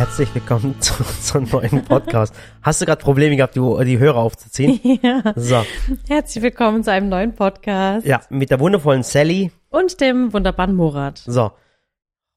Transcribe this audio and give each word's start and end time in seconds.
Herzlich 0.00 0.34
willkommen 0.34 0.74
zu 0.80 0.94
unserem 1.04 1.44
neuen 1.44 1.84
Podcast. 1.84 2.34
Hast 2.62 2.80
du 2.80 2.86
gerade 2.86 3.02
Probleme 3.02 3.36
gehabt, 3.36 3.54
die, 3.54 3.84
die 3.84 3.98
Hörer 3.98 4.16
aufzuziehen? 4.16 4.80
Ja. 5.02 5.34
So, 5.36 5.62
Herzlich 6.08 6.42
willkommen 6.42 6.82
zu 6.82 6.90
einem 6.90 7.10
neuen 7.10 7.34
Podcast. 7.34 8.06
ja, 8.06 8.22
mit 8.30 8.50
der 8.50 8.60
wundervollen 8.60 9.02
Sally. 9.02 9.52
Und 9.68 10.00
dem 10.00 10.32
wunderbaren 10.32 10.74
Murat. 10.74 11.18
So, 11.26 11.52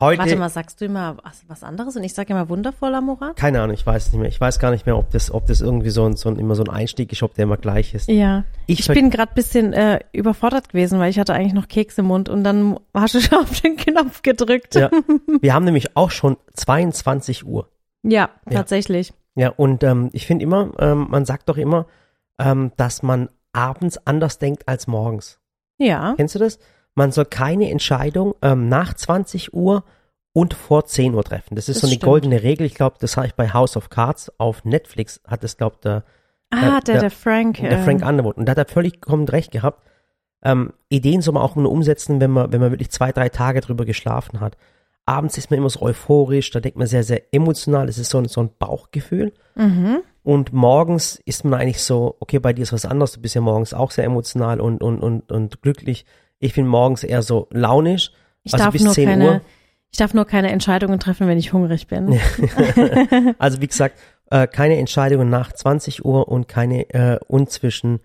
heute, 0.04 0.20
Warte 0.20 0.36
mal, 0.36 0.50
sagst 0.50 0.80
du 0.82 0.86
immer 0.86 1.18
was, 1.48 1.64
anderes 1.64 1.96
und 1.96 2.04
ich 2.04 2.14
sage 2.14 2.34
immer 2.34 2.50
wundervoller 2.50 3.02
Murat? 3.02 3.36
keine 3.36 3.62
Ahnung, 3.62 3.74
ich 3.74 3.86
weiß 3.86 4.12
nicht 4.12 4.20
mehr. 4.20 4.30
Ich 4.30 4.40
weiß 4.40 4.60
gar 4.60 4.72
nicht 4.72 4.86
mehr, 4.86 4.98
ob 4.98 5.10
das, 5.12 5.32
ob 5.32 5.46
das 5.48 5.62
irgendwie 5.62 5.90
so 5.90 6.06
ein, 6.06 6.16
so 6.16 6.30
ein, 6.30 6.38
immer 6.38 6.56
so 6.56 6.64
ein 6.64 6.70
Einstieg 6.70 7.12
ist, 7.12 7.24
ob 7.24 7.34
der 7.34 7.44
immer 7.44 7.58
gleich 7.58 7.94
ist. 7.94 8.10
Ja. 8.10 8.44
Ich 8.68 8.80
Ich, 8.82 8.88
bin 8.88 9.10
gerade 9.10 9.34
bisschen 9.34 9.74
äh, 9.74 10.00
überfordert 10.12 10.70
gewesen, 10.70 11.00
weil 11.00 11.10
ich 11.10 11.20
hatte 11.20 11.34
eigentlich 11.34 11.54
noch 11.54 11.68
Keks 11.68 11.98
im 11.98 12.06
Mund 12.06 12.30
und 12.30 12.44
dann 12.44 12.80
hast 12.94 13.16
du 13.16 13.22
schon 13.22 13.38
auf 13.44 13.62
den 13.62 13.78
Knopf 13.78 14.22
gedrückt. 14.22 14.76
Ja. 14.76 14.90
Wir 15.42 15.54
haben 15.54 15.66
nämlich 15.66 15.96
auch 15.96 16.12
schon 16.12 16.38
22 16.54 17.46
Uhr. 17.46 17.70
Ja, 18.04 18.30
tatsächlich. 18.50 19.14
Ja, 19.36 19.50
und 19.50 19.84
ähm, 19.84 20.10
ich 20.14 20.28
finde 20.28 20.44
immer, 20.44 20.72
ähm, 20.80 21.08
man 21.10 21.26
sagt 21.26 21.50
doch 21.50 21.58
immer, 21.58 21.88
ähm, 22.40 22.72
dass 22.78 23.04
man 23.04 23.30
abends 23.54 24.00
anders 24.06 24.40
denkt 24.40 24.68
als 24.68 24.88
morgens. 24.88 25.40
Ja. 25.78 26.14
Kennst 26.18 26.36
du 26.36 26.40
das? 26.40 26.60
Man 26.96 27.12
soll 27.12 27.26
keine 27.26 27.70
Entscheidung 27.72 28.36
ähm, 28.42 28.68
nach 28.70 28.94
20 28.94 29.54
Uhr 29.54 29.84
und 30.34 30.54
vor 30.54 30.86
10 30.86 31.14
Uhr 31.16 31.24
treffen. 31.24 31.56
Das 31.56 31.70
ist 31.70 31.78
Das 31.78 31.82
so 31.82 31.88
eine 31.88 31.96
stimmt. 31.96 32.10
goldene 32.10 32.44
Regel. 32.44 32.66
Ich 32.66 32.76
glaube, 32.76 32.98
das 33.00 33.18
habe 33.18 33.28
ich 33.28 33.36
bei 33.36 33.54
House 33.54 33.78
of 33.78 33.90
Cards 33.90 34.32
auf 34.40 34.64
Netflix, 34.66 35.22
hat 35.28 35.44
das, 35.44 35.58
glaube 35.58 35.78
der, 35.84 36.04
Ah, 36.52 36.80
der, 36.82 36.94
der- 36.94 37.00
der 37.02 37.12
Frank. 37.12 37.58
der 37.58 37.84
Frank 37.84 38.02
äh, 38.04 38.06
Underwood. 38.06 38.38
Und 38.38 38.46
da 38.46 38.52
hat 38.52 38.58
er 38.60 38.66
völlig 38.66 39.02
komplett 39.02 39.34
recht 39.34 39.52
gehabt. 39.52 39.82
Ähm, 40.44 40.74
Ideen 40.90 41.22
soll 41.22 41.34
man 41.34 41.42
auch 41.44 41.56
nur 41.56 41.72
umsetzen, 41.72 42.20
wenn 42.22 42.30
man, 42.32 42.52
wenn 42.52 42.62
man 42.62 42.72
wirklich 42.72 42.92
zwei, 42.92 43.12
drei 43.12 43.30
Tage 43.30 43.62
drüber 43.62 43.86
geschlafen 43.86 44.40
hat. 44.40 44.58
Abends 45.06 45.38
ist 45.38 45.50
man 45.50 45.58
immer 45.58 45.70
so 45.70 45.82
euphorisch, 45.82 46.52
da 46.52 46.60
denkt 46.60 46.78
man 46.78 46.86
sehr, 46.88 47.04
sehr 47.04 47.34
emotional. 47.34 47.90
Es 47.90 47.98
ist 47.98 48.10
so 48.12 48.20
ein, 48.20 48.26
so 48.26 48.42
ein 48.42 48.52
Bauchgefühl. 48.60 49.34
Mhm. 49.56 50.02
Und 50.22 50.54
morgens 50.54 51.20
ist 51.26 51.44
man 51.44 51.60
eigentlich 51.60 51.82
so, 51.82 52.16
okay, 52.20 52.40
bei 52.40 52.54
dir 52.54 52.62
ist 52.62 52.72
was 52.74 52.86
anderes, 52.86 53.14
du 53.14 53.22
bist 53.22 53.36
ja 53.36 53.42
morgens 53.42 53.74
auch 53.74 53.92
sehr 53.92 54.06
emotional 54.06 54.62
und, 54.62 54.82
und, 54.84 55.00
und, 55.00 55.32
und 55.32 55.62
glücklich. 55.62 56.06
Ich 56.44 56.54
bin 56.54 56.68
morgens 56.68 57.04
eher 57.04 57.22
so 57.22 57.48
launisch. 57.52 58.12
Ich 58.44 58.54
also 58.54 58.66
darf 58.66 58.74
bis 58.74 58.84
nur 58.84 58.94
10 58.94 59.08
keine, 59.08 59.26
Uhr. 59.26 59.42
ich 59.92 59.98
darf 59.98 60.14
nur 60.14 60.26
keine 60.26 60.52
Entscheidungen 60.52 61.00
treffen, 61.00 61.28
wenn 61.28 61.38
ich 61.38 61.54
hungrig 61.54 61.88
bin. 61.88 62.20
Also 63.40 63.62
wie 63.62 63.68
gesagt, 63.68 63.98
äh, 64.30 64.48
keine 64.48 64.78
Entscheidungen 64.78 65.30
nach 65.30 65.54
20 65.54 66.04
Uhr 66.04 66.28
und 66.28 66.50
keine 66.50 66.90
äh, 66.90 67.20
und 67.28 67.50
zwischen 67.50 68.02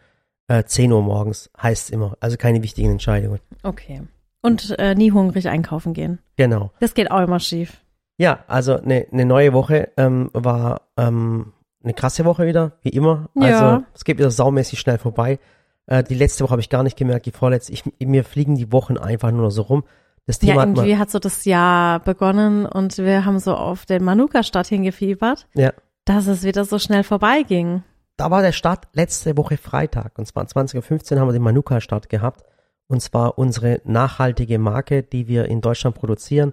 äh, 0.47 0.63
10 0.63 0.93
Uhr 0.93 1.03
morgens 1.03 1.51
heißt 1.61 1.87
es 1.87 1.91
immer. 1.91 2.17
Also 2.21 2.37
keine 2.37 2.63
wichtigen 2.63 2.91
Entscheidungen. 2.93 3.41
Okay. 3.65 4.03
Und 4.41 4.79
äh, 4.79 4.95
nie 4.95 5.11
hungrig 5.11 5.49
einkaufen 5.49 5.93
gehen. 5.93 6.21
Genau. 6.37 6.71
Das 6.79 6.95
geht 6.95 7.11
auch 7.11 7.21
immer 7.21 7.41
schief. 7.41 7.81
Ja, 8.19 8.45
also 8.47 8.77
eine 8.77 9.07
ne 9.11 9.25
neue 9.25 9.53
Woche 9.53 9.91
ähm, 9.97 10.31
war 10.33 10.83
ähm, 10.97 11.53
eine 11.83 11.93
krasse 11.93 12.25
Woche 12.25 12.47
wieder, 12.47 12.73
wie 12.83 12.91
immer. 12.91 13.31
Also 13.35 13.65
Ja. 13.65 13.83
es 13.95 14.05
geht 14.05 14.19
wieder 14.19 14.31
saumäßig 14.31 14.79
schnell 14.79 14.99
vorbei. 14.99 15.41
Äh, 15.89 16.05
die 16.05 16.15
letzte 16.15 16.45
Woche 16.45 16.53
habe 16.53 16.61
ich 16.61 16.69
gar 16.71 16.83
nicht 16.85 16.97
gemerkt, 16.97 17.27
die 17.27 17.33
vorletzte. 17.33 17.73
Ich, 17.73 17.83
mir 17.99 18.23
fliegen 18.25 18.55
die 18.55 18.71
Wochen 18.73 18.97
einfach 18.97 19.31
nur 19.33 19.43
noch 19.43 19.51
so 19.51 19.63
rum. 19.63 19.83
Das 20.27 20.39
Thema 20.39 20.55
Ja, 20.55 20.61
hat 20.61 20.69
irgendwie 20.69 20.97
hat 20.99 21.11
so 21.11 21.19
das 21.19 21.45
Jahr 21.47 22.01
begonnen 22.01 22.67
und 22.67 22.99
wir 22.99 23.25
haben 23.25 23.39
so 23.41 23.55
auf 23.57 23.87
den 23.87 24.05
Manuka-Stadt 24.05 24.67
hingefiebert, 24.67 25.47
ja, 25.55 25.73
dass 26.05 26.27
es 26.27 26.43
wieder 26.45 26.65
so 26.67 26.79
schnell 26.79 27.03
vorbeiging. 27.03 27.83
da 28.19 28.31
war 28.31 28.43
der 28.43 28.53
Start 28.53 28.89
letzte 28.93 29.37
Woche 29.37 29.57
Freitag. 29.57 30.19
Und 30.19 30.27
zwar 30.27 30.45
20.15 30.45 31.15
Uhr 31.15 31.21
haben 31.21 31.29
wir 31.29 31.33
den 31.33 31.43
Manuka-Start 31.43 32.09
gehabt. 32.09 32.43
Und 32.89 33.01
zwar 33.03 33.39
unsere 33.39 33.81
nachhaltige 33.85 34.59
Marke, 34.59 35.03
die 35.03 35.29
wir 35.29 35.45
in 35.47 35.61
Deutschland 35.61 35.95
produzieren. 35.97 36.53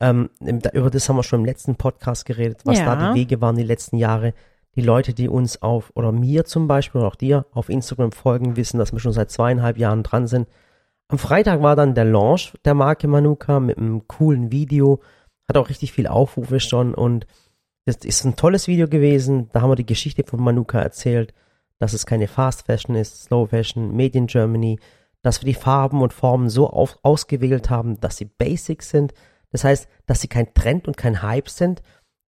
Ähm, 0.00 0.28
über 0.40 0.90
das 0.90 1.08
haben 1.08 1.16
wir 1.16 1.22
schon 1.24 1.40
im 1.40 1.46
letzten 1.46 1.76
Podcast 1.76 2.24
geredet, 2.26 2.60
was 2.64 2.78
Ja. 2.78 2.94
da 2.94 3.12
die 3.12 3.20
Wege 3.20 3.40
waren 3.40 3.56
die 3.56 3.62
letzten 3.64 3.96
Jahre. 3.96 4.32
Die 4.74 4.82
Leute, 4.82 5.14
die 5.14 5.28
uns 5.28 5.62
auf, 5.62 5.90
oder 5.94 6.12
mir 6.12 6.44
zum 6.44 6.68
Beispiel, 6.68 7.00
oder 7.00 7.08
auch 7.08 7.16
dir 7.16 7.46
auf 7.52 7.68
Instagram 7.68 8.12
folgen, 8.12 8.56
wissen, 8.56 8.78
dass 8.78 8.92
wir 8.92 9.00
schon 9.00 9.12
seit 9.12 9.30
zweieinhalb 9.30 9.78
Jahren 9.78 10.02
dran 10.02 10.26
sind. 10.26 10.48
Am 11.08 11.18
Freitag 11.18 11.62
war 11.62 11.74
dann 11.74 11.94
der 11.94 12.04
Launch 12.04 12.52
der 12.64 12.74
Marke 12.74 13.08
Manuka 13.08 13.60
mit 13.60 13.78
einem 13.78 14.06
coolen 14.06 14.52
Video. 14.52 15.00
Hat 15.48 15.56
auch 15.56 15.70
richtig 15.70 15.92
viel 15.92 16.06
Aufrufe 16.06 16.60
schon 16.60 16.94
und 16.94 17.26
das 17.86 17.96
ist 18.04 18.24
ein 18.24 18.36
tolles 18.36 18.68
Video 18.68 18.86
gewesen. 18.86 19.48
Da 19.52 19.62
haben 19.62 19.70
wir 19.70 19.76
die 19.76 19.86
Geschichte 19.86 20.22
von 20.22 20.42
Manuka 20.42 20.78
erzählt, 20.78 21.32
dass 21.78 21.94
es 21.94 22.04
keine 22.04 22.28
Fast 22.28 22.66
Fashion 22.66 22.94
ist, 22.94 23.22
Slow 23.24 23.48
Fashion, 23.48 23.96
Made 23.96 24.18
in 24.18 24.26
Germany, 24.26 24.78
dass 25.22 25.40
wir 25.40 25.46
die 25.46 25.58
Farben 25.58 26.02
und 26.02 26.12
Formen 26.12 26.50
so 26.50 26.68
auf, 26.68 26.98
ausgewählt 27.02 27.70
haben, 27.70 27.98
dass 28.00 28.18
sie 28.18 28.26
basic 28.26 28.82
sind. 28.82 29.14
Das 29.50 29.64
heißt, 29.64 29.88
dass 30.04 30.20
sie 30.20 30.28
kein 30.28 30.52
Trend 30.52 30.86
und 30.86 30.98
kein 30.98 31.22
Hype 31.22 31.48
sind, 31.48 31.80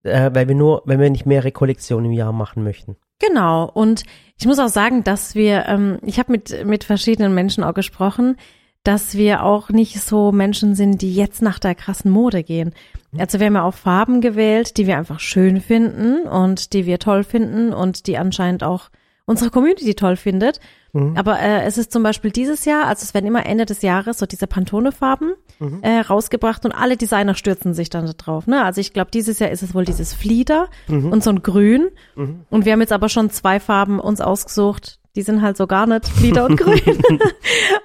äh, 0.03 0.31
weil 0.33 0.49
wir 0.49 0.55
nur, 0.55 0.83
wenn 0.84 1.00
wir 1.00 1.11
nicht 1.11 1.27
mehrere 1.27 1.53
Kollektionen 1.53 2.06
im 2.06 2.12
Jahr 2.12 2.33
machen 2.33 2.65
möchten. 2.65 2.97
Genau. 3.19 3.71
Und 3.72 4.05
ich 4.38 4.47
muss 4.47 4.59
auch 4.59 4.69
sagen, 4.69 5.05
dass 5.05 5.34
wir, 5.34 5.66
ähm, 5.66 5.99
ich 6.03 6.19
habe 6.19 6.33
mit, 6.33 6.65
mit 6.65 6.84
verschiedenen 6.84 7.34
Menschen 7.34 7.62
auch 7.62 7.75
gesprochen, 7.75 8.37
dass 8.83 9.15
wir 9.15 9.44
auch 9.44 9.69
nicht 9.69 10.00
so 10.00 10.33
Menschen 10.33 10.75
sind, 10.75 11.03
die 11.03 11.15
jetzt 11.15 11.43
nach 11.43 11.59
der 11.59 11.75
krassen 11.75 12.10
Mode 12.10 12.43
gehen. 12.43 12.72
Also 13.19 13.39
wir 13.39 13.47
haben 13.47 13.56
ja 13.56 13.65
auch 13.65 13.75
Farben 13.75 14.22
gewählt, 14.22 14.78
die 14.78 14.87
wir 14.87 14.97
einfach 14.97 15.21
schön 15.21 15.60
finden 15.60 16.27
und 16.27 16.72
die 16.72 16.87
wir 16.87 16.99
toll 16.99 17.25
finden 17.25 17.75
und 17.75 18.06
die 18.06 18.16
anscheinend 18.16 18.65
auch 18.65 18.89
unsere 19.27 19.50
Community 19.50 19.94
toll 19.94 20.16
findet. 20.16 20.60
Aber 20.93 21.39
äh, 21.39 21.62
es 21.65 21.78
ist 21.78 21.93
zum 21.93 22.03
Beispiel 22.03 22.31
dieses 22.31 22.65
Jahr, 22.65 22.87
also 22.87 23.05
es 23.05 23.15
werden 23.15 23.27
immer 23.27 23.47
Ende 23.47 23.65
des 23.65 23.83
Jahres 23.83 24.19
so 24.19 24.27
diese 24.27 24.47
Pantone-Farben 24.47 25.34
äh, 25.83 26.01
rausgebracht 26.01 26.65
und 26.65 26.73
alle 26.73 26.97
Designer 26.97 27.34
stürzen 27.34 27.75
sich 27.75 27.91
dann 27.91 28.06
da 28.06 28.12
drauf. 28.12 28.47
Ne? 28.47 28.65
Also 28.65 28.81
ich 28.81 28.93
glaube, 28.93 29.11
dieses 29.11 29.39
Jahr 29.39 29.51
ist 29.51 29.62
es 29.62 29.75
wohl 29.75 29.84
dieses 29.84 30.15
Flieder 30.15 30.69
und 30.89 31.23
so 31.23 31.31
ein 31.31 31.43
Grün. 31.43 31.89
Und 32.51 32.65
wir 32.65 32.73
haben 32.73 32.81
jetzt 32.81 32.93
aber 32.93 33.09
schon 33.09 33.31
zwei 33.31 33.61
Farben 33.61 34.01
uns 34.01 34.21
ausgesucht. 34.21 34.99
Die 35.17 35.23
sind 35.23 35.43
halt 35.43 35.56
so 35.56 35.67
gar 35.67 35.87
nicht 35.87 36.06
Flieder 36.06 36.47
und 36.47 36.56
Grün. 36.56 36.81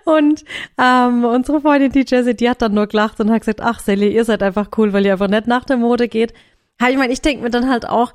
und 0.05 0.45
ähm, 0.79 1.25
unsere 1.25 1.61
Freundin, 1.61 1.91
die 1.91 2.05
Jessie, 2.07 2.35
die 2.35 2.49
hat 2.49 2.61
dann 2.61 2.73
nur 2.73 2.87
gelacht 2.87 3.19
und 3.19 3.31
hat 3.31 3.41
gesagt, 3.41 3.61
ach 3.61 3.79
Sally, 3.79 4.13
ihr 4.13 4.25
seid 4.25 4.43
einfach 4.43 4.69
cool, 4.77 4.93
weil 4.93 5.05
ihr 5.05 5.13
einfach 5.13 5.27
nicht 5.27 5.47
nach 5.47 5.65
der 5.65 5.77
Mode 5.77 6.07
geht. 6.07 6.33
Ja, 6.79 6.89
ich 6.89 6.97
meine, 6.97 7.13
ich 7.13 7.21
denke 7.21 7.43
mir 7.43 7.49
dann 7.49 7.69
halt 7.69 7.87
auch, 7.87 8.13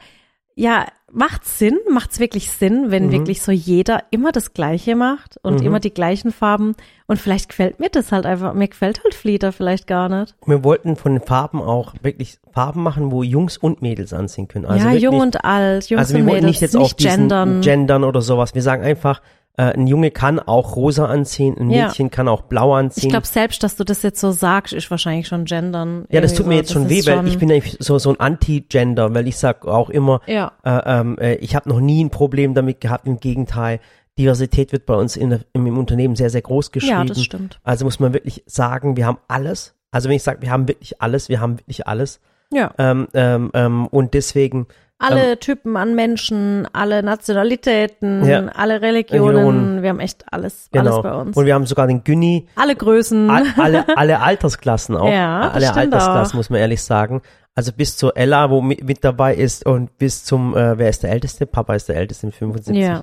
ja, 0.55 0.87
macht's 1.13 1.59
Sinn? 1.59 1.79
Macht's 1.91 2.21
wirklich 2.21 2.51
Sinn, 2.51 2.91
wenn 2.91 3.13
wirklich 3.13 3.43
so 3.43 3.53
jeder 3.53 4.05
immer 4.11 4.33
das 4.33 4.55
Gleiche 4.55 4.97
macht 4.97 5.39
und 5.43 5.63
immer 5.63 5.81
die 5.81 5.93
gleichen 5.93 6.33
Farben? 6.33 6.75
Und 7.07 7.19
vielleicht 7.19 7.49
gefällt 7.49 7.81
mir 7.81 7.89
das 7.89 8.13
halt 8.13 8.27
einfach, 8.27 8.55
mir 8.55 8.69
gefällt 8.69 9.03
halt 9.03 9.15
Flieder 9.15 9.53
vielleicht 9.53 9.87
gar 9.87 10.09
nicht. 10.09 10.35
Wir 10.47 10.63
wollten 10.63 10.97
von 10.97 11.15
den 11.15 11.23
Farben 11.23 11.61
auch 11.61 11.95
wirklich 12.03 12.39
Farben 12.53 12.83
machen, 12.83 13.11
wo 13.11 13.23
Jungs 13.23 13.57
und 13.57 13.83
Mädels 13.83 14.13
anziehen 14.13 14.49
können. 14.49 14.67
Also 14.67 14.87
ja, 14.87 14.95
jung 14.95 15.21
und 15.21 15.45
alt, 15.45 15.91
Jungs 15.91 16.01
also 16.01 16.19
und 16.19 16.25
Mädels, 16.25 16.45
nicht 16.45 16.61
jetzt 16.61 16.77
auf 16.77 16.95
diesen 16.95 17.29
gendern. 17.29 17.61
gendern 17.61 18.05
oder 18.05 18.23
sowas. 18.23 18.55
Wir 18.55 18.63
sagen 18.63 18.83
einfach, 18.83 19.23
äh, 19.57 19.63
ein 19.75 19.87
Junge 19.87 20.11
kann 20.11 20.39
auch 20.41 20.77
rosa 20.77 21.07
anziehen, 21.07 21.57
ein 21.59 21.71
Ja. 21.71 21.87
Mädchen 21.87 22.11
kann 22.11 22.29
auch 22.29 22.43
blau 22.43 22.75
anziehen. 22.75 23.05
ich 23.05 23.11
glaube, 23.11 23.27
selbst, 23.27 23.63
dass 23.63 23.77
du 23.77 23.85
das 23.85 24.03
jetzt 24.03 24.21
so 24.21 24.31
sagst, 24.31 24.73
ist 24.73 24.91
wahrscheinlich 24.91 25.27
schon 25.29 25.45
gendern. 25.45 26.07
Ja, 26.11 26.21
das 26.21 26.35
tut 26.35 26.47
mir 26.47 26.55
so. 26.55 26.59
jetzt 26.59 26.69
Das 26.71 26.75
schon 26.75 26.89
weh, 26.89 27.05
weil 27.07 27.17
schon- 27.17 27.27
ich 27.27 27.39
bin 27.39 27.51
eigentlich 27.51 27.77
so, 27.81 27.99
so 27.99 28.11
ein 28.11 28.21
Anti-Gender, 28.21 29.15
weil 29.15 29.27
ich 29.29 29.37
sag 29.37 29.67
auch 29.67 29.91
immer, 29.91 30.21
Ja. 30.27 30.53
äh, 30.65 30.81
ähm, 31.01 31.19
äh, 31.19 31.35
ich 31.37 31.55
habe 31.55 31.69
noch 31.69 31.81
nie 31.81 32.03
ein 32.05 32.11
Problem 32.11 32.55
damit 32.55 32.81
gehabt, 32.81 33.07
im 33.07 33.19
Gegenteil. 33.21 33.81
Diversität 34.19 34.73
wird 34.73 34.87
bei 34.87 34.95
uns 34.95 35.17
in 35.17 35.41
im, 35.53 35.67
im 35.67 35.79
Unternehmen 35.79 36.15
sehr, 36.17 36.31
sehr 36.31 36.43
groß 36.43 36.73
geschrieben. 36.73 36.93
Ja, 36.99 37.05
das 37.05 37.23
stimmt. 37.23 37.59
Also 37.65 37.85
muss 37.85 38.01
man 38.01 38.13
wirklich 38.13 38.43
sagen, 38.47 38.97
wir 38.97 39.07
haben 39.07 39.19
alles. 39.29 39.75
Also 39.93 40.09
wenn 40.09 40.17
ich 40.17 40.23
sage, 40.23 40.43
wir 40.43 40.51
haben 40.51 40.69
wirklich 40.69 41.01
alles, 41.01 41.29
wir 41.29 41.41
haben 41.41 41.59
wirklich 41.59 41.87
alles. 41.87 42.21
Ja. 42.53 42.73
Ähm, 42.79 43.09
ähm, 43.15 43.51
ähm, 43.55 43.87
und 43.87 44.15
deswegen 44.15 44.67
Alle 45.01 45.39
Typen 45.39 45.77
an 45.77 45.95
Menschen, 45.95 46.69
alle 46.73 47.03
Nationalitäten, 47.03 48.25
Ja. 48.25 48.47
alle 48.55 48.81
Religionen, 48.83 49.37
Religionen. 49.37 49.83
wir 49.83 49.89
haben 49.91 50.01
echt 50.01 50.25
alles, 50.31 50.69
genau. 50.71 50.93
alles 50.93 51.03
bei 51.03 51.13
uns. 51.15 51.37
Und 51.37 51.47
wir 51.47 51.55
haben 51.55 51.67
sogar 51.67 51.87
den 51.87 52.05
Günni, 52.05 52.47
alle 52.57 52.77
Größen. 52.77 53.31
all, 53.31 53.45
alle, 53.57 53.85
alle 53.97 54.21
Altersklassen 54.21 54.97
auch. 54.97 55.11
Ja, 55.11 55.51
alle 55.51 55.73
Altersklassen, 55.75 56.33
auch. 56.33 56.35
muss 56.35 56.51
man 56.51 56.61
ehrlich 56.61 56.83
sagen. 56.83 57.23
Also 57.55 57.73
bis 57.73 57.97
zur 57.97 58.17
Ella, 58.17 58.51
wo 58.51 58.61
mit, 58.61 58.85
mit 58.85 59.05
dabei 59.05 59.35
ist 59.35 59.67
und 59.67 59.99
bis 59.99 60.25
zum, 60.25 60.57
äh, 60.57 60.79
wer 60.79 60.89
ist 60.89 61.03
der 61.03 61.11
Älteste? 61.11 61.47
Papa 61.47 61.75
ist 61.75 61.89
der 61.89 61.97
Älteste 61.97 62.27
mit 62.27 62.35
75. 62.35 62.77
ja. 62.77 63.03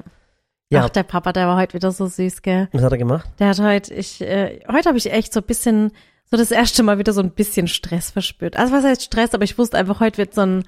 Ja. 0.69 0.83
Ach, 0.83 0.89
der 0.89 1.04
Papa, 1.04 1.31
der 1.31 1.48
war 1.48 1.57
heute 1.57 1.75
wieder 1.75 1.92
so 1.94 2.07
süß, 2.07 2.42
gell? 2.42 2.68
Was 2.74 2.81
hat 2.83 2.92
er 2.92 2.98
gemacht? 2.98 3.30
Der 3.39 3.48
hat 3.48 3.60
heute, 3.62 3.94
ich, 3.94 4.19
äh, 4.21 4.60
heute 4.69 4.89
habe 4.89 4.98
ich 4.98 5.10
echt 5.13 5.31
so 5.31 5.39
ein 5.39 5.45
bisschen, 5.45 5.92
so 6.30 6.36
das 6.36 6.51
erste 6.51 6.83
Mal 6.83 6.98
wieder 7.00 7.13
so 7.13 7.21
ein 7.21 7.31
bisschen 7.31 7.68
Stress 7.69 8.12
verspürt. 8.12 8.57
Also 8.57 8.74
was 8.74 8.83
heißt 8.83 9.01
Stress, 9.01 9.33
aber 9.33 9.45
ich 9.45 9.57
wusste 9.57 9.77
einfach, 9.77 10.01
heute 10.01 10.18
wird 10.18 10.33
so 10.33 10.42
ein, 10.42 10.63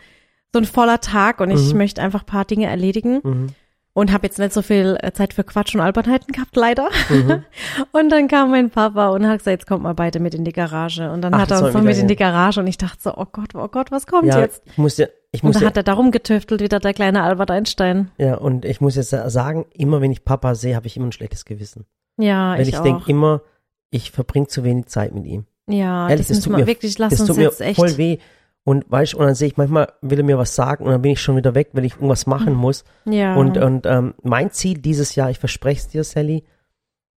so 0.53 0.59
ein 0.59 0.65
voller 0.65 0.99
Tag 1.01 1.41
und 1.41 1.51
ich 1.51 1.73
möchte 1.73 2.01
einfach 2.01 2.21
ein 2.23 2.25
paar 2.25 2.45
Dinge 2.45 2.67
erledigen. 2.67 3.19
Mhm. 3.23 3.47
Und 3.93 4.13
habe 4.13 4.27
jetzt 4.27 4.37
nicht 4.39 4.53
so 4.53 4.61
viel 4.61 4.97
äh, 5.01 5.11
Zeit 5.11 5.33
für 5.33 5.43
Quatsch 5.43 5.73
und 5.75 5.81
Albernheiten 5.81 6.31
gehabt, 6.31 6.55
leider. 6.55 6.89
Mhm. 7.09 7.43
und 7.91 8.09
dann 8.09 8.27
kam 8.29 8.51
mein 8.51 8.69
Papa 8.69 9.09
und 9.09 9.27
hat 9.27 9.39
gesagt, 9.39 9.59
jetzt 9.61 9.67
kommt 9.67 9.83
mal 9.83 9.93
beide 9.95 10.19
mit 10.19 10.33
in 10.35 10.45
die 10.45 10.53
Garage. 10.53 11.11
Und 11.11 11.21
dann 11.21 11.33
Ach, 11.33 11.39
hat 11.41 11.51
er 11.51 11.63
uns 11.65 11.73
noch 11.73 11.81
mit 11.81 11.95
in 11.95 12.01
ja. 12.03 12.07
die 12.07 12.15
Garage 12.15 12.61
und 12.61 12.67
ich 12.67 12.77
dachte 12.77 12.97
so, 13.01 13.13
oh 13.17 13.25
Gott, 13.29 13.55
oh 13.55 13.67
Gott, 13.67 13.91
was 13.91 14.05
kommt 14.07 14.27
Ja, 14.27 14.39
jetzt? 14.39 14.61
ich 14.67 14.77
muss 14.77 14.97
ja, 14.97 15.07
ich 15.31 15.43
Und 15.43 15.49
muss 15.49 15.55
da 15.55 15.61
ja, 15.61 15.67
hat 15.67 15.77
er 15.77 15.83
darum 15.83 16.11
getüftelt, 16.11 16.61
wieder 16.61 16.79
der 16.79 16.93
kleine 16.93 17.23
Albert 17.23 17.51
Einstein. 17.51 18.11
ja, 18.17 18.35
und 18.35 18.63
ich 18.63 18.79
muss 18.79 18.95
jetzt 18.95 19.09
sagen, 19.09 19.65
immer 19.73 19.99
wenn 20.01 20.11
ich 20.11 20.23
Papa 20.23 20.55
sehe, 20.55 20.75
habe 20.75 20.87
ich 20.87 20.95
immer 20.95 21.07
ein 21.07 21.11
schlechtes 21.11 21.43
Gewissen. 21.43 21.85
Ja, 22.17 22.53
Weil 22.53 22.61
ich, 22.61 22.69
ich, 22.69 22.77
auch. 22.77 22.83
denke 22.83 23.09
immer, 23.09 23.41
ich 23.89 24.11
verbringe 24.11 24.47
zu 24.47 24.63
wenig 24.63 24.85
Zeit 24.85 25.13
mit 25.13 25.25
ihm. 25.25 25.45
ja, 25.67 26.07
Ehrlich, 26.09 26.27
das 26.27 26.37
das 26.37 26.45
tut 26.45 26.55
mir, 26.55 26.67
wirklich, 26.67 26.97
lass 26.99 27.09
das 27.11 27.21
uns 27.21 27.27
tut 27.29 27.37
mir 27.37 27.43
jetzt 27.43 27.59
echt. 27.59 27.75
voll 27.75 27.97
weh. 27.97 28.19
Und 28.65 28.85
weißt 28.89 29.15
und 29.15 29.25
dann 29.25 29.35
sehe 29.35 29.47
ich, 29.47 29.57
manchmal 29.57 29.93
will 30.01 30.19
er 30.19 30.25
mir 30.25 30.37
was 30.37 30.53
sagen 30.53 30.85
und 30.85 30.91
dann 30.91 31.01
bin 31.01 31.13
ich 31.13 31.21
schon 31.21 31.37
wieder 31.37 31.55
weg, 31.55 31.69
weil 31.73 31.85
ich 31.85 31.95
irgendwas 31.95 32.27
machen 32.27 32.53
muss. 32.53 32.83
Ja. 33.05 33.35
Und, 33.35 33.57
und 33.57 33.85
ähm, 33.85 34.13
mein 34.21 34.51
Ziel 34.51 34.77
dieses 34.77 35.15
Jahr, 35.15 35.29
ich 35.31 35.39
verspreche 35.39 35.79
es 35.79 35.87
dir, 35.87 36.03
Sally, 36.03 36.43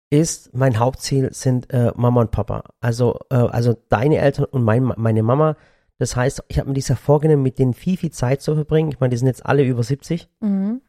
ist, 0.10 0.56
mein 0.56 0.80
Hauptziel 0.80 1.32
sind 1.34 1.72
äh, 1.72 1.92
Mama 1.96 2.22
und 2.22 2.32
Papa. 2.32 2.64
Also, 2.82 3.20
äh, 3.30 3.36
also 3.36 3.76
deine 3.90 4.18
Eltern 4.18 4.46
und 4.46 4.64
mein, 4.64 4.92
meine 4.98 5.24
Mama. 5.24 5.56
Das 5.98 6.16
heißt, 6.16 6.44
ich 6.48 6.60
habe 6.60 6.70
mir 6.70 6.74
dieses 6.74 6.90
Jahr 6.90 6.98
vorgenommen, 6.98 7.44
mit 7.44 7.60
denen 7.60 7.74
viel, 7.74 7.98
viel 7.98 8.12
Zeit 8.12 8.42
zu 8.42 8.56
verbringen. 8.56 8.90
Ich 8.90 9.00
meine, 9.00 9.12
die 9.12 9.18
sind 9.18 9.28
jetzt 9.28 9.46
alle 9.46 9.64
über 9.64 9.84
70. 9.84 10.30
mhm. 10.42 10.82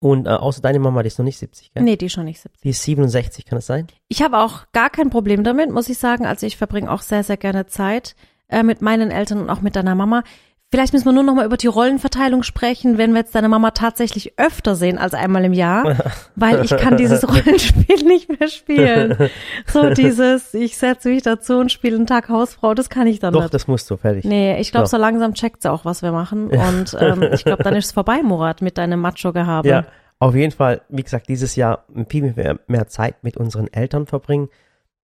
Und 0.00 0.26
äh, 0.26 0.30
außer 0.30 0.62
deine 0.62 0.78
Mama, 0.78 1.02
die 1.02 1.08
ist 1.08 1.18
noch 1.18 1.24
nicht 1.24 1.38
70, 1.38 1.72
gell? 1.72 1.82
Nee, 1.82 1.96
die 1.96 2.08
schon 2.08 2.24
nicht 2.24 2.40
70. 2.40 2.60
Die 2.62 2.70
ist 2.70 2.82
67, 2.84 3.44
kann 3.44 3.58
das 3.58 3.66
sein? 3.66 3.88
Ich 4.06 4.22
habe 4.22 4.38
auch 4.38 4.70
gar 4.72 4.90
kein 4.90 5.10
Problem 5.10 5.42
damit, 5.42 5.72
muss 5.72 5.88
ich 5.88 5.98
sagen. 5.98 6.24
Also 6.24 6.46
ich 6.46 6.56
verbringe 6.56 6.88
auch 6.88 7.02
sehr, 7.02 7.24
sehr 7.24 7.36
gerne 7.36 7.66
Zeit 7.66 8.14
äh, 8.48 8.62
mit 8.62 8.82
meinen 8.82 9.10
Eltern 9.10 9.40
und 9.40 9.50
auch 9.50 9.60
mit 9.60 9.76
deiner 9.76 9.94
Mama. 9.94 10.22
Vielleicht 10.70 10.92
müssen 10.92 11.06
wir 11.06 11.12
nur 11.12 11.22
noch 11.22 11.34
mal 11.34 11.46
über 11.46 11.56
die 11.56 11.66
Rollenverteilung 11.66 12.42
sprechen, 12.42 12.98
wenn 12.98 13.12
wir 13.12 13.20
jetzt 13.20 13.34
deine 13.34 13.48
Mama 13.48 13.70
tatsächlich 13.70 14.38
öfter 14.38 14.74
sehen 14.74 14.98
als 14.98 15.14
einmal 15.14 15.42
im 15.46 15.54
Jahr, 15.54 15.96
weil 16.36 16.62
ich 16.62 16.76
kann 16.76 16.98
dieses 16.98 17.26
Rollenspiel 17.26 18.04
nicht 18.06 18.28
mehr 18.38 18.48
spielen. 18.48 19.30
So 19.66 19.88
dieses, 19.88 20.52
ich 20.52 20.76
setze 20.76 21.08
mich 21.08 21.22
dazu 21.22 21.56
und 21.56 21.72
spiele 21.72 21.96
einen 21.96 22.06
Tag 22.06 22.28
Hausfrau, 22.28 22.74
das 22.74 22.90
kann 22.90 23.06
ich 23.06 23.18
dann 23.18 23.32
Doch, 23.32 23.40
nicht. 23.42 23.54
das 23.54 23.66
musst 23.66 23.88
du, 23.90 23.96
fertig. 23.96 24.24
Nee, 24.26 24.60
ich 24.60 24.70
glaube, 24.70 24.84
Doch. 24.84 24.90
so 24.90 24.98
langsam 24.98 25.32
checkt 25.32 25.62
sie 25.62 25.72
auch, 25.72 25.86
was 25.86 26.02
wir 26.02 26.12
machen. 26.12 26.48
Und 26.48 26.94
ähm, 27.00 27.22
ich 27.32 27.46
glaube, 27.46 27.62
dann 27.62 27.74
ist 27.74 27.86
es 27.86 27.92
vorbei, 27.92 28.22
Murat, 28.22 28.60
mit 28.60 28.76
deinem 28.76 29.00
Macho-Gehabe. 29.00 29.66
Ja, 29.66 29.84
auf 30.18 30.34
jeden 30.34 30.52
Fall, 30.52 30.82
wie 30.90 31.02
gesagt, 31.02 31.28
dieses 31.28 31.56
Jahr 31.56 31.84
viel 32.10 32.34
mehr, 32.34 32.58
mehr 32.66 32.88
Zeit 32.88 33.22
mit 33.22 33.38
unseren 33.38 33.72
Eltern 33.72 34.06
verbringen. 34.06 34.50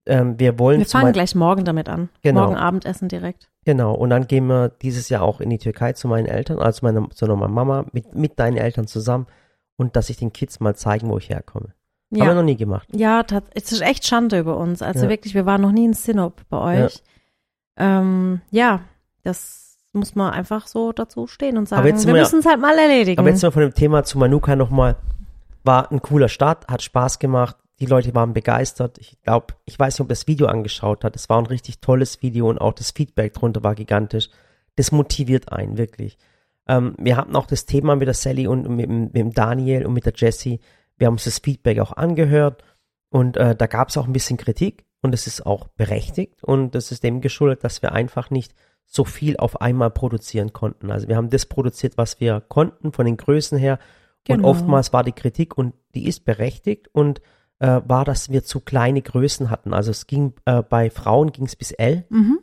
Ähm, 0.06 0.38
wir 0.38 0.58
wollen 0.58 0.80
Wir 0.80 0.86
fangen 0.86 1.12
gleich 1.12 1.34
morgen 1.34 1.64
damit 1.64 1.88
an. 1.88 2.08
Genau. 2.22 2.42
Morgen 2.42 2.56
Abendessen 2.56 3.08
direkt. 3.08 3.48
Genau, 3.64 3.94
und 3.94 4.10
dann 4.10 4.26
gehen 4.26 4.46
wir 4.46 4.68
dieses 4.68 5.08
Jahr 5.08 5.22
auch 5.22 5.40
in 5.40 5.48
die 5.48 5.56
Türkei 5.58 5.94
zu 5.94 6.08
meinen 6.08 6.26
Eltern, 6.26 6.58
also 6.58 6.84
meiner, 6.84 7.08
zu 7.10 7.26
meiner 7.26 7.48
Mama, 7.48 7.86
mit, 7.92 8.14
mit 8.14 8.38
deinen 8.38 8.58
Eltern 8.58 8.86
zusammen 8.86 9.26
und 9.76 9.96
dass 9.96 10.10
ich 10.10 10.18
den 10.18 10.32
Kids 10.34 10.60
mal 10.60 10.74
zeigen, 10.76 11.08
wo 11.08 11.16
ich 11.16 11.30
herkomme. 11.30 11.68
Haben 12.12 12.20
wir 12.20 12.24
Ja, 12.26 12.34
noch 12.34 12.42
nie 12.42 12.56
gemacht. 12.56 12.86
ja 12.94 13.24
es 13.54 13.72
ist 13.72 13.80
echt 13.80 14.06
Schande 14.06 14.38
über 14.38 14.58
uns. 14.58 14.82
Also 14.82 15.04
Ja. 15.04 15.08
wirklich, 15.08 15.34
wir 15.34 15.46
waren 15.46 15.62
noch 15.62 15.72
nie 15.72 15.86
in 15.86 15.94
Sinop 15.94 16.42
bei 16.50 16.84
euch. 16.84 17.02
Ja, 17.78 18.00
ähm, 18.00 18.40
ja 18.50 18.80
das 19.22 19.78
muss 19.94 20.14
man 20.14 20.32
einfach 20.32 20.66
so 20.66 20.92
dazu 20.92 21.26
stehen 21.26 21.56
und 21.56 21.66
sagen, 21.68 21.84
wir 21.84 21.94
wir 21.94 22.14
ja- 22.14 22.20
müssen 22.22 22.40
es 22.40 22.46
halt 22.46 22.60
mal 22.60 22.76
erledigen. 22.78 23.18
Aber 23.18 23.30
jetzt 23.30 23.42
wir 23.42 23.50
von 23.52 23.62
dem 23.62 23.72
Thema 23.74 24.04
zu 24.04 24.18
Manuka 24.18 24.54
nochmal. 24.56 24.96
War 25.64 25.90
ein 25.90 26.02
cooler 26.02 26.28
Start, 26.28 26.68
hat 26.68 26.82
Spaß 26.82 27.18
gemacht. 27.18 27.56
Die 27.80 27.86
Leute 27.86 28.14
waren 28.14 28.32
begeistert. 28.34 28.98
Ich 28.98 29.20
glaube, 29.22 29.54
ich 29.64 29.78
weiß 29.78 29.94
nicht, 29.94 30.00
ob 30.02 30.08
das 30.08 30.26
Video 30.28 30.46
angeschaut 30.46 31.02
hat. 31.04 31.16
Es 31.16 31.28
war 31.28 31.38
ein 31.38 31.46
richtig 31.46 31.80
tolles 31.80 32.22
Video 32.22 32.48
und 32.48 32.58
auch 32.58 32.72
das 32.72 32.92
Feedback 32.92 33.34
drunter 33.34 33.64
war 33.64 33.74
gigantisch. 33.74 34.28
Das 34.76 34.92
motiviert 34.92 35.50
einen, 35.52 35.76
wirklich. 35.76 36.16
Ähm, 36.68 36.94
wir 36.98 37.16
hatten 37.16 37.34
auch 37.36 37.46
das 37.46 37.66
Thema 37.66 37.96
mit 37.96 38.06
der 38.06 38.14
Sally 38.14 38.46
und 38.46 38.68
mit, 38.68 38.86
dem- 38.86 39.04
mit 39.04 39.16
dem 39.16 39.32
Daniel 39.32 39.86
und 39.86 39.92
mit 39.92 40.06
der 40.06 40.14
Jessie. 40.16 40.60
Wir 40.96 41.08
haben 41.08 41.14
uns 41.14 41.24
das 41.24 41.38
Feedback 41.40 41.80
auch 41.80 41.92
angehört 41.92 42.62
und 43.10 43.36
äh, 43.36 43.54
da 43.56 43.66
gab 43.66 43.88
es 43.88 43.96
auch 43.96 44.06
ein 44.06 44.12
bisschen 44.12 44.36
Kritik 44.36 44.84
und 45.02 45.10
das 45.12 45.26
ist 45.26 45.44
auch 45.44 45.66
berechtigt 45.68 46.42
und 46.44 46.74
das 46.74 46.92
ist 46.92 47.02
dem 47.02 47.20
geschuldet, 47.20 47.64
dass 47.64 47.82
wir 47.82 47.92
einfach 47.92 48.30
nicht 48.30 48.54
so 48.86 49.04
viel 49.04 49.36
auf 49.36 49.60
einmal 49.60 49.90
produzieren 49.90 50.52
konnten. 50.52 50.90
Also 50.92 51.08
wir 51.08 51.16
haben 51.16 51.30
das 51.30 51.46
produziert, 51.46 51.98
was 51.98 52.20
wir 52.20 52.40
konnten 52.40 52.92
von 52.92 53.04
den 53.04 53.16
Größen 53.16 53.58
her 53.58 53.78
und 54.28 54.36
Genau. 54.36 54.48
oftmals 54.48 54.92
war 54.92 55.04
die 55.04 55.12
Kritik 55.12 55.58
und 55.58 55.74
die 55.94 56.06
ist 56.08 56.24
berechtigt 56.24 56.88
und 56.92 57.20
äh, 57.64 57.80
war, 57.88 58.04
dass 58.04 58.28
wir 58.30 58.44
zu 58.44 58.60
kleine 58.60 59.00
Größen 59.00 59.48
hatten. 59.48 59.72
Also 59.72 59.90
es 59.90 60.06
ging 60.06 60.34
äh, 60.44 60.62
bei 60.62 60.90
Frauen 60.90 61.32
ging 61.32 61.46
es 61.46 61.56
bis 61.56 61.72
L 61.72 62.04
Mhm. 62.10 62.40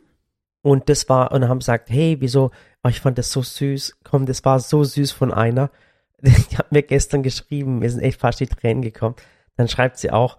und 0.62 0.88
das 0.88 1.08
war 1.08 1.30
und 1.32 1.48
haben 1.48 1.60
gesagt, 1.60 1.90
hey, 1.90 2.16
wieso? 2.20 2.50
Oh, 2.82 2.88
ich 2.88 3.00
fand 3.00 3.18
das 3.18 3.30
so 3.30 3.42
süß. 3.42 3.98
Komm, 4.02 4.26
das 4.26 4.44
war 4.44 4.58
so 4.58 4.82
süß 4.82 5.12
von 5.12 5.32
einer. 5.32 5.70
Die 6.22 6.56
hat 6.56 6.72
mir 6.72 6.82
gestern 6.82 7.22
geschrieben, 7.22 7.78
mir 7.78 7.90
sind 7.90 8.00
echt 8.00 8.20
fast 8.20 8.40
die 8.40 8.46
Tränen 8.48 8.82
gekommen. 8.82 9.14
Dann 9.56 9.68
schreibt 9.68 9.98
sie 9.98 10.10
auch, 10.10 10.38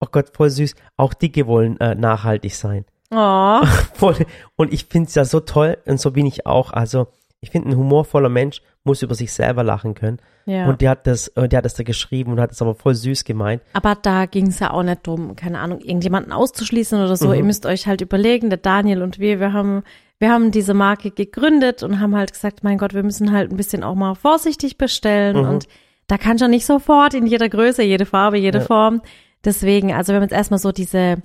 oh 0.00 0.06
Gott, 0.10 0.30
voll 0.34 0.50
süß. 0.50 0.74
Auch 0.96 1.14
Dicke 1.14 1.46
wollen 1.46 1.78
äh, 1.80 1.94
nachhaltig 1.94 2.54
sein. 2.56 2.84
Oh. 3.16 4.12
Und 4.56 4.72
ich 4.72 4.86
finde 4.86 5.08
es 5.08 5.14
ja 5.14 5.24
so 5.24 5.38
toll 5.38 5.78
und 5.86 6.00
so 6.00 6.10
bin 6.10 6.26
ich 6.26 6.46
auch. 6.46 6.72
Also 6.72 7.06
ich 7.40 7.50
finde, 7.50 7.68
ein 7.68 7.76
humorvoller 7.76 8.28
Mensch 8.28 8.60
muss 8.84 9.02
über 9.02 9.14
sich 9.14 9.32
selber 9.32 9.64
lachen 9.64 9.94
können. 9.94 10.18
ja. 10.44 10.66
Und 10.68 10.82
die 10.82 10.88
hat 10.90 11.06
das, 11.06 11.28
äh, 11.28 11.48
die 11.48 11.56
hat 11.56 11.64
das 11.64 11.74
da 11.74 11.82
geschrieben 11.82 12.32
und 12.32 12.40
hat 12.40 12.52
es 12.52 12.60
aber 12.60 12.74
voll 12.74 12.94
süß 12.94 13.24
gemeint. 13.24 13.62
Aber 13.72 13.94
da 13.94 14.26
ging 14.26 14.48
es 14.48 14.58
ja 14.60 14.70
auch 14.72 14.82
nicht 14.82 15.06
drum, 15.06 15.36
keine 15.36 15.58
Ahnung, 15.60 15.80
irgendjemanden 15.80 16.32
auszuschließen 16.32 17.00
oder 17.02 17.16
so. 17.16 17.28
Mhm. 17.28 17.34
Ihr 17.34 17.44
müsst 17.44 17.64
euch 17.64 17.86
halt 17.86 18.02
überlegen, 18.02 18.50
der 18.50 18.58
Daniel 18.58 19.02
und 19.02 19.18
wir, 19.18 19.40
wir 19.40 19.54
haben, 19.54 19.82
wir 20.18 20.30
haben 20.30 20.50
diese 20.50 20.74
Marke 20.74 21.10
gegründet 21.10 21.82
und 21.82 21.98
haben 21.98 22.14
halt 22.14 22.32
gesagt, 22.34 22.62
mein 22.62 22.76
Gott, 22.76 22.92
wir 22.92 23.02
müssen 23.02 23.32
halt 23.32 23.50
ein 23.50 23.56
bisschen 23.56 23.82
auch 23.82 23.94
mal 23.94 24.14
vorsichtig 24.14 24.76
bestellen 24.76 25.42
Mhm. 25.42 25.48
und 25.48 25.68
da 26.06 26.18
kann 26.18 26.38
schon 26.38 26.50
nicht 26.50 26.66
sofort 26.66 27.14
in 27.14 27.26
jeder 27.26 27.48
Größe, 27.48 27.82
jede 27.82 28.04
Farbe, 28.04 28.36
jede 28.36 28.58
Ja. 28.58 28.64
Form. 28.64 29.00
Deswegen, 29.46 29.94
also 29.94 30.12
wir 30.12 30.16
haben 30.16 30.22
jetzt 30.24 30.32
erstmal 30.34 30.58
so 30.60 30.72
diese 30.72 31.22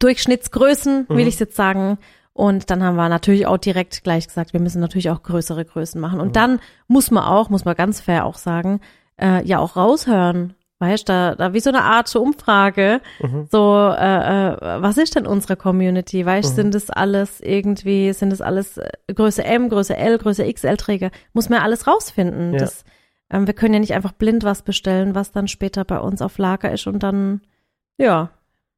Durchschnittsgrößen, 0.00 1.08
will 1.08 1.22
Mhm. 1.22 1.28
ich 1.28 1.38
jetzt 1.38 1.56
sagen. 1.56 1.98
Und 2.36 2.70
dann 2.70 2.82
haben 2.84 2.96
wir 2.96 3.08
natürlich 3.08 3.46
auch 3.46 3.56
direkt 3.56 4.04
gleich 4.04 4.26
gesagt, 4.28 4.52
wir 4.52 4.60
müssen 4.60 4.80
natürlich 4.80 5.08
auch 5.08 5.22
größere 5.22 5.64
Größen 5.64 5.98
machen. 5.98 6.16
Mhm. 6.16 6.20
Und 6.22 6.36
dann 6.36 6.60
muss 6.86 7.10
man 7.10 7.24
auch, 7.24 7.48
muss 7.48 7.64
man 7.64 7.74
ganz 7.74 8.02
fair 8.02 8.26
auch 8.26 8.36
sagen, 8.36 8.80
äh, 9.18 9.42
ja 9.46 9.58
auch 9.58 9.76
raushören. 9.76 10.52
Weißt 10.78 11.08
da, 11.08 11.34
da 11.34 11.54
wie 11.54 11.60
so 11.60 11.70
eine 11.70 11.84
Art 11.84 12.14
Umfrage, 12.14 13.00
Mhm. 13.22 13.48
so, 13.50 13.74
äh, 13.98 14.48
äh, 14.48 14.82
was 14.82 14.98
ist 14.98 15.14
denn 15.16 15.26
unsere 15.26 15.56
Community? 15.56 16.26
Weißt 16.26 16.50
Mhm. 16.52 16.54
sind 16.56 16.74
das 16.74 16.90
alles 16.90 17.40
irgendwie, 17.40 18.12
sind 18.12 18.28
das 18.28 18.42
alles 18.42 18.76
äh, 18.76 18.90
Größe 19.14 19.42
M, 19.42 19.70
Größe 19.70 19.96
L, 19.96 20.18
Größe 20.18 20.44
XL-Träger? 20.52 21.10
Muss 21.32 21.48
man 21.48 21.60
ja 21.60 21.64
alles 21.64 21.86
rausfinden. 21.86 22.52
Ja. 22.52 22.58
Das, 22.58 22.84
ähm, 23.30 23.46
wir 23.46 23.54
können 23.54 23.72
ja 23.72 23.80
nicht 23.80 23.94
einfach 23.94 24.12
blind 24.12 24.44
was 24.44 24.60
bestellen, 24.60 25.14
was 25.14 25.32
dann 25.32 25.48
später 25.48 25.86
bei 25.86 25.98
uns 25.98 26.20
auf 26.20 26.36
Lager 26.36 26.70
ist 26.70 26.86
und 26.86 27.02
dann, 27.02 27.40
ja, 27.96 28.28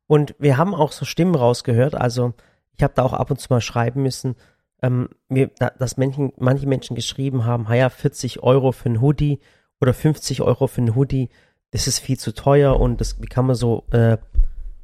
Und 0.07 0.37
wir 0.39 0.57
haben 0.57 0.75
auch 0.77 0.93
so 0.93 1.05
Stimmen 1.05 1.35
rausgehört. 1.35 1.97
Also 1.97 2.33
ich 2.79 2.85
habe 2.85 2.95
da 2.95 3.03
auch 3.03 3.13
ab 3.13 3.31
und 3.31 3.41
zu 3.41 3.49
mal 3.51 3.61
schreiben 3.61 4.03
müssen, 4.03 4.37
ähm, 4.83 5.09
mir, 5.29 5.51
da, 5.59 5.71
dass 5.71 5.97
Menschen, 5.97 6.33
manche 6.39 6.69
Menschen 6.69 6.95
geschrieben 6.95 7.45
haben, 7.45 7.67
ja, 7.75 7.89
40 7.89 8.43
Euro 8.43 8.71
für 8.71 8.89
ein 8.89 9.01
Hoodie 9.01 9.41
oder 9.81 9.93
50 9.93 10.43
Euro 10.43 10.69
für 10.69 10.83
ein 10.83 10.95
Hoodie, 10.95 11.29
das 11.73 11.89
ist 11.89 11.99
viel 11.99 12.19
zu 12.19 12.33
teuer 12.33 12.79
und 12.79 13.01
das, 13.01 13.21
wie 13.21 13.27
kann 13.27 13.47
man 13.47 13.57
so, 13.57 13.85
äh, 13.91 14.17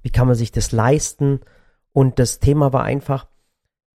wie 0.03 0.11
kann 0.11 0.27
man 0.27 0.37
sich 0.37 0.51
das 0.51 0.73
leisten? 0.73 1.41
Und 1.93 2.19
das 2.19 2.41
Thema 2.41 2.73
war 2.73 2.83
einfach, 2.83 3.29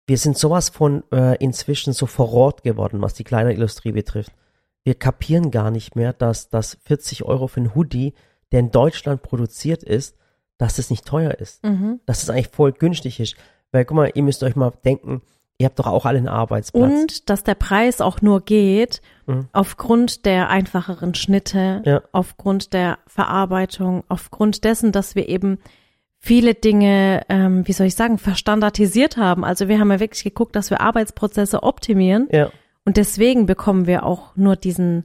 wir 0.06 0.16
sind 0.16 0.38
sowas 0.38 0.68
von 0.68 1.02
äh, 1.12 1.36
inzwischen 1.42 1.92
so 1.92 2.06
verrohrt 2.06 2.62
geworden, 2.62 3.02
was 3.02 3.14
die 3.14 3.24
Kleiderindustrie 3.24 3.92
betrifft. 3.92 4.32
Wir 4.84 4.94
kapieren 4.94 5.50
gar 5.50 5.72
nicht 5.72 5.96
mehr, 5.96 6.12
dass 6.12 6.48
dass 6.48 6.78
40 6.84 7.24
Euro 7.24 7.48
für 7.48 7.60
ein 7.60 7.74
Hoodie, 7.74 8.14
der 8.52 8.60
in 8.60 8.70
Deutschland 8.70 9.22
produziert 9.22 9.82
ist, 9.82 10.16
dass 10.56 10.78
es 10.78 10.88
nicht 10.88 11.04
teuer 11.04 11.32
ist. 11.32 11.64
mhm. 11.64 12.00
Dass 12.06 12.22
es 12.22 12.30
eigentlich 12.30 12.48
voll 12.48 12.72
günstig 12.72 13.20
ist. 13.20 13.36
Weil, 13.72 13.84
guck 13.84 13.96
mal, 13.96 14.10
ihr 14.14 14.22
müsst 14.22 14.42
euch 14.42 14.56
mal 14.56 14.72
denken, 14.84 15.22
ihr 15.58 15.66
habt 15.66 15.78
doch 15.78 15.86
auch 15.86 16.06
alle 16.06 16.18
einen 16.18 16.28
Arbeitsplatz. 16.28 16.82
Und 16.92 17.30
dass 17.30 17.42
der 17.44 17.54
Preis 17.54 18.00
auch 18.00 18.22
nur 18.22 18.40
geht 18.42 19.00
Mhm. 19.26 19.48
aufgrund 19.52 20.24
der 20.24 20.48
einfacheren 20.48 21.14
Schnitte, 21.14 21.82
Ja. 21.84 22.00
aufgrund 22.12 22.72
der 22.72 22.98
Verarbeitung, 23.06 24.04
aufgrund 24.08 24.64
dessen, 24.64 24.90
dass 24.92 25.14
wir 25.16 25.28
eben 25.28 25.58
viele 26.18 26.54
Dinge, 26.54 27.22
ähm, 27.28 27.66
wie 27.68 27.72
soll 27.72 27.86
ich 27.88 27.94
sagen, 27.94 28.18
verstandardisiert 28.18 29.16
haben. 29.18 29.44
Also 29.44 29.68
wir 29.68 29.78
haben 29.78 29.90
ja 29.90 30.00
wirklich 30.00 30.24
geguckt, 30.24 30.56
dass 30.56 30.70
wir 30.70 30.80
Arbeitsprozesse 30.80 31.62
optimieren 31.62 32.28
Ja, 32.32 32.50
und 32.86 32.96
deswegen 32.96 33.44
bekommen 33.46 33.86
wir 33.86 34.04
auch 34.06 34.34
nur 34.34 34.56
diesen 34.56 35.04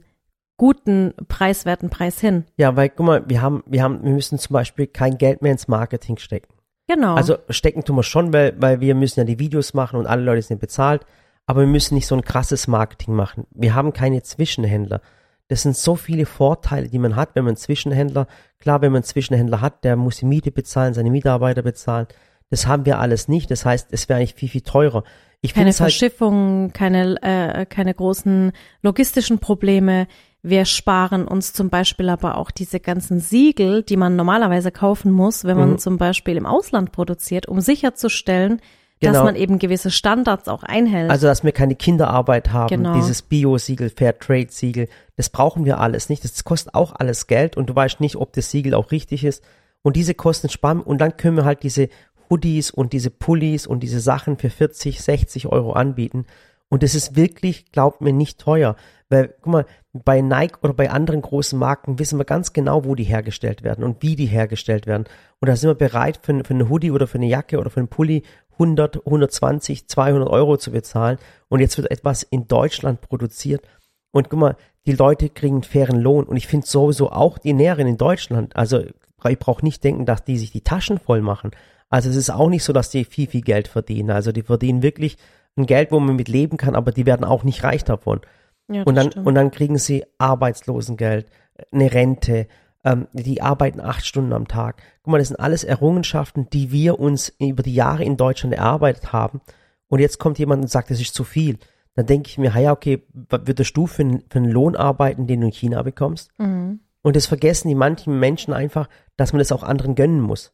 guten, 0.56 1.12
preiswerten 1.28 1.90
Preis 1.90 2.20
hin. 2.20 2.44
ja, 2.56 2.74
weil, 2.76 2.88
guck 2.88 3.04
mal, 3.06 3.28
wir 3.28 3.42
haben, 3.42 3.62
wir 3.66 3.82
haben, 3.82 4.02
wir 4.04 4.12
müssen 4.12 4.38
zum 4.38 4.54
Beispiel 4.54 4.86
kein 4.86 5.18
Geld 5.18 5.42
mehr 5.42 5.52
ins 5.52 5.68
Marketing 5.68 6.16
stecken. 6.16 6.53
Genau. 6.86 7.14
Also 7.14 7.38
stecken 7.48 7.84
tun 7.84 7.96
wir 7.96 8.02
schon, 8.02 8.32
weil, 8.32 8.54
weil 8.60 8.80
wir 8.80 8.94
müssen 8.94 9.20
ja 9.20 9.24
die 9.24 9.38
Videos 9.38 9.74
machen 9.74 9.98
und 9.98 10.06
alle 10.06 10.22
Leute 10.22 10.42
sind 10.42 10.60
bezahlt, 10.60 11.06
aber 11.46 11.60
wir 11.60 11.66
müssen 11.66 11.94
nicht 11.94 12.06
so 12.06 12.14
ein 12.14 12.22
krasses 12.22 12.66
Marketing 12.66 13.14
machen. 13.14 13.46
Wir 13.50 13.74
haben 13.74 13.92
keine 13.92 14.22
Zwischenhändler. 14.22 15.00
Das 15.48 15.62
sind 15.62 15.76
so 15.76 15.94
viele 15.94 16.26
Vorteile, 16.26 16.88
die 16.88 16.98
man 16.98 17.16
hat, 17.16 17.34
wenn 17.34 17.44
man 17.44 17.50
einen 17.50 17.56
Zwischenhändler, 17.56 18.26
klar, 18.58 18.80
wenn 18.80 18.92
man 18.92 18.98
einen 18.98 19.04
Zwischenhändler 19.04 19.60
hat, 19.60 19.84
der 19.84 19.96
muss 19.96 20.16
die 20.16 20.24
Miete 20.24 20.50
bezahlen, 20.50 20.94
seine 20.94 21.10
Mitarbeiter 21.10 21.62
bezahlen. 21.62 22.06
Das 22.50 22.66
haben 22.66 22.86
wir 22.86 22.98
alles 22.98 23.28
nicht. 23.28 23.50
Das 23.50 23.64
heißt, 23.64 23.88
es 23.90 24.08
wäre 24.08 24.18
eigentlich 24.18 24.34
viel, 24.34 24.48
viel 24.48 24.62
teurer. 24.62 25.04
Ich 25.40 25.52
keine 25.52 25.66
halt, 25.66 25.76
Verschiffung, 25.76 26.72
keine, 26.72 27.22
äh, 27.22 27.66
keine 27.66 27.92
großen 27.92 28.52
logistischen 28.80 29.38
Probleme. 29.38 30.06
Wir 30.46 30.66
sparen 30.66 31.26
uns 31.26 31.54
zum 31.54 31.70
Beispiel 31.70 32.10
aber 32.10 32.36
auch 32.36 32.50
diese 32.50 32.78
ganzen 32.78 33.18
Siegel, 33.18 33.82
die 33.82 33.96
man 33.96 34.14
normalerweise 34.14 34.70
kaufen 34.70 35.10
muss, 35.10 35.44
wenn 35.44 35.56
man 35.56 35.70
Mhm. 35.72 35.78
zum 35.78 35.96
Beispiel 35.96 36.36
im 36.36 36.44
Ausland 36.44 36.92
produziert, 36.92 37.46
um 37.48 37.60
sicherzustellen, 37.62 38.60
dass 39.00 39.12
Genau. 39.12 39.24
man 39.24 39.36
eben 39.36 39.58
gewisse 39.58 39.90
Standards 39.90 40.46
auch 40.48 40.62
einhält. 40.62 41.10
also, 41.10 41.26
dass 41.26 41.44
wir 41.44 41.52
keine 41.52 41.76
Kinderarbeit 41.76 42.52
haben, 42.52 42.68
Genau. 42.68 42.94
dieses 42.94 43.22
Bio-Siegel, 43.22 43.88
Fair-Trade-Siegel, 43.88 44.88
das 45.16 45.30
brauchen 45.30 45.64
wir 45.64 45.80
alles 45.80 46.10
nicht. 46.10 46.22
Das 46.24 46.44
kostet 46.44 46.74
auch 46.74 46.92
alles 46.94 47.26
Geld 47.26 47.56
und 47.56 47.70
du 47.70 47.74
weißt 47.74 48.00
nicht, 48.00 48.16
ob 48.16 48.34
das 48.34 48.50
Siegel 48.50 48.74
auch 48.74 48.90
richtig 48.90 49.24
ist. 49.24 49.42
Und 49.80 49.96
diese 49.96 50.12
Kosten 50.14 50.50
sparen 50.50 50.80
und 50.80 50.98
dann 51.00 51.16
können 51.16 51.38
wir 51.38 51.46
halt 51.46 51.62
diese 51.62 51.88
Hoodies 52.28 52.70
und 52.70 52.92
diese 52.92 53.08
Pullis 53.10 53.66
und 53.66 53.80
diese 53.80 54.00
Sachen 54.00 54.36
für 54.36 54.50
40, 54.50 55.00
60 55.00 55.46
Euro 55.46 55.72
anbieten. 55.72 56.26
Und 56.68 56.82
das 56.82 56.94
ist 56.94 57.16
wirklich, 57.16 57.70
glaubt 57.72 58.00
mir, 58.02 58.12
nicht 58.12 58.38
teuer. 58.40 58.76
Weil, 59.14 59.34
guck 59.40 59.52
mal, 59.52 59.66
bei 59.92 60.20
Nike 60.20 60.58
oder 60.62 60.74
bei 60.74 60.90
anderen 60.90 61.22
großen 61.22 61.56
Marken 61.56 62.00
wissen 62.00 62.18
wir 62.18 62.24
ganz 62.24 62.52
genau, 62.52 62.84
wo 62.84 62.96
die 62.96 63.04
hergestellt 63.04 63.62
werden 63.62 63.84
und 63.84 64.02
wie 64.02 64.16
die 64.16 64.26
hergestellt 64.26 64.88
werden. 64.88 65.04
Und 65.40 65.48
da 65.48 65.54
sind 65.54 65.70
wir 65.70 65.76
bereit, 65.76 66.18
für, 66.20 66.42
für 66.44 66.52
einen 66.52 66.68
Hoodie 66.68 66.90
oder 66.90 67.06
für 67.06 67.18
eine 67.18 67.28
Jacke 67.28 67.58
oder 67.58 67.70
für 67.70 67.78
einen 67.78 67.88
Pulli 67.88 68.24
100, 68.54 69.06
120, 69.06 69.86
200 69.86 70.28
Euro 70.28 70.56
zu 70.56 70.72
bezahlen. 70.72 71.18
Und 71.48 71.60
jetzt 71.60 71.76
wird 71.76 71.92
etwas 71.92 72.24
in 72.24 72.48
Deutschland 72.48 73.02
produziert. 73.02 73.64
Und 74.10 74.30
guck 74.30 74.40
mal, 74.40 74.56
die 74.86 74.92
Leute 74.92 75.28
kriegen 75.28 75.56
einen 75.56 75.62
fairen 75.62 76.00
Lohn. 76.00 76.24
Und 76.24 76.36
ich 76.36 76.48
finde 76.48 76.66
sowieso 76.66 77.12
auch 77.12 77.38
die 77.38 77.52
Näheren 77.52 77.86
in 77.86 77.96
Deutschland, 77.96 78.56
also 78.56 78.82
ich 79.26 79.38
brauche 79.38 79.64
nicht 79.64 79.82
denken, 79.84 80.06
dass 80.06 80.24
die 80.24 80.36
sich 80.36 80.50
die 80.50 80.60
Taschen 80.60 80.98
voll 80.98 81.22
machen. 81.22 81.52
Also 81.88 82.10
es 82.10 82.16
ist 82.16 82.30
auch 82.30 82.50
nicht 82.50 82.64
so, 82.64 82.72
dass 82.72 82.90
die 82.90 83.04
viel, 83.04 83.28
viel 83.28 83.42
Geld 83.42 83.68
verdienen. 83.68 84.10
Also 84.10 84.32
die 84.32 84.42
verdienen 84.42 84.82
wirklich 84.82 85.16
ein 85.56 85.66
Geld, 85.66 85.92
wo 85.92 86.00
man 86.00 86.16
mit 86.16 86.28
leben 86.28 86.56
kann, 86.56 86.74
aber 86.74 86.90
die 86.90 87.06
werden 87.06 87.24
auch 87.24 87.44
nicht 87.44 87.62
reich 87.62 87.84
davon. 87.84 88.20
Ja, 88.68 88.82
und, 88.84 88.94
dann, 88.94 89.12
und 89.12 89.34
dann 89.34 89.50
kriegen 89.50 89.78
sie 89.78 90.04
Arbeitslosengeld, 90.18 91.26
eine 91.70 91.92
Rente, 91.92 92.48
ähm, 92.84 93.08
die 93.12 93.42
arbeiten 93.42 93.80
acht 93.80 94.06
Stunden 94.06 94.32
am 94.32 94.48
Tag. 94.48 94.82
Guck 95.02 95.12
mal, 95.12 95.18
das 95.18 95.28
sind 95.28 95.40
alles 95.40 95.64
Errungenschaften, 95.64 96.48
die 96.50 96.70
wir 96.70 97.00
uns 97.00 97.34
über 97.38 97.62
die 97.62 97.74
Jahre 97.74 98.04
in 98.04 98.16
Deutschland 98.16 98.54
erarbeitet 98.54 99.12
haben. 99.12 99.40
Und 99.88 100.00
jetzt 100.00 100.18
kommt 100.18 100.38
jemand 100.38 100.62
und 100.62 100.68
sagt, 100.68 100.90
das 100.90 101.00
ist 101.00 101.14
zu 101.14 101.24
viel. 101.24 101.58
Dann 101.94 102.06
denke 102.06 102.28
ich 102.28 102.38
mir, 102.38 102.52
ja, 102.58 102.72
okay, 102.72 103.06
würdest 103.12 103.76
du 103.76 103.86
für, 103.86 104.20
für 104.28 104.38
einen 104.38 104.50
Lohn 104.50 104.76
arbeiten, 104.76 105.26
den 105.26 105.40
du 105.40 105.46
in 105.46 105.52
China 105.52 105.82
bekommst? 105.82 106.30
Mhm. 106.38 106.80
Und 107.02 107.16
das 107.16 107.26
vergessen 107.26 107.68
die 107.68 107.74
manchen 107.74 108.18
Menschen 108.18 108.52
einfach, 108.52 108.88
dass 109.16 109.32
man 109.32 109.38
das 109.38 109.52
auch 109.52 109.62
anderen 109.62 109.94
gönnen 109.94 110.20
muss. 110.20 110.52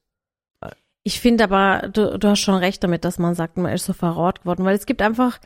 Ich 1.03 1.21
finde 1.21 1.45
aber, 1.45 1.89
du, 1.89 2.19
du 2.19 2.29
hast 2.29 2.41
schon 2.41 2.57
recht 2.57 2.85
damit, 2.85 3.05
dass 3.05 3.19
man 3.19 3.35
sagt, 3.35 3.57
man 3.57 3.73
ist 3.73 3.87
so 3.87 3.95
verrohrt 3.95 4.43
geworden, 4.43 4.65
weil 4.65 4.77
es 4.77 4.85
gibt 4.85 5.01
einfach 5.01 5.39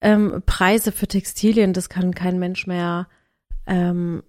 ähm, 0.00 0.42
Preise 0.46 0.92
für 0.92 1.08
Textilien, 1.08 1.72
das 1.72 1.88
kann 1.88 2.14
kein 2.14 2.38
Mensch 2.38 2.66
mehr 2.66 3.08
ähm, 3.66 4.22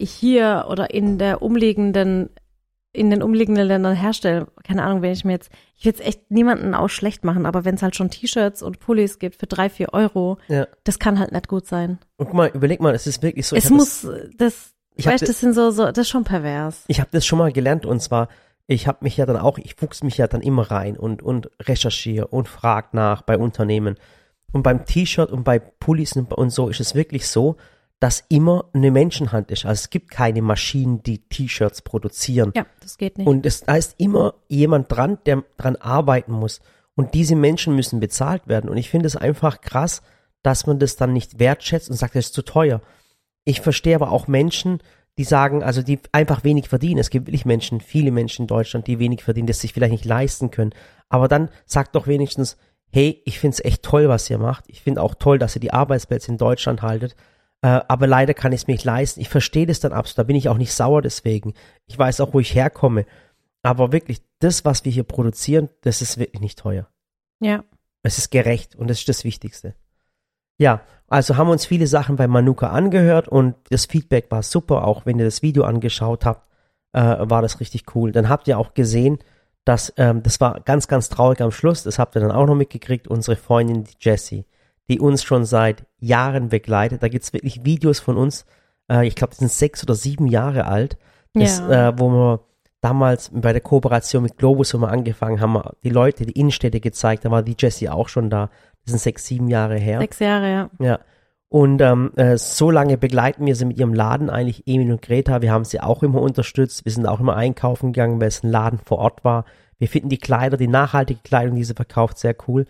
hier 0.00 0.66
oder 0.68 0.92
in 0.92 1.18
der 1.18 1.42
umliegenden, 1.42 2.30
in 2.92 3.10
den 3.10 3.22
umliegenden 3.22 3.66
Ländern 3.66 3.96
herstellen. 3.96 4.46
Keine 4.62 4.82
Ahnung, 4.82 5.02
wenn 5.02 5.12
ich 5.12 5.24
mir 5.24 5.32
jetzt, 5.32 5.50
ich 5.76 5.84
will 5.84 5.92
jetzt 5.92 6.06
echt 6.06 6.30
niemanden 6.30 6.74
auch 6.74 6.88
schlecht 6.88 7.24
machen, 7.24 7.46
aber 7.46 7.64
wenn 7.64 7.76
es 7.76 7.82
halt 7.82 7.96
schon 7.96 8.10
T-Shirts 8.10 8.62
und 8.62 8.78
Pullis 8.78 9.18
gibt 9.18 9.36
für 9.36 9.46
drei, 9.46 9.70
vier 9.70 9.92
Euro, 9.92 10.38
ja. 10.48 10.66
das 10.84 10.98
kann 10.98 11.18
halt 11.18 11.32
nicht 11.32 11.48
gut 11.48 11.66
sein. 11.66 11.98
Und 12.16 12.26
guck 12.26 12.34
mal, 12.34 12.50
überleg 12.52 12.80
mal, 12.80 12.94
es 12.94 13.06
ist 13.06 13.22
wirklich 13.22 13.46
so. 13.46 13.56
Es 13.56 13.70
muss, 13.70 14.02
das, 14.02 14.30
das 14.36 14.74
ich 14.96 15.06
weißt, 15.06 15.22
das, 15.22 15.28
das 15.28 15.40
sind 15.40 15.54
so, 15.54 15.70
so, 15.70 15.84
das 15.86 15.98
ist 15.98 16.08
schon 16.08 16.24
pervers. 16.24 16.84
Ich 16.88 17.00
habe 17.00 17.10
das 17.12 17.26
schon 17.26 17.38
mal 17.38 17.52
gelernt 17.52 17.86
und 17.86 18.00
zwar, 18.00 18.28
ich 18.66 18.86
habe 18.86 18.98
mich 19.02 19.16
ja 19.16 19.26
dann 19.26 19.36
auch, 19.36 19.58
ich 19.58 19.74
fuchs 19.74 20.02
mich 20.02 20.18
ja 20.18 20.26
dann 20.26 20.40
immer 20.40 20.70
rein 20.70 20.96
und, 20.96 21.22
und 21.22 21.50
recherchiere 21.60 22.26
und 22.28 22.48
frag 22.48 22.94
nach 22.94 23.22
bei 23.22 23.38
Unternehmen. 23.38 23.96
Und 24.52 24.62
beim 24.62 24.84
T-Shirt 24.86 25.30
und 25.30 25.44
bei 25.44 25.58
Pullis 25.58 26.12
und 26.16 26.50
so 26.50 26.68
ist 26.68 26.80
es 26.80 26.94
wirklich 26.94 27.28
so, 27.28 27.56
dass 27.98 28.24
immer 28.28 28.66
eine 28.74 28.90
Menschenhand 28.90 29.50
ist. 29.50 29.64
Also 29.64 29.80
es 29.80 29.90
gibt 29.90 30.10
keine 30.10 30.42
Maschinen, 30.42 31.02
die 31.02 31.18
T-Shirts 31.18 31.82
produzieren. 31.82 32.52
Ja, 32.54 32.66
das 32.80 32.98
geht 32.98 33.18
nicht. 33.18 33.26
Und 33.26 33.46
es 33.46 33.62
da 33.62 33.76
ist 33.76 33.94
immer 33.98 34.34
jemand 34.48 34.92
dran, 34.92 35.18
der 35.24 35.44
dran 35.56 35.76
arbeiten 35.76 36.32
muss. 36.32 36.60
Und 36.94 37.14
diese 37.14 37.36
Menschen 37.36 37.74
müssen 37.74 38.00
bezahlt 38.00 38.48
werden. 38.48 38.70
Und 38.70 38.76
ich 38.76 38.90
finde 38.90 39.06
es 39.06 39.16
einfach 39.16 39.60
krass, 39.60 40.02
dass 40.42 40.66
man 40.66 40.78
das 40.78 40.96
dann 40.96 41.12
nicht 41.12 41.38
wertschätzt 41.38 41.90
und 41.90 41.96
sagt, 41.96 42.14
das 42.14 42.26
ist 42.26 42.34
zu 42.34 42.42
teuer. 42.42 42.80
Ich 43.44 43.60
verstehe 43.60 43.94
aber 43.94 44.10
auch 44.12 44.28
Menschen, 44.28 44.80
die 45.18 45.24
sagen, 45.24 45.62
also 45.62 45.82
die 45.82 45.98
einfach 46.12 46.44
wenig 46.44 46.68
verdienen. 46.68 46.98
Es 46.98 47.10
gibt 47.10 47.26
wirklich 47.26 47.46
Menschen, 47.46 47.80
viele 47.80 48.10
Menschen 48.10 48.42
in 48.42 48.48
Deutschland, 48.48 48.86
die 48.86 48.98
wenig 48.98 49.22
verdienen, 49.22 49.46
das 49.46 49.60
sich 49.60 49.72
vielleicht 49.72 49.92
nicht 49.92 50.04
leisten 50.04 50.50
können. 50.50 50.74
Aber 51.08 51.28
dann 51.28 51.48
sagt 51.64 51.94
doch 51.94 52.06
wenigstens, 52.06 52.58
hey, 52.96 53.20
ich 53.26 53.38
finde 53.38 53.52
es 53.56 53.64
echt 53.64 53.82
toll, 53.82 54.08
was 54.08 54.30
ihr 54.30 54.38
macht. 54.38 54.64
Ich 54.68 54.80
finde 54.80 55.02
auch 55.02 55.14
toll, 55.14 55.38
dass 55.38 55.54
ihr 55.54 55.60
die 55.60 55.74
Arbeitsplätze 55.74 56.32
in 56.32 56.38
Deutschland 56.38 56.80
haltet. 56.80 57.14
Äh, 57.60 57.82
aber 57.88 58.06
leider 58.06 58.32
kann 58.32 58.52
ich 58.52 58.62
es 58.62 58.66
mir 58.68 58.72
nicht 58.72 58.86
leisten. 58.86 59.20
Ich 59.20 59.28
verstehe 59.28 59.66
das 59.66 59.80
dann 59.80 59.92
absolut. 59.92 60.16
Da 60.16 60.22
bin 60.22 60.34
ich 60.34 60.48
auch 60.48 60.56
nicht 60.56 60.72
sauer 60.72 61.02
deswegen. 61.02 61.52
Ich 61.84 61.98
weiß 61.98 62.20
auch, 62.22 62.32
wo 62.32 62.40
ich 62.40 62.54
herkomme. 62.54 63.04
Aber 63.62 63.92
wirklich, 63.92 64.22
das, 64.38 64.64
was 64.64 64.86
wir 64.86 64.92
hier 64.92 65.02
produzieren, 65.02 65.68
das 65.82 66.00
ist 66.00 66.16
wirklich 66.16 66.40
nicht 66.40 66.58
teuer. 66.58 66.88
Ja. 67.38 67.64
Es 68.02 68.16
ist 68.16 68.30
gerecht 68.30 68.76
und 68.76 68.88
das 68.88 69.00
ist 69.00 69.10
das 69.10 69.24
Wichtigste. 69.24 69.74
Ja, 70.56 70.80
also 71.06 71.36
haben 71.36 71.50
uns 71.50 71.66
viele 71.66 71.88
Sachen 71.88 72.16
bei 72.16 72.26
Manuka 72.26 72.70
angehört 72.70 73.28
und 73.28 73.56
das 73.68 73.84
Feedback 73.84 74.30
war 74.30 74.42
super. 74.42 74.86
Auch 74.86 75.04
wenn 75.04 75.18
ihr 75.18 75.26
das 75.26 75.42
Video 75.42 75.64
angeschaut 75.64 76.24
habt, 76.24 76.50
äh, 76.94 77.00
war 77.02 77.42
das 77.42 77.60
richtig 77.60 77.94
cool. 77.94 78.12
Dann 78.12 78.30
habt 78.30 78.48
ihr 78.48 78.58
auch 78.58 78.72
gesehen, 78.72 79.18
dass 79.66 79.92
ähm, 79.96 80.22
das 80.22 80.40
war 80.40 80.60
ganz, 80.60 80.86
ganz 80.86 81.08
traurig 81.08 81.42
am 81.42 81.50
Schluss. 81.50 81.82
Das 81.82 81.98
habt 81.98 82.16
ihr 82.16 82.20
dann 82.20 82.30
auch 82.30 82.46
noch 82.46 82.54
mitgekriegt. 82.54 83.08
Unsere 83.08 83.36
Freundin 83.36 83.84
die 83.84 83.96
Jessie, 84.00 84.46
die 84.88 85.00
uns 85.00 85.24
schon 85.24 85.44
seit 85.44 85.84
Jahren 85.98 86.48
begleitet. 86.48 87.02
Da 87.02 87.08
gibt's 87.08 87.32
wirklich 87.32 87.64
Videos 87.64 87.98
von 87.98 88.16
uns. 88.16 88.46
Äh, 88.88 89.08
ich 89.08 89.16
glaube, 89.16 89.34
die 89.34 89.40
sind 89.40 89.50
sechs 89.52 89.82
oder 89.82 89.96
sieben 89.96 90.28
Jahre 90.28 90.66
alt. 90.66 90.96
Das, 91.34 91.58
ja. 91.58 91.88
äh, 91.88 91.98
wo 91.98 92.08
wir 92.08 92.40
damals 92.80 93.30
bei 93.34 93.52
der 93.52 93.60
Kooperation 93.60 94.22
mit 94.22 94.38
Globus, 94.38 94.72
wo 94.72 94.78
wir 94.78 94.88
angefangen 94.88 95.40
haben, 95.40 95.60
die 95.82 95.90
Leute, 95.90 96.24
die 96.24 96.38
Innenstädte 96.38 96.78
gezeigt. 96.78 97.24
Da 97.24 97.32
war 97.32 97.42
die 97.42 97.56
Jessie 97.58 97.88
auch 97.88 98.08
schon 98.08 98.30
da. 98.30 98.50
Das 98.84 98.92
sind 98.92 99.00
sechs, 99.00 99.26
sieben 99.26 99.48
Jahre 99.48 99.76
her. 99.78 99.98
Sechs 99.98 100.20
Jahre, 100.20 100.48
ja. 100.48 100.70
Ja. 100.78 101.00
Und 101.48 101.80
ähm, 101.80 102.12
äh, 102.16 102.36
so 102.36 102.70
lange 102.70 102.98
begleiten 102.98 103.46
wir 103.46 103.54
sie 103.54 103.66
mit 103.66 103.78
ihrem 103.78 103.94
Laden 103.94 104.30
eigentlich, 104.30 104.64
Emil 104.66 104.90
und 104.90 105.02
Greta. 105.02 105.42
Wir 105.42 105.52
haben 105.52 105.64
sie 105.64 105.80
auch 105.80 106.02
immer 106.02 106.20
unterstützt. 106.20 106.84
Wir 106.84 106.92
sind 106.92 107.06
auch 107.06 107.20
immer 107.20 107.36
einkaufen 107.36 107.92
gegangen, 107.92 108.20
weil 108.20 108.28
es 108.28 108.42
ein 108.42 108.50
Laden 108.50 108.80
vor 108.80 108.98
Ort 108.98 109.24
war. 109.24 109.44
Wir 109.78 109.88
finden 109.88 110.08
die 110.08 110.18
Kleider, 110.18 110.56
die 110.56 110.68
nachhaltige 110.68 111.20
Kleidung, 111.22 111.56
die 111.56 111.64
sie 111.64 111.74
verkauft, 111.74 112.18
sehr 112.18 112.34
cool. 112.48 112.66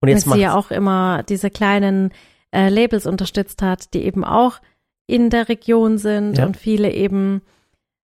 Und 0.00 0.08
jetzt 0.08 0.26
weil 0.26 0.34
sie 0.34 0.42
ja 0.42 0.54
auch 0.54 0.70
immer 0.70 1.22
diese 1.22 1.50
kleinen 1.50 2.12
äh, 2.50 2.68
Labels 2.68 3.06
unterstützt 3.06 3.62
hat, 3.62 3.94
die 3.94 4.04
eben 4.04 4.24
auch 4.24 4.58
in 5.06 5.30
der 5.30 5.48
Region 5.48 5.98
sind 5.98 6.38
ja. 6.38 6.46
und 6.46 6.56
viele 6.56 6.92
eben 6.92 7.42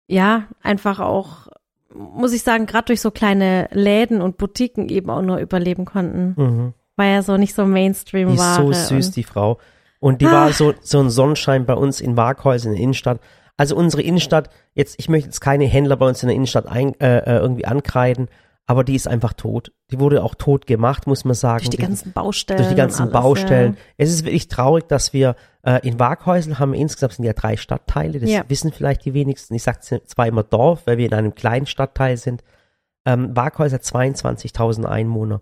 ja 0.07 0.45
einfach 0.63 1.01
auch 1.01 1.49
muss 1.95 2.35
ich 2.35 2.43
sagen, 2.43 2.67
gerade 2.67 2.87
durch 2.87 3.01
so 3.01 3.11
kleine 3.11 3.69
Läden 3.73 4.21
und 4.21 4.37
Boutiquen 4.37 4.91
eben 4.91 5.09
auch 5.09 5.23
nur 5.23 5.39
überleben 5.39 5.87
konnten. 5.87 6.35
Mhm 6.37 6.75
weil 6.99 7.13
er 7.13 7.23
so 7.23 7.37
nicht 7.37 7.55
so 7.55 7.65
Mainstream 7.65 8.37
war. 8.37 8.61
Die 8.61 8.71
ist 8.71 8.89
so 8.89 8.97
süß, 8.97 9.13
die 9.13 9.23
Frau. 9.23 9.59
Und 10.01 10.21
die 10.21 10.27
ah. 10.27 10.33
war 10.33 10.53
so, 10.53 10.75
so 10.81 11.01
ein 11.01 11.11
Sonnenschein 11.11 11.67
bei 11.67 11.75
uns 11.75 12.01
in 12.01 12.17
Waghäusern 12.17 12.73
in 12.73 12.77
der 12.77 12.83
Innenstadt. 12.85 13.21
Also 13.57 13.75
unsere 13.75 14.03
Innenstadt, 14.03 14.51
jetzt, 14.75 14.95
ich 14.99 15.09
möchte 15.09 15.29
jetzt 15.29 15.41
keine 15.41 15.65
Händler 15.65 15.97
bei 15.97 16.07
uns 16.07 16.23
in 16.23 16.29
der 16.29 16.37
Innenstadt 16.37 16.67
ein, 16.67 16.99
äh, 17.01 17.19
äh, 17.19 17.39
irgendwie 17.39 17.67
ankreiden, 17.67 18.29
aber 18.67 18.85
die 18.85 18.95
ist 18.95 19.09
einfach 19.09 19.33
tot. 19.33 19.73
Die 19.91 19.99
wurde 19.99 20.23
auch 20.23 20.35
tot 20.35 20.67
gemacht, 20.67 21.07
muss 21.07 21.25
man 21.25 21.35
sagen. 21.35 21.65
Durch 21.65 21.71
die, 21.71 21.79
ganzen 21.79 22.13
Baustellen. 22.13 22.59
Durch 22.59 22.69
die 22.69 22.77
ganzen 22.77 23.03
alles, 23.03 23.13
Baustellen. 23.13 23.73
Ja. 23.73 23.81
Es 23.97 24.11
ist 24.11 24.25
wirklich 24.25 24.47
traurig, 24.47 24.87
dass 24.87 25.13
wir 25.13 25.35
äh, 25.63 25.81
in 25.89 25.99
Waghäusel 25.99 26.59
haben 26.59 26.75
insgesamt 26.75 27.15
sind 27.15 27.25
ja 27.25 27.33
drei 27.33 27.57
Stadtteile. 27.57 28.21
Das 28.21 28.31
ja. 28.31 28.45
wissen 28.47 28.71
vielleicht 28.71 29.05
die 29.07 29.15
wenigsten. 29.15 29.55
Ich 29.55 29.63
sage 29.63 29.81
zwar 29.81 30.27
immer 30.27 30.45
Dorf, 30.45 30.83
weil 30.87 30.99
wir 30.99 31.07
in 31.07 31.15
einem 31.15 31.35
kleinen 31.35 31.67
Stadtteil 31.67 32.17
sind. 32.19 32.45
Ähm, 33.07 33.35
Waghäusel 33.35 33.79
22.000 33.79 34.85
Einwohner. 34.85 35.41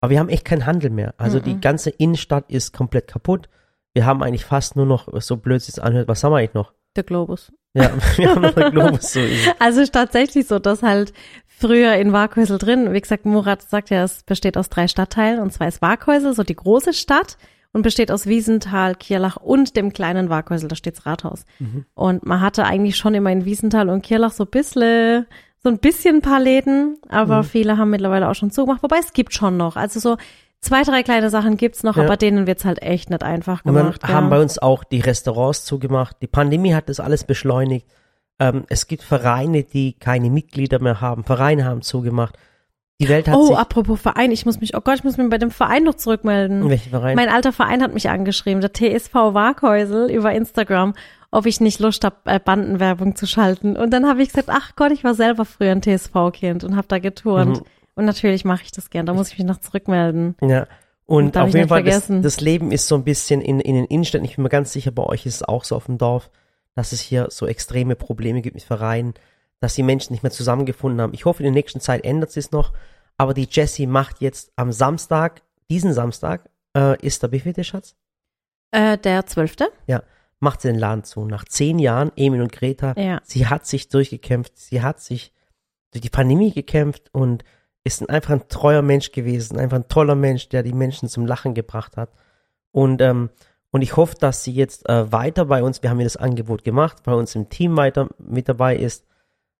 Aber 0.00 0.10
wir 0.10 0.20
haben 0.20 0.28
echt 0.28 0.44
keinen 0.44 0.66
Handel 0.66 0.90
mehr. 0.90 1.14
Also 1.16 1.38
mhm. 1.38 1.44
die 1.44 1.60
ganze 1.60 1.90
Innenstadt 1.90 2.44
ist 2.48 2.72
komplett 2.74 3.08
kaputt. 3.08 3.48
Wir 3.94 4.06
haben 4.06 4.22
eigentlich 4.22 4.44
fast 4.44 4.76
nur 4.76 4.86
noch, 4.86 5.08
so 5.20 5.36
blöd 5.36 5.60
es 5.60 5.78
anhört, 5.78 6.08
was 6.08 6.22
haben 6.22 6.32
wir 6.32 6.38
eigentlich 6.38 6.54
noch? 6.54 6.72
Der 6.96 7.04
Globus. 7.04 7.52
Ja, 7.74 7.90
wir 8.16 8.30
haben 8.30 8.42
noch 8.42 8.54
den 8.54 8.70
Globus. 8.70 9.12
So 9.12 9.20
also 9.58 9.80
ist 9.80 9.92
tatsächlich 9.92 10.46
so, 10.46 10.58
dass 10.58 10.82
halt 10.82 11.12
früher 11.46 11.94
in 11.94 12.12
Waghäusel 12.12 12.58
drin, 12.58 12.92
wie 12.92 13.00
gesagt, 13.00 13.26
Murat 13.26 13.62
sagt 13.62 13.90
ja, 13.90 14.02
es 14.02 14.22
besteht 14.22 14.56
aus 14.56 14.68
drei 14.68 14.88
Stadtteilen 14.88 15.40
und 15.40 15.52
zwar 15.52 15.68
ist 15.68 15.82
Waghäusel 15.82 16.34
so 16.34 16.42
die 16.42 16.56
große 16.56 16.92
Stadt 16.92 17.36
und 17.72 17.82
besteht 17.82 18.10
aus 18.10 18.26
Wiesenthal, 18.26 18.94
Kirlach 18.96 19.36
und 19.36 19.76
dem 19.76 19.92
kleinen 19.92 20.28
Waghäusel, 20.28 20.68
da 20.68 20.74
steht's 20.74 21.06
Rathaus. 21.06 21.44
Mhm. 21.58 21.84
Und 21.94 22.26
man 22.26 22.40
hatte 22.40 22.64
eigentlich 22.64 22.96
schon 22.96 23.14
immer 23.14 23.30
in 23.30 23.44
Wiesenthal 23.44 23.88
und 23.88 24.02
Kirlach 24.02 24.32
so 24.32 24.44
ein 24.44 24.50
bisschen 24.50 25.26
so 25.62 25.68
ein 25.68 25.78
bisschen 25.78 26.16
ein 26.16 26.22
paar 26.22 26.40
Läden, 26.40 26.96
aber 27.08 27.38
mhm. 27.38 27.44
viele 27.44 27.76
haben 27.76 27.90
mittlerweile 27.90 28.28
auch 28.28 28.34
schon 28.34 28.50
zugemacht. 28.50 28.82
Wobei 28.82 28.98
es 28.98 29.12
gibt 29.12 29.34
schon 29.34 29.56
noch. 29.56 29.76
Also 29.76 30.00
so 30.00 30.16
zwei, 30.60 30.82
drei 30.82 31.02
kleine 31.02 31.30
Sachen 31.30 31.56
gibt's 31.56 31.82
noch, 31.82 31.96
ja. 31.96 32.04
aber 32.04 32.16
denen 32.16 32.46
wird's 32.46 32.64
halt 32.64 32.82
echt 32.82 33.10
nicht 33.10 33.22
einfach 33.22 33.62
gemacht. 33.62 33.84
Und 33.84 34.02
dann 34.02 34.10
ja. 34.10 34.16
haben 34.16 34.30
bei 34.30 34.40
uns 34.40 34.58
auch 34.58 34.84
die 34.84 35.00
Restaurants 35.00 35.64
zugemacht. 35.64 36.16
Die 36.22 36.26
Pandemie 36.26 36.74
hat 36.74 36.88
das 36.88 37.00
alles 37.00 37.24
beschleunigt. 37.24 37.86
Ähm, 38.38 38.64
es 38.68 38.86
gibt 38.86 39.02
Vereine, 39.02 39.64
die 39.64 39.94
keine 39.94 40.30
Mitglieder 40.30 40.80
mehr 40.80 41.00
haben. 41.00 41.24
Vereine 41.24 41.64
haben 41.64 41.82
zugemacht. 41.82 42.36
Die 43.00 43.08
Welt 43.08 43.28
hat 43.28 43.36
oh, 43.36 43.54
apropos 43.54 43.98
Verein, 43.98 44.30
ich 44.30 44.44
muss 44.44 44.60
mich, 44.60 44.76
oh 44.76 44.80
Gott, 44.82 44.96
ich 44.96 45.04
muss 45.04 45.16
mich 45.16 45.30
bei 45.30 45.38
dem 45.38 45.50
Verein 45.50 45.84
noch 45.84 45.94
zurückmelden. 45.94 46.68
Welchen 46.68 46.90
Verein? 46.90 47.16
Mein 47.16 47.30
alter 47.30 47.52
Verein 47.52 47.82
hat 47.82 47.94
mich 47.94 48.10
angeschrieben, 48.10 48.60
der 48.60 48.74
TSV 48.74 49.14
Waghäusel 49.14 50.10
über 50.10 50.32
Instagram 50.32 50.92
ob 51.30 51.46
ich 51.46 51.60
nicht 51.60 51.80
Lust 51.80 52.04
habe, 52.04 52.16
äh, 52.24 52.40
Bandenwerbung 52.40 53.14
zu 53.14 53.26
schalten. 53.26 53.76
Und 53.76 53.90
dann 53.92 54.06
habe 54.06 54.22
ich 54.22 54.28
gesagt, 54.28 54.48
ach 54.50 54.74
Gott, 54.76 54.92
ich 54.92 55.04
war 55.04 55.14
selber 55.14 55.44
früher 55.44 55.72
ein 55.72 55.82
TSV-Kind 55.82 56.64
und 56.64 56.76
habe 56.76 56.88
da 56.88 56.98
geturnt. 56.98 57.60
Mhm. 57.60 57.66
Und 58.00 58.06
natürlich 58.06 58.46
mache 58.46 58.62
ich 58.62 58.72
das 58.72 58.88
gern, 58.88 59.04
da 59.04 59.12
muss 59.12 59.30
ich 59.30 59.36
mich 59.36 59.46
noch 59.46 59.60
zurückmelden. 59.60 60.34
Ja. 60.40 60.66
Und, 61.04 61.36
auf 61.36 61.52
jeden 61.52 61.68
Fall, 61.68 61.84
das, 61.84 62.06
das, 62.08 62.40
Leben 62.40 62.72
ist 62.72 62.86
so 62.86 62.94
ein 62.94 63.04
bisschen 63.04 63.42
in, 63.42 63.60
in 63.60 63.74
den 63.74 63.84
Innenstädten, 63.84 64.24
ich 64.24 64.36
bin 64.36 64.42
mir 64.42 64.48
ganz 64.48 64.72
sicher, 64.72 64.90
bei 64.90 65.02
euch 65.02 65.26
ist 65.26 65.34
es 65.34 65.42
auch 65.42 65.64
so 65.64 65.76
auf 65.76 65.84
dem 65.84 65.98
Dorf, 65.98 66.30
dass 66.74 66.92
es 66.92 67.02
hier 67.02 67.26
so 67.28 67.46
extreme 67.46 67.96
Probleme 67.96 68.40
gibt 68.40 68.54
mit 68.54 68.64
Vereinen, 68.64 69.12
dass 69.58 69.74
die 69.74 69.82
Menschen 69.82 70.14
nicht 70.14 70.22
mehr 70.22 70.32
zusammengefunden 70.32 70.98
haben. 71.02 71.12
Ich 71.12 71.26
hoffe, 71.26 71.42
in 71.42 71.44
der 71.44 71.52
nächsten 71.52 71.80
Zeit 71.80 72.02
ändert 72.06 72.30
sich 72.30 72.50
noch, 72.52 72.72
aber 73.18 73.34
die 73.34 73.46
Jessie 73.50 73.86
macht 73.86 74.22
jetzt 74.22 74.50
am 74.56 74.72
Samstag, 74.72 75.42
diesen 75.68 75.92
Samstag, 75.92 76.48
äh, 76.74 76.98
ist 77.04 77.22
der 77.22 77.32
wievielte 77.32 77.64
Schatz? 77.64 77.96
Äh, 78.70 78.96
der 78.96 79.26
zwölfte? 79.26 79.68
Ja, 79.86 80.04
macht 80.38 80.62
sie 80.62 80.68
den 80.68 80.78
Laden 80.78 81.04
zu. 81.04 81.26
Nach 81.26 81.44
zehn 81.44 81.78
Jahren, 81.78 82.12
Emil 82.16 82.40
und 82.40 82.52
Greta, 82.52 82.94
Ja. 82.96 83.20
sie 83.24 83.46
hat 83.46 83.66
sich 83.66 83.90
durchgekämpft, 83.90 84.56
sie 84.56 84.80
hat 84.80 85.00
sich 85.00 85.34
durch 85.90 86.00
die 86.00 86.08
Pandemie 86.08 86.50
gekämpft 86.50 87.10
und 87.12 87.44
ist 87.84 88.00
ein, 88.02 88.08
einfach 88.08 88.32
ein 88.34 88.48
treuer 88.48 88.82
Mensch 88.82 89.12
gewesen, 89.12 89.58
einfach 89.58 89.78
ein 89.78 89.88
toller 89.88 90.14
Mensch, 90.14 90.48
der 90.48 90.62
die 90.62 90.72
Menschen 90.72 91.08
zum 91.08 91.26
Lachen 91.26 91.54
gebracht 91.54 91.96
hat. 91.96 92.10
Und, 92.72 93.00
ähm, 93.00 93.30
und 93.70 93.82
ich 93.82 93.96
hoffe, 93.96 94.16
dass 94.20 94.44
sie 94.44 94.52
jetzt 94.52 94.88
äh, 94.88 95.10
weiter 95.12 95.46
bei 95.46 95.62
uns, 95.62 95.82
wir 95.82 95.90
haben 95.90 96.00
ihr 96.00 96.04
das 96.04 96.16
Angebot 96.16 96.64
gemacht, 96.64 97.02
bei 97.04 97.14
uns 97.14 97.34
im 97.34 97.48
Team 97.48 97.76
weiter 97.76 98.08
mit 98.18 98.48
dabei 98.48 98.76
ist, 98.76 99.04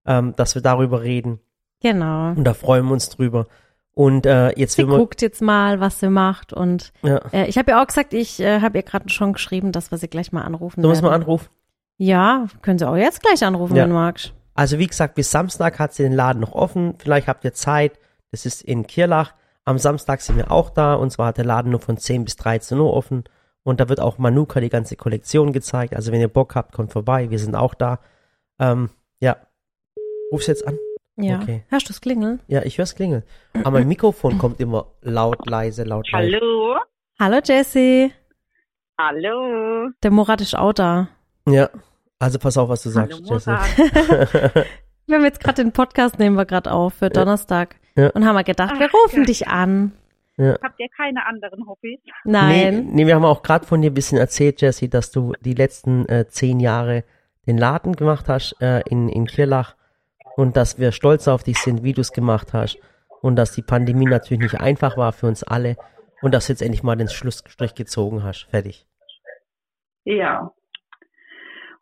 ähm, 0.06 0.34
dass 0.36 0.54
wir 0.54 0.62
darüber 0.62 1.02
reden. 1.02 1.40
Genau. 1.80 2.30
Und 2.30 2.44
da 2.44 2.54
freuen 2.54 2.84
wir 2.86 2.92
uns 2.92 3.08
drüber. 3.08 3.46
Und 3.94 4.24
äh, 4.26 4.50
jetzt 4.58 4.76
Sie 4.76 4.84
guckt 4.84 5.20
jetzt 5.22 5.42
mal, 5.42 5.80
was 5.80 6.00
sie 6.00 6.08
macht 6.08 6.52
und 6.52 6.92
ja, 7.02 7.16
äh, 7.32 7.46
ich 7.46 7.58
habe 7.58 7.72
ja 7.72 7.82
auch 7.82 7.86
gesagt, 7.86 8.14
ich 8.14 8.40
äh, 8.40 8.60
habe 8.60 8.78
ihr 8.78 8.82
gerade 8.82 9.08
schon 9.08 9.32
geschrieben, 9.32 9.72
dass 9.72 9.90
wir 9.90 9.98
sie 9.98 10.08
gleich 10.08 10.30
mal 10.32 10.42
anrufen 10.42 10.80
du 10.82 10.88
musst 10.88 11.02
mal 11.02 11.12
anrufen. 11.12 11.48
Ja, 11.96 12.46
können 12.62 12.78
Sie 12.78 12.88
auch 12.88 12.96
jetzt 12.96 13.20
gleich 13.20 13.44
anrufen, 13.44 13.76
Ja. 13.76 13.82
wenn 13.82 13.90
du 13.90 13.96
magst. 13.96 14.32
Also 14.54 14.78
wie 14.78 14.86
gesagt, 14.86 15.16
bis 15.16 15.30
Samstag 15.30 15.78
hat 15.78 15.92
sie 15.92 16.02
den 16.02 16.12
Laden 16.14 16.40
noch 16.40 16.52
offen. 16.52 16.94
Vielleicht 16.98 17.28
habt 17.28 17.44
ihr 17.44 17.52
Zeit. 17.52 17.98
Das 18.30 18.46
ist 18.46 18.62
in 18.62 18.86
Kirlach. 18.86 19.34
Am 19.64 19.78
Samstag 19.78 20.20
sind 20.20 20.36
wir 20.36 20.50
auch 20.50 20.70
da. 20.70 20.94
Und 20.94 21.10
zwar 21.10 21.28
hat 21.28 21.38
der 21.38 21.44
Laden 21.44 21.70
nur 21.70 21.80
von 21.80 21.96
10 21.96 22.24
bis 22.24 22.36
13 22.36 22.78
Uhr 22.78 22.92
offen. 22.92 23.24
Und 23.62 23.80
da 23.80 23.88
wird 23.88 24.00
auch 24.00 24.18
Manuka 24.18 24.60
die 24.60 24.70
ganze 24.70 24.96
Kollektion 24.96 25.52
gezeigt. 25.52 25.94
Also 25.94 26.12
wenn 26.12 26.20
ihr 26.20 26.28
Bock 26.28 26.54
habt, 26.54 26.72
kommt 26.72 26.92
vorbei. 26.92 27.30
Wir 27.30 27.38
sind 27.38 27.54
auch 27.54 27.74
da. 27.74 27.98
Ähm, 28.58 28.90
ja. 29.20 29.36
Ruf's 30.32 30.46
jetzt 30.46 30.66
an? 30.66 30.78
Ja. 31.16 31.40
Okay. 31.40 31.64
Hörst 31.68 31.88
du 31.88 31.92
das 31.92 32.00
klingeln? 32.00 32.40
Ja, 32.46 32.62
ich 32.62 32.78
hör's 32.78 32.94
klingeln. 32.94 33.22
Aber 33.52 33.72
mein 33.72 33.88
Mikrofon 33.88 34.38
kommt 34.38 34.60
immer 34.60 34.86
laut, 35.02 35.46
leise, 35.46 35.84
laut, 35.84 36.10
leise. 36.10 36.36
Hallo, 36.36 36.76
Hallo 37.18 37.40
Jessie, 37.44 38.12
hallo. 38.98 39.90
der 40.02 40.10
Murat 40.10 40.40
ist 40.40 40.56
auch 40.56 40.72
da. 40.72 41.08
Ja. 41.46 41.68
Also 42.18 42.38
pass 42.38 42.56
auf, 42.56 42.70
was 42.70 42.82
du 42.82 42.94
Hallo 42.94 43.16
sagst, 43.24 43.28
Jesse. 43.28 43.58
Wir 45.06 45.16
haben 45.16 45.24
jetzt 45.24 45.40
gerade 45.40 45.62
den 45.62 45.72
Podcast, 45.72 46.18
nehmen 46.18 46.36
wir 46.36 46.46
gerade 46.46 46.70
auf 46.70 46.94
für 46.94 47.10
Donnerstag. 47.10 47.74
Ja. 48.00 48.10
Und 48.10 48.24
haben 48.26 48.34
wir 48.34 48.44
gedacht, 48.44 48.78
wir 48.78 48.90
rufen 48.90 49.20
ja. 49.20 49.26
dich 49.26 49.48
an. 49.48 49.92
Habt 50.38 50.80
ihr 50.80 50.88
keine 50.96 51.26
anderen 51.26 51.66
Hobbys? 51.66 52.00
Nee, 52.24 52.32
Nein. 52.32 52.88
nee, 52.92 53.06
wir 53.06 53.14
haben 53.14 53.26
auch 53.26 53.42
gerade 53.42 53.66
von 53.66 53.82
dir 53.82 53.90
ein 53.90 53.94
bisschen 53.94 54.16
erzählt, 54.16 54.62
Jesse, 54.62 54.88
dass 54.88 55.10
du 55.10 55.34
die 55.40 55.52
letzten 55.52 56.08
äh, 56.08 56.28
zehn 56.28 56.60
Jahre 56.60 57.04
den 57.46 57.58
Laden 57.58 57.94
gemacht 57.94 58.26
hast 58.28 58.56
äh, 58.62 58.80
in, 58.88 59.10
in 59.10 59.26
Kirlach 59.26 59.76
und 60.36 60.56
dass 60.56 60.78
wir 60.78 60.92
stolz 60.92 61.28
auf 61.28 61.42
dich 61.42 61.58
sind, 61.58 61.82
wie 61.82 61.92
du 61.92 62.00
es 62.00 62.12
gemacht 62.12 62.54
hast 62.54 62.78
und 63.20 63.36
dass 63.36 63.52
die 63.52 63.62
Pandemie 63.62 64.06
natürlich 64.06 64.42
nicht 64.42 64.60
einfach 64.60 64.96
war 64.96 65.12
für 65.12 65.26
uns 65.26 65.42
alle 65.42 65.76
und 66.22 66.32
dass 66.32 66.46
du 66.46 66.54
jetzt 66.54 66.62
endlich 66.62 66.82
mal 66.82 66.96
den 66.96 67.08
Schlussstrich 67.08 67.74
gezogen 67.74 68.22
hast. 68.22 68.46
Fertig. 68.50 68.86
Ja. 70.04 70.52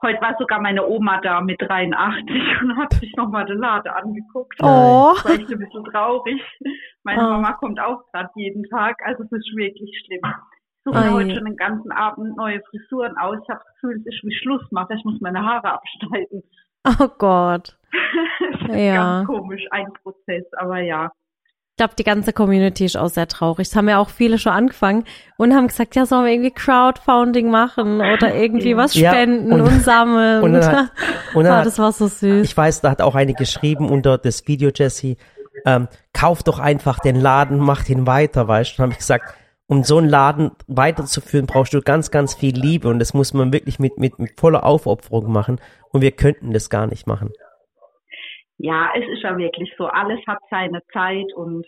Heute 0.02 0.20
war 0.20 0.36
sogar 0.38 0.60
meine 0.60 0.86
Oma 0.86 1.20
da 1.20 1.40
mit 1.40 1.60
83 1.60 2.36
und 2.62 2.76
hat 2.76 2.94
sich 2.94 3.12
nochmal 3.16 3.44
den 3.46 3.58
Laden 3.58 3.90
angeguckt. 3.90 4.54
Oh, 4.62 5.12
Das 5.14 5.24
war 5.24 5.32
echt 5.32 5.50
ein 5.50 5.58
bisschen 5.58 5.84
traurig. 5.86 6.40
Meine 7.02 7.20
Oh. 7.20 7.30
Mama 7.30 7.52
kommt 7.54 7.80
auch 7.80 8.02
gerade 8.12 8.28
jeden 8.36 8.64
Tag, 8.70 8.96
also 9.04 9.24
es 9.24 9.32
ist 9.32 9.56
wirklich 9.56 9.90
schlimm. 10.04 10.20
Ich 10.24 10.84
suche 10.84 11.00
mir 11.04 11.12
heute 11.12 11.34
schon 11.34 11.44
den 11.46 11.56
ganzen 11.56 11.90
Abend 11.92 12.36
neue 12.36 12.60
Frisuren 12.70 13.16
aus. 13.16 13.38
Ich 13.42 13.48
habe 13.50 13.60
das 13.64 13.74
Gefühl, 13.74 13.96
es 14.00 14.06
ist 14.14 14.24
wie 14.24 14.34
Schlussmacher. 14.34 14.94
Ich 14.94 15.04
muss 15.04 15.20
meine 15.20 15.42
Haare 15.44 15.72
abschneiden. 15.72 16.42
oh 16.86 17.08
Gott. 17.18 17.76
das 18.52 18.60
ist 18.70 18.76
Ja. 18.76 18.94
ganz 18.94 19.26
komisch, 19.26 19.64
ein 19.70 19.92
Prozess, 20.02 20.44
aber 20.56 20.80
ja. 20.80 21.10
Ich 21.78 21.80
glaube, 21.80 21.94
die 21.96 22.02
ganze 22.02 22.32
Community 22.32 22.86
ist 22.86 22.96
auch 22.96 23.08
sehr 23.08 23.28
traurig. 23.28 23.68
Es 23.68 23.76
haben 23.76 23.88
ja 23.88 23.98
auch 23.98 24.08
viele 24.08 24.38
schon 24.38 24.50
angefangen 24.52 25.04
und 25.36 25.54
haben 25.54 25.68
gesagt, 25.68 25.94
ja, 25.94 26.06
sollen 26.06 26.24
wir 26.24 26.32
irgendwie 26.32 26.50
Crowdfunding 26.50 27.52
machen 27.52 27.98
oder 28.00 28.34
irgendwie 28.34 28.76
was 28.76 28.94
Ja, 28.94 29.12
spenden 29.12 29.52
und- 29.52 29.60
und, 29.60 29.84
sammeln. 29.84 30.42
und 30.42 30.54
dann 30.54 30.76
hat- 30.76 30.90
Und 31.36 31.48
hat- 31.48 31.64
das 31.64 31.78
war 31.78 31.92
so 31.92 32.08
süß. 32.08 32.44
Ich 32.44 32.56
weiß, 32.56 32.80
da 32.80 32.90
hat 32.90 33.00
auch 33.00 33.14
eine 33.14 33.32
geschrieben 33.32 33.90
unter 33.90 34.18
das 34.18 34.48
Video, 34.48 34.70
Jesse, 34.74 35.14
ähm, 35.64 35.86
kauf 36.12 36.42
doch 36.42 36.58
einfach 36.58 36.98
den 36.98 37.14
Laden, 37.14 37.58
mach 37.60 37.84
den 37.84 38.08
weiter, 38.08 38.48
weißt 38.48 38.72
du. 38.72 38.76
Dann 38.78 38.82
habe 38.86 38.92
ich 38.94 38.98
gesagt, 38.98 39.32
um 39.68 39.84
so 39.84 39.98
einen 39.98 40.08
Laden 40.08 40.50
weiterzuführen, 40.66 41.46
brauchst 41.46 41.74
du 41.74 41.80
ganz, 41.80 42.10
ganz 42.10 42.34
viel 42.34 42.58
Liebe 42.58 42.88
und 42.88 42.98
das 42.98 43.14
muss 43.14 43.32
man 43.34 43.52
wirklich 43.52 43.78
mit, 43.78 43.98
mit, 43.98 44.18
mit 44.18 44.32
voller 44.40 44.64
Aufopferung 44.64 45.30
machen 45.30 45.60
und 45.92 46.00
wir 46.00 46.10
könnten 46.10 46.52
das 46.52 46.70
gar 46.70 46.88
nicht 46.88 47.06
machen. 47.06 47.30
Ja, 48.58 48.90
es 48.94 49.08
ist 49.08 49.22
ja 49.22 49.36
wirklich 49.36 49.72
so. 49.78 49.86
Alles 49.86 50.20
hat 50.26 50.38
seine 50.50 50.82
Zeit 50.92 51.32
und 51.34 51.64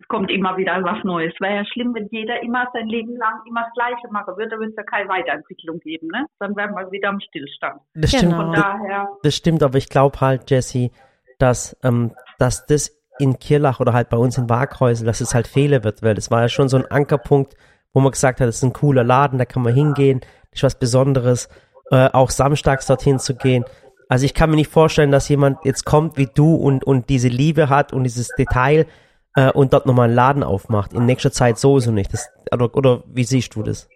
es 0.00 0.08
kommt 0.08 0.30
immer 0.30 0.56
wieder 0.56 0.82
was 0.84 1.02
Neues. 1.04 1.34
Wäre 1.40 1.56
ja 1.56 1.64
schlimm, 1.64 1.94
wenn 1.94 2.08
jeder 2.10 2.42
immer 2.42 2.68
sein 2.72 2.86
Leben 2.88 3.16
lang 3.16 3.40
immer 3.48 3.62
das 3.62 3.72
Gleiche 3.74 4.08
machen 4.10 4.36
würde, 4.36 4.50
dann 4.50 4.58
würde 4.60 4.70
es 4.70 4.76
ja 4.76 4.82
keine 4.84 5.08
Weiterentwicklung 5.08 5.80
geben, 5.80 6.08
ne? 6.08 6.26
Dann 6.38 6.54
wären 6.56 6.74
wir 6.74 6.90
wieder 6.92 7.08
am 7.08 7.20
Stillstand. 7.20 7.80
Das 7.94 8.10
Genau. 8.10 8.20
stimmt, 8.20 8.34
Von 8.36 8.52
das, 8.52 8.62
daher, 8.62 9.08
das 9.22 9.34
stimmt, 9.34 9.62
aber 9.62 9.78
ich 9.78 9.88
glaube 9.88 10.20
halt, 10.20 10.50
Jesse, 10.50 10.90
dass, 11.38 11.76
ähm, 11.82 12.14
dass 12.38 12.66
das 12.66 12.96
in 13.18 13.38
Kirlach 13.38 13.80
oder 13.80 13.92
halt 13.92 14.08
bei 14.08 14.16
uns 14.16 14.38
in 14.38 14.48
Waghäusel, 14.48 15.06
dass 15.06 15.20
es 15.20 15.34
halt 15.34 15.46
Fehler 15.46 15.84
wird, 15.84 16.02
weil 16.02 16.14
das 16.14 16.30
war 16.30 16.42
ja 16.42 16.48
schon 16.48 16.68
so 16.68 16.76
ein 16.76 16.86
Ankerpunkt, 16.90 17.54
wo 17.92 18.00
man 18.00 18.10
gesagt 18.12 18.40
hat, 18.40 18.48
das 18.48 18.56
ist 18.56 18.64
ein 18.64 18.72
cooler 18.72 19.04
Laden, 19.04 19.38
da 19.38 19.44
kann 19.44 19.62
man 19.62 19.72
hingehen, 19.72 20.20
das 20.50 20.58
ist 20.60 20.62
was 20.64 20.78
Besonderes, 20.78 21.48
äh, 21.90 22.08
auch 22.12 22.30
samstags 22.30 22.86
dorthin 22.86 23.18
zu 23.18 23.36
gehen. 23.36 23.64
Also 24.14 24.26
ich 24.26 24.34
kann 24.34 24.48
mir 24.48 24.54
nicht 24.54 24.70
vorstellen, 24.70 25.10
dass 25.10 25.28
jemand 25.28 25.58
jetzt 25.64 25.84
kommt 25.84 26.16
wie 26.16 26.28
du 26.32 26.54
und, 26.54 26.84
und 26.84 27.08
diese 27.08 27.26
Liebe 27.26 27.68
hat 27.68 27.92
und 27.92 28.04
dieses 28.04 28.28
Detail 28.38 28.86
äh, 29.34 29.50
und 29.50 29.72
dort 29.72 29.86
nochmal 29.86 30.06
einen 30.06 30.14
Laden 30.14 30.44
aufmacht. 30.44 30.92
In 30.92 31.04
nächster 31.04 31.32
Zeit 31.32 31.58
sowieso 31.58 31.90
nicht. 31.90 32.12
Das, 32.12 32.30
oder, 32.52 32.72
oder 32.76 33.02
wie 33.12 33.24
siehst 33.24 33.56
du 33.56 33.64
das? 33.64 33.88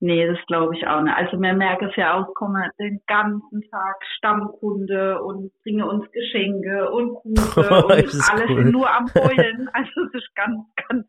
Nee, 0.00 0.26
das 0.26 0.38
glaube 0.46 0.74
ich 0.76 0.86
auch 0.86 1.02
nicht. 1.02 1.14
Also 1.16 1.36
mir 1.38 1.54
merke 1.54 1.86
es 1.86 1.96
ja 1.96 2.14
auch, 2.14 2.34
kommen 2.34 2.62
den 2.78 3.00
ganzen 3.06 3.62
Tag 3.70 3.96
Stammkunde 4.16 5.22
und 5.22 5.52
bringe 5.62 5.86
uns 5.86 6.10
Geschenke 6.12 6.90
und 6.90 7.14
Kuchen 7.14 7.34
und 7.84 7.92
alles 7.92 8.50
cool. 8.50 8.64
nur 8.70 8.90
am 8.90 9.06
Heulen. 9.14 9.68
Also 9.72 9.90
es 10.08 10.14
ist 10.22 10.34
ganz, 10.34 10.58
ganz 10.88 11.06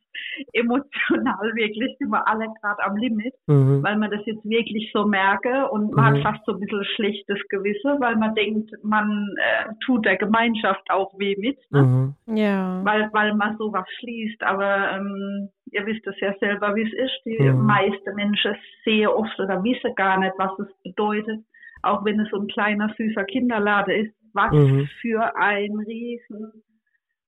emotional 0.54 1.52
wirklich, 1.56 1.96
sind 1.98 2.10
wir 2.10 2.28
alle 2.28 2.46
gerade 2.62 2.84
am 2.84 2.96
Limit. 2.98 3.34
Mhm. 3.48 3.84
weil 3.84 3.98
man 3.98 4.12
das 4.12 4.22
jetzt 4.26 4.44
wirklich 4.46 4.90
so 4.94 5.06
merke 5.06 5.70
und 5.70 5.92
man 5.94 6.14
Mhm. 6.14 6.24
hat 6.24 6.34
fast 6.34 6.46
so 6.46 6.54
ein 6.54 6.60
bisschen 6.60 6.84
schlechtes 6.96 7.38
Gewissen, 7.50 8.00
weil 8.02 8.16
man 8.16 8.34
denkt, 8.36 8.72
man 8.84 9.36
äh, 9.38 9.70
tut 9.86 10.06
der 10.06 10.18
Gemeinschaft 10.18 10.90
auch 10.90 11.14
weh 11.18 11.36
mit, 11.38 11.58
ne? 11.72 11.82
Mhm. 12.28 12.36
ja. 12.36 12.82
weil, 12.84 13.10
weil 13.14 13.34
man 13.36 13.58
sowas 13.58 13.86
schließt. 14.00 14.42
Aber 14.44 14.92
ähm, 14.92 15.50
ihr 15.72 15.86
wisst 15.86 16.06
es 16.08 16.20
ja 16.20 16.34
selber, 16.40 16.76
wie 16.76 16.84
es 16.84 16.94
ist. 16.94 17.22
Die 17.26 17.38
Mhm. 17.40 17.66
meisten 17.66 18.16
Menschen 18.16 18.56
sehen 18.86 19.08
oft 19.08 19.40
oder 19.40 19.64
wissen 19.64 19.96
gar 19.96 20.20
nicht, 20.20 20.34
was 20.38 20.52
es 20.60 20.68
bedeutet, 20.84 21.40
auch 21.84 22.04
wenn 22.06 22.20
es 22.20 22.30
so 22.30 22.38
ein 22.38 22.48
kleiner, 22.48 22.94
süßer 22.98 23.24
Kinderladen 23.26 24.06
ist, 24.06 24.14
was 24.34 24.52
Mhm. 24.54 24.88
für 25.02 25.36
ein 25.36 25.72
riesen 25.88 26.64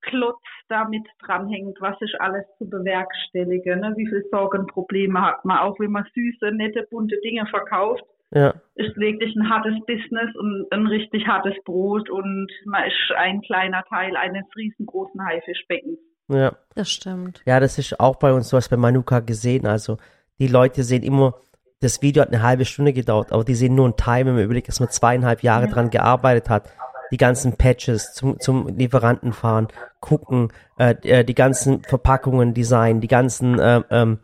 Klotz 0.01 0.41
damit 0.67 1.07
dranhängt, 1.19 1.77
was 1.79 1.99
ist 2.01 2.19
alles 2.19 2.45
zu 2.57 2.69
bewerkstelligen, 2.69 3.79
ne? 3.79 3.93
wie 3.95 4.07
viele 4.07 4.23
Sorgen, 4.31 4.67
Probleme 4.67 5.21
hat 5.21 5.45
man, 5.45 5.59
auch 5.59 5.79
wenn 5.79 5.91
man 5.91 6.05
süße, 6.13 6.51
nette, 6.51 6.85
bunte 6.91 7.15
Dinge 7.23 7.45
verkauft, 7.47 8.03
Ja. 8.31 8.53
ist 8.75 8.97
wirklich 8.97 9.33
ein 9.35 9.49
hartes 9.49 9.75
Business 9.85 10.35
und 10.35 10.67
ein 10.71 10.87
richtig 10.87 11.25
hartes 11.27 11.55
Brot 11.63 12.09
und 12.09 12.49
man 12.65 12.83
ist 12.85 13.11
ein 13.15 13.41
kleiner 13.41 13.83
Teil 13.89 14.17
eines 14.17 14.43
riesengroßen 14.57 15.25
Haifischbeckens. 15.25 15.99
Ja. 16.29 16.53
Das 16.75 16.89
stimmt. 16.89 17.41
Ja, 17.45 17.59
das 17.59 17.77
ist 17.77 17.99
auch 17.99 18.15
bei 18.15 18.33
uns, 18.33 18.49
du 18.49 18.57
hast 18.57 18.69
bei 18.69 18.77
Manuka 18.77 19.19
gesehen. 19.19 19.65
Also 19.67 19.97
die 20.39 20.47
Leute 20.47 20.83
sehen 20.83 21.03
immer, 21.03 21.35
das 21.81 22.01
Video 22.01 22.21
hat 22.21 22.29
eine 22.29 22.41
halbe 22.41 22.65
Stunde 22.65 22.93
gedauert, 22.93 23.31
aber 23.31 23.43
die 23.43 23.55
sehen 23.55 23.75
nur 23.75 23.85
einen 23.85 23.97
Time, 23.97 24.25
wenn 24.27 24.35
man 24.35 24.43
überlegt, 24.45 24.67
dass 24.69 24.79
man 24.79 24.89
zweieinhalb 24.89 25.43
Jahre 25.43 25.67
dran 25.67 25.89
gearbeitet 25.89 26.49
hat. 26.49 26.71
Die 27.11 27.17
ganzen 27.17 27.57
Patches 27.57 28.13
zum, 28.13 28.39
zum 28.39 28.67
Lieferanten 28.75 29.33
fahren, 29.33 29.67
gucken, 29.99 30.51
äh, 30.77 30.95
die- 30.95 31.09
äh, 31.09 31.23
die 31.23 31.35
ganzen 31.35 31.83
Verpackungen 31.83 32.53
designen, 32.55 33.01
die 33.01 33.07
ganzen 33.07 33.59
äh, 33.59 33.83
ähm, 33.91 34.19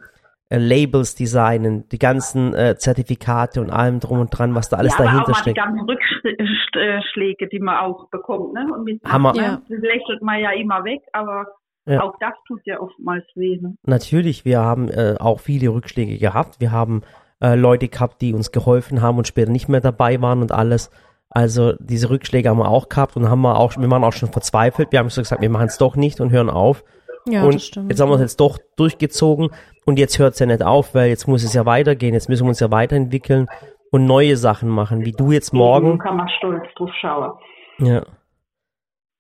äh, 0.50 0.58
Labels 0.58 1.14
designen, 1.14 1.88
die 1.90 2.00
ganzen 2.00 2.56
äh, 2.56 2.76
Zertifikate 2.78 3.62
und 3.62 3.70
allem 3.70 4.00
drum 4.00 4.20
und 4.22 4.30
dran, 4.36 4.56
was 4.56 4.70
da 4.70 4.78
alles 4.78 4.94
ja, 4.98 5.00
aber 5.00 5.10
auch 5.10 5.12
dahinter 5.12 5.32
mal 5.32 5.36
die 5.38 5.42
steckt. 5.42 5.58
ganzen 5.58 5.80
Rückschläge, 5.82 7.48
die 7.50 7.60
man 7.60 7.78
auch 7.78 8.10
bekommt, 8.10 8.54
ne? 8.54 8.66
Und 8.74 8.86
mit 8.86 9.04
Hammer. 9.04 9.34
Das 9.34 9.60
lächelt 9.70 10.24
man 10.24 10.40
ja 10.40 10.52
immer 10.54 10.84
weg, 10.84 11.02
aber 11.14 11.46
Ja. 11.90 12.04
auch 12.04 12.14
das 12.20 12.34
tut 12.48 12.62
ja 12.66 12.80
oftmals 12.80 13.26
weh, 13.36 13.58
ne? 13.60 13.76
Natürlich, 13.84 14.46
wir 14.46 14.60
haben 14.60 14.90
äh, 14.90 15.16
auch 15.20 15.40
viele 15.40 15.70
Rückschläge 15.70 16.18
gehabt. 16.18 16.60
Wir 16.60 16.72
haben 16.72 17.02
äh, 17.42 17.56
Leute 17.56 17.88
gehabt, 17.88 18.22
die 18.22 18.34
uns 18.34 18.52
geholfen 18.52 19.02
haben 19.02 19.18
und 19.18 19.28
später 19.28 19.52
nicht 19.52 19.70
mehr 19.70 19.82
dabei 19.82 20.22
waren 20.22 20.42
und 20.42 20.52
alles. 20.52 20.92
Also 21.32 21.74
diese 21.80 22.10
Rückschläge 22.10 22.50
haben 22.50 22.58
wir 22.58 22.70
auch 22.70 22.90
gehabt 22.90 23.16
und 23.16 23.30
haben 23.30 23.42
wir 23.42 23.58
auch, 23.58 23.76
wir 23.78 23.90
waren 23.90 24.04
auch 24.04 24.14
schon 24.14 24.32
verzweifelt. 24.32 24.92
Wir 24.92 25.00
haben 25.00 25.10
so 25.10 25.22
gesagt, 25.22 25.42
wir 25.42 25.50
machen 25.50 25.68
es 25.68 25.78
doch 25.78 25.96
nicht 25.96 26.22
und 26.22 26.32
hören 26.32 26.50
auf. 26.50 26.84
Ja, 27.28 27.44
und 27.44 27.56
das 27.56 27.66
stimmt. 27.66 27.92
jetzt 27.92 28.00
haben 28.00 28.10
wir 28.10 28.16
es 28.16 28.22
jetzt 28.22 28.40
doch 28.40 28.58
durchgezogen 28.78 29.50
und 29.86 30.00
jetzt 30.00 30.18
hört 30.20 30.34
es 30.34 30.40
ja 30.40 30.46
nicht 30.46 30.64
auf, 30.64 30.96
weil 30.96 31.10
jetzt 31.10 31.28
muss 31.28 31.44
es 31.44 31.54
ja 31.54 31.66
weitergehen. 31.66 32.14
Jetzt 32.14 32.30
müssen 32.30 32.46
wir 32.46 32.50
uns 32.50 32.60
ja 32.60 32.72
weiterentwickeln 32.72 33.48
und 33.92 34.06
neue 34.06 34.38
Sachen 34.38 34.70
machen, 34.70 35.06
wie 35.06 35.12
du 35.12 35.32
jetzt 35.32 35.54
morgen. 35.54 36.00
kann 36.00 36.18
man 36.18 36.30
stolz 36.38 36.64
drauf 36.76 36.92
schauen. 37.00 37.32
Ja. 37.80 38.04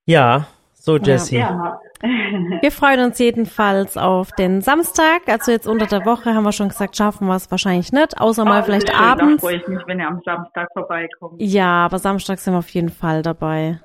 Ja, 0.06 0.48
So, 0.82 0.98
Jessie. 0.98 1.38
Ja. 1.40 1.80
Wir 2.62 2.72
freuen 2.72 3.02
uns 3.06 3.20
jedenfalls 3.20 3.98
auf 3.98 4.32
den 4.32 4.62
Samstag. 4.62 5.22
Also 5.28 5.52
jetzt 5.52 5.68
unter 5.68 5.86
der 5.88 6.06
Woche 6.06 6.34
haben 6.34 6.44
wir 6.46 6.54
schon 6.54 6.70
gesagt, 6.70 6.96
schaffen 6.96 7.28
wir 7.28 7.36
es 7.36 7.52
wahrscheinlich 7.52 7.92
nicht, 7.92 8.20
außer 8.20 8.46
mal 8.46 8.62
Oh, 8.62 8.64
vielleicht 8.64 8.88
das 8.88 8.94
ist 8.96 8.98
schön, 9.02 9.10
abends. 9.10 9.42
Da 9.42 9.48
freue 9.48 9.58
ich 9.58 9.68
mich, 9.68 9.80
wenn 9.88 10.00
ihr 10.00 10.08
am 10.08 10.22
Samstag 10.24 10.70
vorbeikommt. 10.72 11.36
Ja, 11.42 11.86
aber 11.86 12.00
Samstag 12.00 12.40
sind 12.40 12.54
wir 12.54 12.60
auf 12.60 12.70
jeden 12.70 12.90
Fall 12.90 13.22
dabei. 13.22 13.82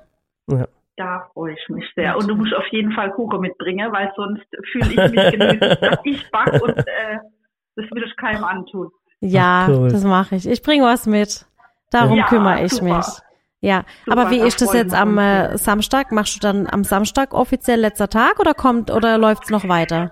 Ja. 0.47 0.67
Da 0.95 1.29
freue 1.33 1.53
ich 1.53 1.69
mich 1.69 1.83
sehr. 1.97 2.15
Und 2.15 2.27
du 2.29 2.35
musst 2.35 2.53
auf 2.55 2.65
jeden 2.71 2.93
Fall 2.93 3.11
Kuchen 3.11 3.41
mitbringen, 3.41 3.91
weil 3.91 4.09
sonst 4.15 4.45
fühle 4.71 4.89
ich 4.91 5.11
mich 5.11 5.31
genügend, 5.31 5.61
dass 5.81 5.99
ich 6.05 6.31
back 6.31 6.61
und 6.63 6.77
äh, 6.77 7.17
das 7.75 7.85
will 7.91 8.03
ich 8.05 8.15
keinem 8.15 8.45
antun. 8.45 8.89
Ja, 9.19 9.63
Ach, 9.65 9.69
cool. 9.69 9.89
das 9.91 10.05
mache 10.05 10.35
ich. 10.37 10.47
Ich 10.47 10.61
bringe 10.61 10.85
was 10.85 11.05
mit. 11.05 11.45
Darum 11.91 12.17
Ja, 12.17 12.25
kümmere 12.27 12.63
ich 12.63 12.71
super. 12.71 12.97
mich. 12.97 13.05
Ja, 13.65 13.83
Super, 14.05 14.21
aber 14.21 14.29
wie 14.29 14.39
ist 14.39 14.61
das 14.61 14.73
jetzt 14.73 14.93
am 14.93 15.17
äh. 15.17 15.57
Samstag? 15.57 16.11
Machst 16.11 16.35
du 16.35 16.39
dann 16.39 16.67
am 16.71 16.83
Samstag 16.83 17.33
offiziell 17.33 17.79
letzter 17.79 18.07
Tag 18.07 18.39
oder 18.39 18.53
kommt 18.53 18.91
oder 18.91 19.17
läuft's 19.17 19.49
noch 19.49 19.67
weiter? 19.67 20.11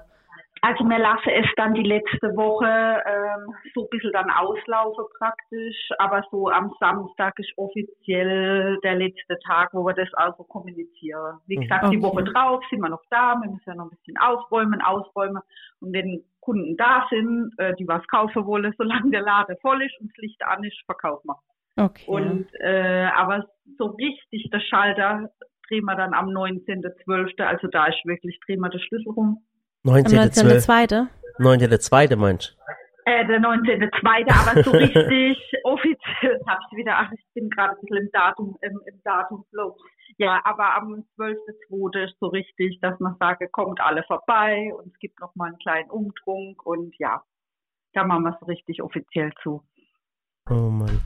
Also 0.61 0.85
wir 0.85 0.97
lassen 0.97 1.29
es 1.29 1.45
dann 1.57 1.75
die 1.75 1.83
letzte 1.83 2.35
Woche 2.35 2.65
ähm, 2.65 3.53
so 3.75 3.83
ein 3.83 3.89
bisschen 3.91 4.13
dann 4.13 4.29
auslaufen 4.31 5.05
praktisch, 5.19 5.89
aber 5.99 6.23
so 6.31 6.47
am 6.47 6.71
Samstag 6.79 7.37
ist 7.37 7.51
offiziell 7.57 8.79
der 8.81 8.95
letzte 8.95 9.37
Tag, 9.45 9.69
wo 9.73 9.85
wir 9.85 9.93
das 9.93 10.11
also 10.13 10.43
kommunizieren. 10.45 11.37
Wie 11.45 11.57
gesagt, 11.57 11.91
die 11.91 11.97
Okay. 11.97 12.01
Woche 12.01 12.23
drauf 12.23 12.63
sind 12.71 12.79
wir 12.79 12.89
noch 12.89 13.03
da, 13.11 13.35
wir 13.35 13.51
müssen 13.51 13.67
ja 13.67 13.75
noch 13.75 13.91
ein 13.91 13.97
bisschen 13.97 14.17
aufräumen, 14.17 14.81
ausräumen 14.81 15.43
und 15.81 15.93
wenn 15.93 16.23
Kunden 16.39 16.75
da 16.77 17.05
sind, 17.09 17.51
äh, 17.57 17.75
die 17.75 17.87
was 17.87 18.07
kaufen 18.07 18.45
wollen, 18.47 18.73
solange 18.77 19.11
der 19.11 19.21
Laden 19.21 19.57
voll 19.61 19.83
ist 19.83 19.99
und 19.99 20.09
das 20.09 20.17
Licht 20.17 20.41
an 20.43 20.63
ist, 20.63 20.81
verkaufen 20.85 21.27
wir. 21.27 21.37
Okay. 21.75 22.05
Und 22.07 22.47
äh, 22.59 23.05
aber 23.15 23.45
so 23.77 23.85
richtig 23.85 24.49
der 24.51 24.59
Schalter 24.59 25.29
drehen 25.67 25.85
wir 25.85 25.95
dann 25.95 26.13
am 26.13 26.27
19.12., 26.27 27.41
also 27.41 27.67
da 27.67 27.87
ist 27.87 28.05
wirklich, 28.05 28.39
drehen 28.45 28.59
wir 28.59 28.69
den 28.69 28.79
Schlüssel 28.79 29.11
rum. 29.11 29.43
am 29.83 29.93
19.12. 29.93 30.67
19.2. 30.67 31.07
9.2. 31.39 32.15
meinst 32.15 32.55
Äh, 33.05 33.25
der 33.25 33.39
19.2., 33.39 34.29
aber 34.29 34.63
so 34.63 34.71
richtig 34.71 35.37
offiziell 35.63 36.39
hab 36.47 36.59
ich 36.69 36.77
wieder, 36.77 36.93
ach, 36.95 37.11
ich 37.11 37.25
bin 37.33 37.49
gerade 37.49 37.73
ein 37.73 37.81
bisschen 37.81 38.05
im 38.05 38.11
Datum, 38.11 38.57
im, 38.61 38.79
im 38.85 39.01
Datumflow. 39.03 39.75
Ja, 40.17 40.41
aber 40.43 40.75
am 40.75 41.03
12.2. 41.17 42.05
ist 42.05 42.19
so 42.19 42.27
richtig, 42.27 42.79
dass 42.81 42.99
man 42.99 43.15
sage, 43.19 43.49
kommt 43.49 43.81
alle 43.81 44.03
vorbei 44.03 44.71
und 44.77 44.93
es 44.93 44.99
gibt 44.99 45.19
noch 45.19 45.33
mal 45.35 45.47
einen 45.47 45.57
kleinen 45.57 45.89
Umtrunk 45.89 46.63
und 46.65 46.93
ja, 46.99 47.23
da 47.93 48.03
machen 48.03 48.23
wir 48.23 48.37
es 48.39 48.47
richtig 48.47 48.83
offiziell 48.83 49.31
zu. 49.41 49.63
Oh 50.49 50.69
Mann. 50.69 51.01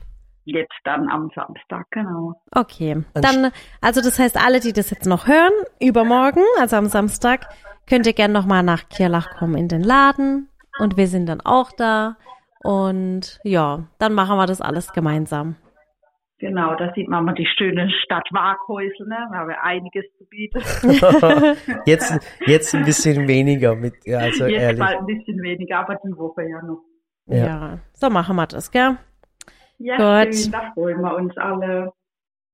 Jetzt 0.49 0.79
dann 0.85 1.09
am 1.09 1.29
Samstag, 1.35 1.87
genau. 1.91 2.41
Okay. 2.55 3.03
Dann, 3.13 3.51
also 3.81 3.99
das 3.99 4.17
heißt, 4.17 4.41
alle, 4.41 4.61
die 4.61 4.71
das 4.71 4.89
jetzt 4.91 5.05
noch 5.05 5.27
hören, 5.27 5.51
übermorgen, 5.81 6.41
also 6.57 6.77
am 6.77 6.85
Samstag, 6.85 7.49
könnt 7.85 8.07
ihr 8.07 8.13
gerne 8.13 8.33
nochmal 8.33 8.63
nach 8.63 8.87
Kirlach 8.87 9.35
kommen 9.37 9.55
in 9.55 9.67
den 9.67 9.81
Laden. 9.81 10.47
Und 10.79 10.95
wir 10.95 11.07
sind 11.07 11.27
dann 11.27 11.41
auch 11.41 11.73
da. 11.73 12.15
Und 12.63 13.41
ja, 13.43 13.87
dann 13.99 14.13
machen 14.13 14.37
wir 14.37 14.45
das 14.45 14.61
alles 14.61 14.93
gemeinsam. 14.93 15.57
Genau, 16.39 16.75
da 16.75 16.93
sieht 16.95 17.09
man 17.09 17.25
mal 17.25 17.33
die 17.33 17.47
schöne 17.57 17.89
Stadt 18.05 18.29
Waghäusel, 18.31 19.05
ne? 19.05 19.27
Wir 19.29 19.39
haben 19.39 19.49
ja 19.49 19.57
einiges 19.63 20.05
zu 20.17 20.25
bieten. 20.29 20.59
jetzt, 21.85 22.37
jetzt 22.45 22.73
ein 22.73 22.85
bisschen 22.85 23.27
weniger 23.27 23.75
mit, 23.75 23.95
ja, 24.05 24.19
also 24.19 24.45
Jetzt 24.45 24.61
ehrlich. 24.61 24.79
bald 24.79 24.99
ein 24.99 25.05
bisschen 25.07 25.41
weniger, 25.41 25.79
aber 25.79 25.95
die 25.95 26.15
Woche 26.15 26.43
ja 26.43 26.61
noch. 26.61 26.83
Ja. 27.25 27.45
Ja. 27.45 27.79
So 27.91 28.09
machen 28.09 28.37
wir 28.37 28.47
das, 28.47 28.71
gell? 28.71 28.97
Ja, 29.79 30.23
Gut. 30.23 30.35
schön, 30.35 30.51
da 30.51 30.71
freuen 30.73 31.01
wir 31.01 31.15
uns 31.15 31.37
alle. 31.37 31.93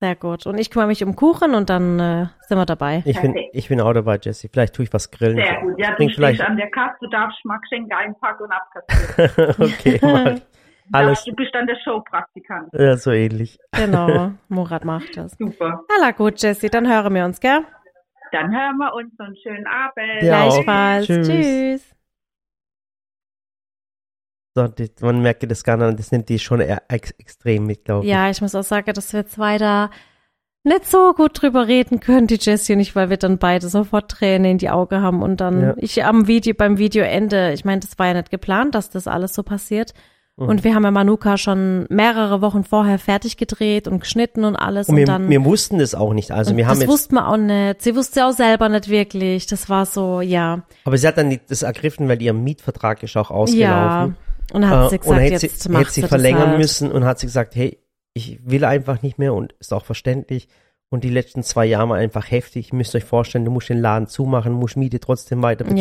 Sehr 0.02 0.16
gut. 0.16 0.46
Und 0.46 0.58
ich 0.58 0.70
kümmere 0.70 0.88
mich 0.88 1.02
um 1.04 1.16
Kuchen 1.16 1.56
und 1.56 1.70
dann 1.70 1.98
äh, 1.98 2.26
sind 2.42 2.58
wir 2.58 2.66
dabei. 2.66 3.04
Ich 3.06 3.22
bin, 3.22 3.38
ich 3.54 3.70
bin 3.70 3.80
auch 3.80 3.94
dabei, 3.94 4.20
Jessie. 4.22 4.50
Vielleicht 4.50 4.76
tue 4.76 4.84
ich 4.84 4.92
was 4.92 5.10
grillen. 5.12 5.38
Sehr 5.38 5.62
gut. 5.62 5.80
Ja, 5.80 5.96
du 5.96 6.10
vielleicht, 6.10 6.42
an 6.42 6.58
der 6.58 6.70
Kasse, 6.72 6.98
du 7.00 7.08
darfst 7.08 7.40
Geschenke 7.62 7.96
einpacken 7.96 8.44
und 8.44 8.52
abkassieren. 8.52 9.56
okay, 9.80 10.00
mal. 10.02 10.42
Alles, 10.92 11.24
Du 11.24 11.34
bist 11.34 11.56
dann 11.56 11.66
der 11.66 11.78
Showpraktikant. 11.82 12.68
ja, 12.74 12.98
so 12.98 13.12
ähnlich. 13.12 13.58
Genau. 13.72 14.32
Murat 14.50 14.84
macht 14.84 15.16
das. 15.16 15.32
Super. 15.38 15.82
Na 16.02 16.12
gut, 16.12 16.42
Jessie, 16.42 16.70
dann 16.70 16.92
hören 16.92 17.16
wir 17.16 17.24
uns, 17.24 17.40
gell? 17.40 17.62
Dann 18.34 18.54
hören 18.54 18.78
wir 18.78 18.94
uns 18.94 19.14
noch 19.18 19.28
einen 19.28 19.38
schönen 19.38 19.66
Abend. 19.66 20.24
Ja. 20.24 20.48
Gleichfalls. 20.50 21.06
Tschüss. 21.06 21.28
Tschüss. 21.30 21.93
So, 24.56 24.68
die, 24.68 24.92
man 25.02 25.22
merkt 25.22 25.50
das 25.50 25.64
gar 25.64 25.78
nicht, 25.78 25.98
das 26.00 26.12
nimmt 26.12 26.30
die 26.30 26.38
schon 26.40 26.62
eher 26.62 26.84
ex 26.88 27.12
extrem 27.18 27.66
mit, 27.66 27.86
glaube 27.86 28.06
ich. 28.06 28.12
Ja, 28.12 28.30
ich 28.30 28.42
muss 28.42 28.54
auch 28.54 28.64
sagen, 28.64 28.94
dass 28.94 29.12
wir 29.14 29.22
jetzt 29.22 29.40
weiter 29.40 29.90
nicht 30.64 30.86
so 30.90 31.14
gut 31.14 31.42
drüber 31.42 31.68
reden 31.68 32.00
können, 32.00 32.28
die 32.28 32.38
Jessie 32.40 32.74
und 32.74 32.80
ich, 32.80 32.96
weil 32.96 33.10
wir 33.10 33.18
dann 33.18 33.38
beide 33.38 33.68
sofort 33.68 34.10
Tränen 34.12 34.52
in 34.52 34.58
die 34.60 34.70
Augen 34.70 35.02
haben 35.02 35.22
und 35.22 35.42
dann 35.42 35.62
Ja. 35.62 35.74
ich 35.78 36.06
am 36.06 36.28
Video, 36.28 36.54
beim 36.54 36.78
Videoende, 36.78 37.52
ich 37.54 37.66
meine, 37.66 37.82
das 37.82 37.98
war 38.00 38.08
ja 38.08 38.14
nicht 38.14 38.30
geplant, 38.30 38.76
dass 38.76 38.90
das 38.90 39.08
alles 39.08 39.34
so 39.34 39.44
passiert. 39.44 39.94
Mhm. 40.38 40.48
Und 40.48 40.64
wir 40.64 40.74
haben 40.74 40.84
ja 40.84 40.92
Manuka 40.92 41.38
schon 41.38 41.86
mehrere 41.90 42.42
Wochen 42.42 42.64
vorher 42.64 42.98
fertig 42.98 43.38
gedreht 43.38 43.88
und 43.88 44.00
geschnitten 44.00 44.46
und 44.46 44.56
alles 44.56 44.88
Und 44.88 44.94
und, 44.96 45.00
wir, 45.00 45.06
dann. 45.06 45.30
wir 45.30 45.44
wussten 45.44 45.80
das 45.80 45.96
auch 45.96 46.14
nicht. 46.14 46.32
Also 46.32 46.56
wir 46.56 46.68
haben 46.68 46.80
das 46.80 46.88
wussten 46.88 47.16
wir 47.16 47.28
auch 47.28 47.38
nicht. 47.38 47.82
Sie 47.82 47.96
wusste 47.96 48.26
auch 48.26 48.32
selber 48.32 48.70
nicht 48.70 48.88
wirklich. 48.88 49.48
Das 49.48 49.70
war 49.70 49.86
so, 49.86 50.22
ja. 50.22 50.64
aber 50.86 50.98
sie 50.98 51.08
hat 51.08 51.18
dann 51.18 51.40
das 51.50 51.64
ergriffen, 51.64 52.08
weil 52.08 52.22
ihr 52.22 52.34
Mietvertrag 52.34 53.04
ist 53.04 53.18
auch 53.18 53.48
Ja. 53.50 54.12
Und 54.52 54.68
hat 54.68 54.90
sie 54.90 54.96
Äh, 54.96 55.00
und 55.00 55.04
gesagt, 55.04 55.22
hätte 55.22 55.46
jetzt 55.48 55.64
sie, 55.64 55.78
hätte 55.78 55.92
sie 55.92 56.02
verlängern 56.04 56.50
halt. 56.50 56.58
müssen 56.58 56.92
und 56.92 57.06
hat 57.06 57.20
sie 57.20 57.28
gesagt, 57.28 57.56
hey, 57.56 57.80
ich 58.14 58.40
will 58.44 58.66
einfach 58.66 59.02
nicht 59.02 59.18
mehr 59.18 59.34
und 59.34 59.54
ist 59.60 59.74
auch 59.74 59.86
verständlich. 59.86 60.48
Und 60.90 61.04
die 61.04 61.10
letzten 61.10 61.42
zwei 61.42 61.66
Jahre 61.66 61.90
war 61.90 61.98
einfach 61.98 62.30
heftig. 62.30 62.72
Ihr 62.72 62.78
müsst 62.78 62.94
euch 62.96 63.04
vorstellen, 63.04 63.46
du 63.46 63.52
musst 63.52 63.70
den 63.70 63.80
Laden 63.82 64.08
zumachen, 64.08 64.54
musst 64.54 64.78
Miete 64.78 65.00
trotzdem 65.00 65.42
weiter 65.42 65.64
bezahlen. 65.64 65.80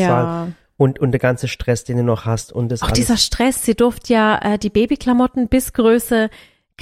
Ja. 0.49 0.49
Und, 0.79 0.99
und 1.01 1.13
der 1.13 1.21
ganze 1.21 1.49
Stress, 1.49 1.85
den 1.85 1.99
du 1.99 2.03
noch 2.03 2.25
hast 2.25 2.51
und 2.53 2.71
das 2.71 2.83
Auch 2.83 2.87
alles. 2.89 2.99
dieser 2.99 3.19
Stress, 3.19 3.63
sie 3.63 3.75
durfte 3.75 4.15
ja 4.15 4.39
äh, 4.55 4.59
die 4.59 4.71
Babyklamotten 4.71 5.49
bis 5.49 5.75
Größe, 5.75 6.31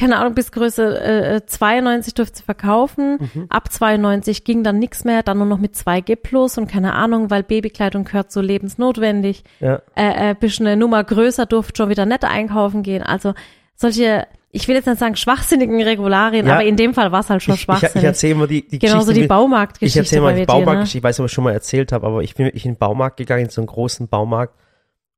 keine 0.01 0.17
Ahnung, 0.17 0.35
bis 0.35 0.51
Größe 0.51 1.01
äh, 1.01 1.47
92 1.47 2.15
durfte 2.15 2.39
sie 2.39 2.43
verkaufen. 2.43 3.19
Mhm. 3.35 3.47
Ab 3.51 3.71
92 3.71 4.45
ging 4.45 4.65
dann 4.65 4.79
nichts 4.79 5.05
mehr, 5.05 5.23
dann 5.23 5.37
nur 5.39 5.47
noch 5.47 5.59
mit 5.59 5.75
2G 5.75 6.17
plus 6.17 6.57
und 6.59 6.67
keine 6.71 6.95
Ahnung, 6.95 7.29
weil 7.31 7.43
Babykleidung 7.43 8.05
gehört 8.05 8.33
so 8.33 8.41
lebensnotwendig. 8.41 9.45
ja. 9.61 9.83
Äh, 9.95 10.31
äh, 10.31 10.35
bisschen 10.35 10.67
eine 10.67 10.77
Nummer 10.77 11.05
größer 11.05 11.45
durfte 11.47 11.77
schon 11.77 11.91
wieder 11.91 12.07
nett 12.07 12.25
einkaufen 12.25 12.83
gehen. 12.83 13.03
Also 13.03 13.35
solche, 13.77 14.27
ich 14.51 14.67
will 14.69 14.75
jetzt 14.75 14.87
nicht 14.87 14.99
sagen 14.99 15.17
schwachsinnigen 15.17 15.81
Regularien, 15.83 16.47
Ja. 16.47 16.55
aber 16.55 16.65
in 16.65 16.77
dem 16.77 16.95
Fall 16.95 17.13
war 17.13 17.21
es 17.21 17.31
halt 17.31 17.43
schon 17.43 17.55
Ich, 17.55 17.61
ich, 17.61 17.65
schwachsinnig. 17.65 17.97
ich 17.97 18.05
erzähle 18.05 18.33
immer 18.33 18.47
die, 18.47 18.67
die 18.67 18.79
Genauso 18.79 18.99
Geschichte 18.99 19.15
die 19.15 19.21
mit- 19.21 19.29
Baumarktgeschichte 19.29 19.99
Ich 20.01 20.07
erzähle 20.07 20.23
mal 20.23 20.35
die 20.35 20.41
ne? 20.41 20.47
Baumarktgeschichte. 20.47 20.99
Ich 20.99 21.05
weiß 21.05 21.19
nicht, 21.19 21.25
ob 21.25 21.27
ich 21.29 21.33
schon 21.33 21.45
mal 21.45 21.53
erzählt 21.53 21.93
habe, 21.93 22.07
aber 22.07 22.23
ich 22.23 22.35
bin 22.35 22.47
wirklich 22.47 22.65
in 22.65 22.73
den 22.73 22.79
Baumarkt 22.79 23.19
gegangen, 23.19 23.45
in 23.45 23.51
so 23.51 23.61
einen 23.61 23.67
großen 23.69 24.09
Baumarkt 24.09 24.55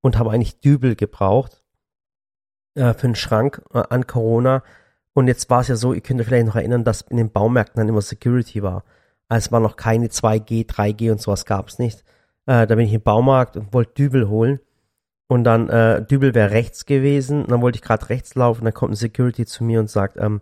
und 0.00 0.18
habe 0.18 0.30
eigentlich 0.32 0.58
Dübel 0.60 0.96
gebraucht 0.96 1.61
äh, 2.74 2.94
für 2.94 3.06
einen 3.06 3.14
Schrank 3.14 3.62
äh, 3.72 3.82
an 3.88 4.06
Corona. 4.06 4.62
Und 5.14 5.28
jetzt 5.28 5.50
war 5.50 5.60
es 5.60 5.68
ja 5.68 5.76
so, 5.76 5.92
ihr 5.92 6.00
könnt 6.00 6.20
euch 6.20 6.26
vielleicht 6.26 6.46
noch 6.46 6.56
erinnern, 6.56 6.84
dass 6.84 7.02
in 7.02 7.16
den 7.16 7.30
Baumärkten 7.30 7.78
dann 7.78 7.88
immer 7.88 8.00
Security 8.00 8.62
war. 8.62 8.84
Also 9.28 9.46
es 9.46 9.52
war 9.52 9.60
noch 9.60 9.76
keine 9.76 10.08
2G, 10.08 10.66
3G 10.66 11.10
und 11.10 11.20
sowas 11.20 11.44
gab 11.44 11.68
es 11.68 11.78
nicht. 11.78 12.04
Äh, 12.46 12.66
da 12.66 12.74
bin 12.74 12.86
ich 12.86 12.92
im 12.92 13.02
Baumarkt 13.02 13.56
und 13.56 13.72
wollte 13.72 13.94
Dübel 13.94 14.28
holen. 14.28 14.60
Und 15.28 15.44
dann, 15.44 15.68
äh, 15.70 16.04
Dübel 16.04 16.34
wäre 16.34 16.50
rechts 16.50 16.84
gewesen. 16.84 17.42
Und 17.42 17.50
dann 17.50 17.62
wollte 17.62 17.76
ich 17.76 17.82
gerade 17.82 18.08
rechts 18.10 18.34
laufen. 18.34 18.64
Dann 18.64 18.74
kommt 18.74 18.92
ein 18.92 18.96
Security 18.96 19.46
zu 19.46 19.64
mir 19.64 19.80
und 19.80 19.88
sagt, 19.88 20.16
ähm, 20.18 20.40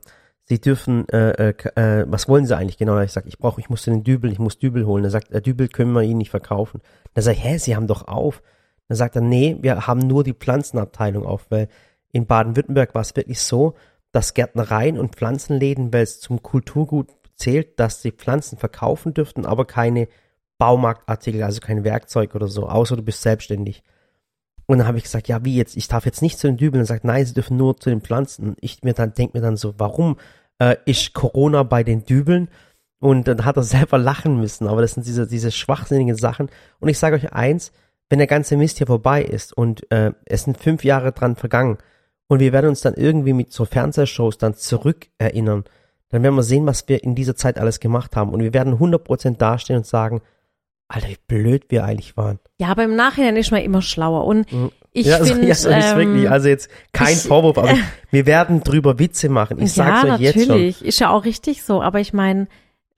Sie 0.50 0.60
dürfen, 0.60 1.08
äh, 1.10 1.50
äh, 1.50 1.54
äh, 1.76 2.04
was 2.08 2.28
wollen 2.28 2.44
Sie 2.44 2.56
eigentlich 2.56 2.76
genau? 2.76 2.98
Ich 2.98 3.12
sage, 3.12 3.28
ich 3.28 3.38
brauche, 3.38 3.60
ich 3.60 3.70
muss 3.70 3.84
den 3.84 4.02
Dübel, 4.02 4.32
ich 4.32 4.40
muss 4.40 4.58
Dübel 4.58 4.84
holen. 4.84 5.04
Er 5.04 5.10
sagt, 5.10 5.30
äh, 5.30 5.40
Dübel 5.40 5.68
können 5.68 5.92
wir 5.92 6.02
Ihnen 6.02 6.18
nicht 6.18 6.30
verkaufen. 6.30 6.80
Dann 7.14 7.22
sage 7.22 7.36
ich, 7.36 7.44
hä, 7.44 7.58
Sie 7.58 7.76
haben 7.76 7.86
doch 7.86 8.08
auf. 8.08 8.42
Dann 8.88 8.96
sagt 8.96 9.14
er, 9.14 9.22
nee, 9.22 9.56
wir 9.60 9.86
haben 9.86 10.00
nur 10.00 10.24
die 10.24 10.32
Pflanzenabteilung 10.32 11.24
auf, 11.24 11.46
weil 11.50 11.68
in 12.12 12.26
Baden-Württemberg 12.26 12.94
war 12.94 13.02
es 13.02 13.14
wirklich 13.16 13.40
so, 13.40 13.74
dass 14.12 14.34
Gärtnereien 14.34 14.98
und 14.98 15.16
Pflanzenläden, 15.16 15.92
weil 15.92 16.02
es 16.02 16.20
zum 16.20 16.42
Kulturgut 16.42 17.08
zählt, 17.36 17.78
dass 17.78 18.02
sie 18.02 18.12
Pflanzen 18.12 18.58
verkaufen 18.58 19.14
dürften, 19.14 19.46
aber 19.46 19.64
keine 19.64 20.08
Baumarktartikel, 20.58 21.42
also 21.42 21.60
kein 21.60 21.84
Werkzeug 21.84 22.34
oder 22.34 22.48
so, 22.48 22.68
außer 22.68 22.96
du 22.96 23.02
bist 23.02 23.22
selbstständig. 23.22 23.82
Und 24.66 24.78
dann 24.78 24.86
habe 24.86 24.98
ich 24.98 25.04
gesagt, 25.04 25.26
ja, 25.26 25.44
wie 25.44 25.56
jetzt? 25.56 25.76
Ich 25.76 25.88
darf 25.88 26.04
jetzt 26.06 26.22
nicht 26.22 26.38
zu 26.38 26.46
den 26.46 26.56
Dübeln. 26.56 26.82
Und 26.82 26.86
sagt, 26.86 27.04
nein, 27.04 27.26
sie 27.26 27.34
dürfen 27.34 27.56
nur 27.56 27.76
zu 27.76 27.90
den 27.90 28.02
Pflanzen. 28.02 28.54
Ich 28.60 28.84
mir 28.84 28.92
dann 28.92 29.14
denke 29.14 29.36
mir 29.36 29.42
dann 29.42 29.56
so, 29.56 29.74
warum 29.78 30.16
äh, 30.60 30.76
ist 30.84 31.12
Corona 31.12 31.64
bei 31.64 31.82
den 31.82 32.04
Dübeln? 32.04 32.48
Und 33.00 33.26
dann 33.26 33.44
hat 33.44 33.56
er 33.56 33.62
selber 33.64 33.98
lachen 33.98 34.38
müssen. 34.38 34.68
Aber 34.68 34.80
das 34.80 34.92
sind 34.92 35.06
diese, 35.06 35.26
diese 35.26 35.50
schwachsinnigen 35.50 36.14
Sachen. 36.14 36.50
Und 36.78 36.88
ich 36.88 37.00
sage 37.00 37.16
euch 37.16 37.32
eins, 37.32 37.72
wenn 38.10 38.18
der 38.18 38.28
ganze 38.28 38.56
Mist 38.56 38.78
hier 38.78 38.86
vorbei 38.86 39.22
ist 39.22 39.52
und 39.52 39.90
äh, 39.90 40.12
es 40.24 40.44
sind 40.44 40.58
fünf 40.58 40.84
Jahre 40.84 41.12
dran 41.12 41.36
vergangen 41.36 41.78
und 42.30 42.38
wir 42.38 42.52
werden 42.52 42.68
uns 42.68 42.80
dann 42.80 42.94
irgendwie 42.94 43.32
mit 43.32 43.52
so 43.52 43.64
Fernsehshows 43.64 44.38
dann 44.38 44.54
zurückerinnern, 44.54 45.64
dann 46.10 46.22
werden 46.22 46.36
wir 46.36 46.44
sehen, 46.44 46.64
was 46.64 46.88
wir 46.88 47.02
in 47.02 47.16
dieser 47.16 47.34
Zeit 47.34 47.58
alles 47.58 47.80
gemacht 47.80 48.14
haben. 48.14 48.30
Und 48.30 48.40
wir 48.40 48.54
werden 48.54 48.74
100% 48.78 49.36
dastehen 49.36 49.78
und 49.78 49.86
sagen, 49.86 50.20
Alter, 50.86 51.08
wie 51.08 51.16
blöd 51.26 51.64
wir 51.70 51.82
eigentlich 51.84 52.16
waren. 52.16 52.38
Ja, 52.60 52.68
aber 52.68 52.84
im 52.84 52.94
Nachhinein 52.94 53.36
ist 53.36 53.50
man 53.50 53.62
immer 53.62 53.82
schlauer. 53.82 54.26
Und 54.26 54.46
ich 54.92 55.06
ja, 55.06 55.16
also, 55.16 55.26
finde, 55.34 55.48
ja, 55.48 55.54
so 55.56 55.70
ist 55.70 55.90
ähm, 55.90 55.98
wirklich, 55.98 56.30
also 56.30 56.46
jetzt 56.46 56.70
kein 56.92 57.14
ich- 57.14 57.22
Vorwurf, 57.22 57.58
aber 57.58 57.74
wir 58.12 58.26
werden 58.26 58.62
drüber 58.62 59.00
Witze 59.00 59.28
machen. 59.28 59.60
Ich 59.60 59.72
sag's 59.72 60.04
ja, 60.04 60.14
euch 60.14 60.20
jetzt 60.20 60.38
schon. 60.38 60.46
natürlich, 60.48 60.84
ist 60.84 61.00
ja 61.00 61.10
auch 61.10 61.24
richtig 61.24 61.64
so. 61.64 61.82
Aber 61.82 61.98
ich 61.98 62.12
meine, 62.12 62.46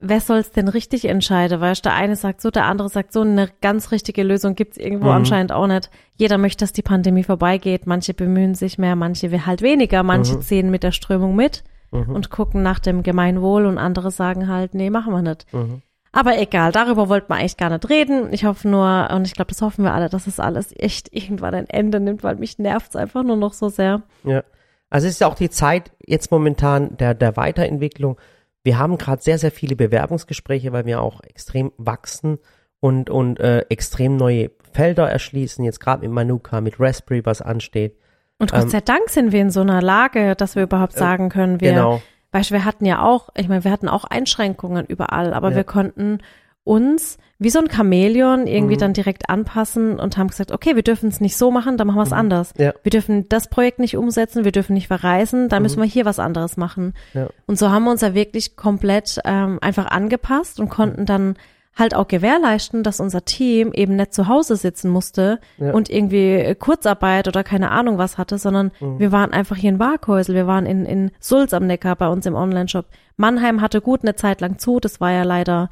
wer 0.03 0.19
soll's 0.19 0.51
denn 0.51 0.67
richtig 0.67 1.05
entscheiden? 1.05 1.59
Weißt 1.61 1.83
der 1.85 1.93
eine 1.93 2.15
sagt 2.15 2.41
so, 2.41 2.51
der 2.51 2.65
andere 2.65 2.89
sagt 2.89 3.13
so, 3.13 3.21
eine 3.21 3.49
ganz 3.61 3.91
richtige 3.91 4.21
Lösung 4.23 4.55
gibt's 4.55 4.77
irgendwo 4.77 5.07
Mhm. 5.07 5.13
anscheinend 5.13 5.51
auch 5.51 5.67
nicht. 5.67 5.89
Jeder 6.15 6.37
möchte, 6.37 6.63
dass 6.63 6.73
die 6.73 6.81
Pandemie 6.81 7.23
vorbeigeht. 7.23 7.87
Manche 7.87 8.13
bemühen 8.13 8.53
sich 8.55 8.77
mehr, 8.77 8.95
manche 8.95 9.31
will 9.31 9.45
halt 9.45 9.61
weniger, 9.61 10.03
manche 10.03 10.35
Mhm. 10.35 10.41
ziehen 10.41 10.69
mit 10.71 10.83
der 10.83 10.91
Strömung 10.91 11.35
mit 11.35 11.63
Mhm. 11.91 12.09
und 12.15 12.29
gucken 12.29 12.61
nach 12.63 12.79
dem 12.79 13.01
Gemeinwohl 13.03 13.65
und 13.65 13.77
andere 13.77 14.11
sagen 14.11 14.47
halt, 14.47 14.73
nee, 14.73 14.89
machen 14.89 15.13
wir 15.13 15.21
nicht. 15.21 15.45
Mhm. 15.53 15.81
Aber 16.11 16.37
egal, 16.39 16.71
darüber 16.71 17.09
wollten 17.09 17.29
wir 17.29 17.37
eigentlich 17.37 17.57
gar 17.57 17.71
nicht 17.71 17.89
reden. 17.89 18.31
Ich 18.33 18.45
hoffe 18.45 18.67
nur, 18.67 19.09
und 19.11 19.25
ich 19.25 19.33
glaube, 19.33 19.49
das 19.49 19.63
hoffen 19.63 19.83
wir 19.83 19.93
alle, 19.95 20.09
dass 20.09 20.27
es 20.27 20.39
alles 20.39 20.71
echt 20.77 21.09
irgendwann 21.11 21.55
ein 21.55 21.67
Ende 21.67 21.99
nimmt, 21.99 22.23
weil 22.23 22.35
mich 22.35 22.59
nervt's 22.59 22.95
einfach 22.95 23.23
nur 23.23 23.35
noch 23.35 23.53
so 23.53 23.69
sehr. 23.69 24.03
Ja. 24.23 24.43
Also 24.91 25.07
es 25.07 25.13
ist 25.13 25.21
ja 25.21 25.27
auch 25.27 25.33
die 25.33 25.49
Zeit 25.49 25.91
jetzt 26.05 26.29
momentan 26.29 26.95
der, 26.97 27.15
der 27.15 27.35
Weiterentwicklung. 27.35 28.17
Wir 28.63 28.79
haben 28.79 28.97
gerade 28.97 29.21
sehr, 29.21 29.37
sehr 29.37 29.51
viele 29.51 29.75
Bewerbungsgespräche, 29.75 30.71
weil 30.71 30.85
wir 30.85 31.01
auch 31.01 31.21
extrem 31.23 31.71
wachsen 31.77 32.39
und, 32.79 33.09
und 33.09 33.39
äh, 33.39 33.65
extrem 33.69 34.15
neue 34.15 34.51
Felder 34.71 35.09
erschließen. 35.09 35.63
Jetzt 35.65 35.79
gerade 35.79 36.01
mit 36.01 36.11
Manuka, 36.11 36.61
mit 36.61 36.79
Raspberry, 36.79 37.25
was 37.25 37.41
ansteht. 37.41 37.97
Und 38.39 38.51
Gott 38.51 38.63
Ähm, 38.63 38.69
sei 38.69 38.81
Dank 38.81 39.09
sind 39.09 39.31
wir 39.31 39.41
in 39.41 39.51
so 39.51 39.61
einer 39.61 39.81
Lage, 39.81 40.35
dass 40.35 40.55
wir 40.55 40.63
überhaupt 40.63 40.93
sagen 40.93 41.29
können, 41.29 41.61
wir, 41.61 41.71
genau. 41.73 42.01
weißt 42.31 42.49
du, 42.49 42.53
wir 42.55 42.65
hatten 42.65 42.85
ja 42.85 43.03
auch, 43.03 43.29
ich 43.35 43.47
meine, 43.47 43.63
wir 43.63 43.71
hatten 43.71 43.87
auch 43.89 44.05
Einschränkungen 44.05 44.85
überall, 44.85 45.33
aber 45.33 45.51
Ja. 45.51 45.57
wir 45.57 45.63
konnten 45.63 46.19
uns 46.63 47.17
wie 47.39 47.49
so 47.49 47.59
ein 47.59 47.69
Chamäleon 47.69 48.47
irgendwie 48.47 48.75
Mhm. 48.75 48.79
dann 48.79 48.93
direkt 48.93 49.29
anpassen 49.29 49.99
und 49.99 50.17
haben 50.17 50.29
gesagt, 50.29 50.51
okay, 50.53 50.75
wir 50.75 50.83
dürfen 50.83 51.09
es 51.09 51.19
nicht 51.19 51.35
so 51.35 51.51
machen, 51.51 51.75
dann 51.77 51.87
machen 51.87 51.97
wir 51.97 52.03
es 52.03 52.13
anders. 52.13 52.53
Ja. 52.57 52.73
Wir 52.83 52.89
dürfen 52.89 53.27
das 53.27 53.49
Projekt 53.49 53.79
nicht 53.79 53.97
umsetzen, 53.97 54.45
wir 54.45 54.53
dürfen 54.53 54.73
nicht 54.73 54.87
verreisen, 54.87 55.49
dann 55.49 55.61
müssen 55.63 55.81
wir 55.81 55.87
hier 55.87 56.05
was 56.05 56.19
anderes 56.19 56.55
machen. 56.55 56.93
Mhm. 57.13 57.19
Ja. 57.19 57.27
Und 57.47 57.59
so 57.59 57.69
haben 57.69 57.83
wir 57.83 57.91
uns 57.91 57.99
ja 58.01 58.13
wirklich 58.13 58.55
komplett 58.55 59.19
ähm, 59.25 59.59
einfach 59.61 59.87
angepasst 59.87 60.59
und 60.61 60.69
konnten 60.69 61.05
dann 61.05 61.35
halt 61.75 61.95
auch 61.95 62.07
gewährleisten, 62.07 62.83
dass 62.83 62.99
unser 62.99 63.25
Team 63.25 63.73
eben 63.73 63.95
nicht 63.95 64.13
zu 64.13 64.27
Hause 64.27 64.55
sitzen 64.55 64.89
musste 64.91 65.39
Ja. 65.57 65.71
und 65.73 65.89
irgendwie 65.89 66.53
Kurzarbeit 66.55 67.27
oder 67.27 67.43
keine 67.43 67.71
Ahnung 67.71 67.97
was 67.97 68.17
hatte, 68.19 68.37
sondern 68.37 68.71
Mhm. 68.79 68.99
wir 68.99 69.11
waren 69.11 69.33
einfach 69.33 69.57
hier 69.57 69.71
in 69.71 69.79
Waghäusel, 69.79 70.35
wir 70.35 70.47
waren 70.47 70.65
in, 70.67 70.85
in 70.85 71.11
Sulz 71.19 71.51
am 71.53 71.65
Neckar 71.67 71.95
bei 71.97 72.07
uns 72.07 72.25
im 72.27 72.35
Online-Shop. 72.35 72.85
Mannheim 73.17 73.59
hatte 73.59 73.81
gut 73.81 74.03
eine 74.03 74.15
Zeit 74.15 74.39
lang 74.39 74.59
zu, 74.59 74.79
das 74.79 75.01
war 75.01 75.11
ja 75.11 75.23
leider 75.23 75.67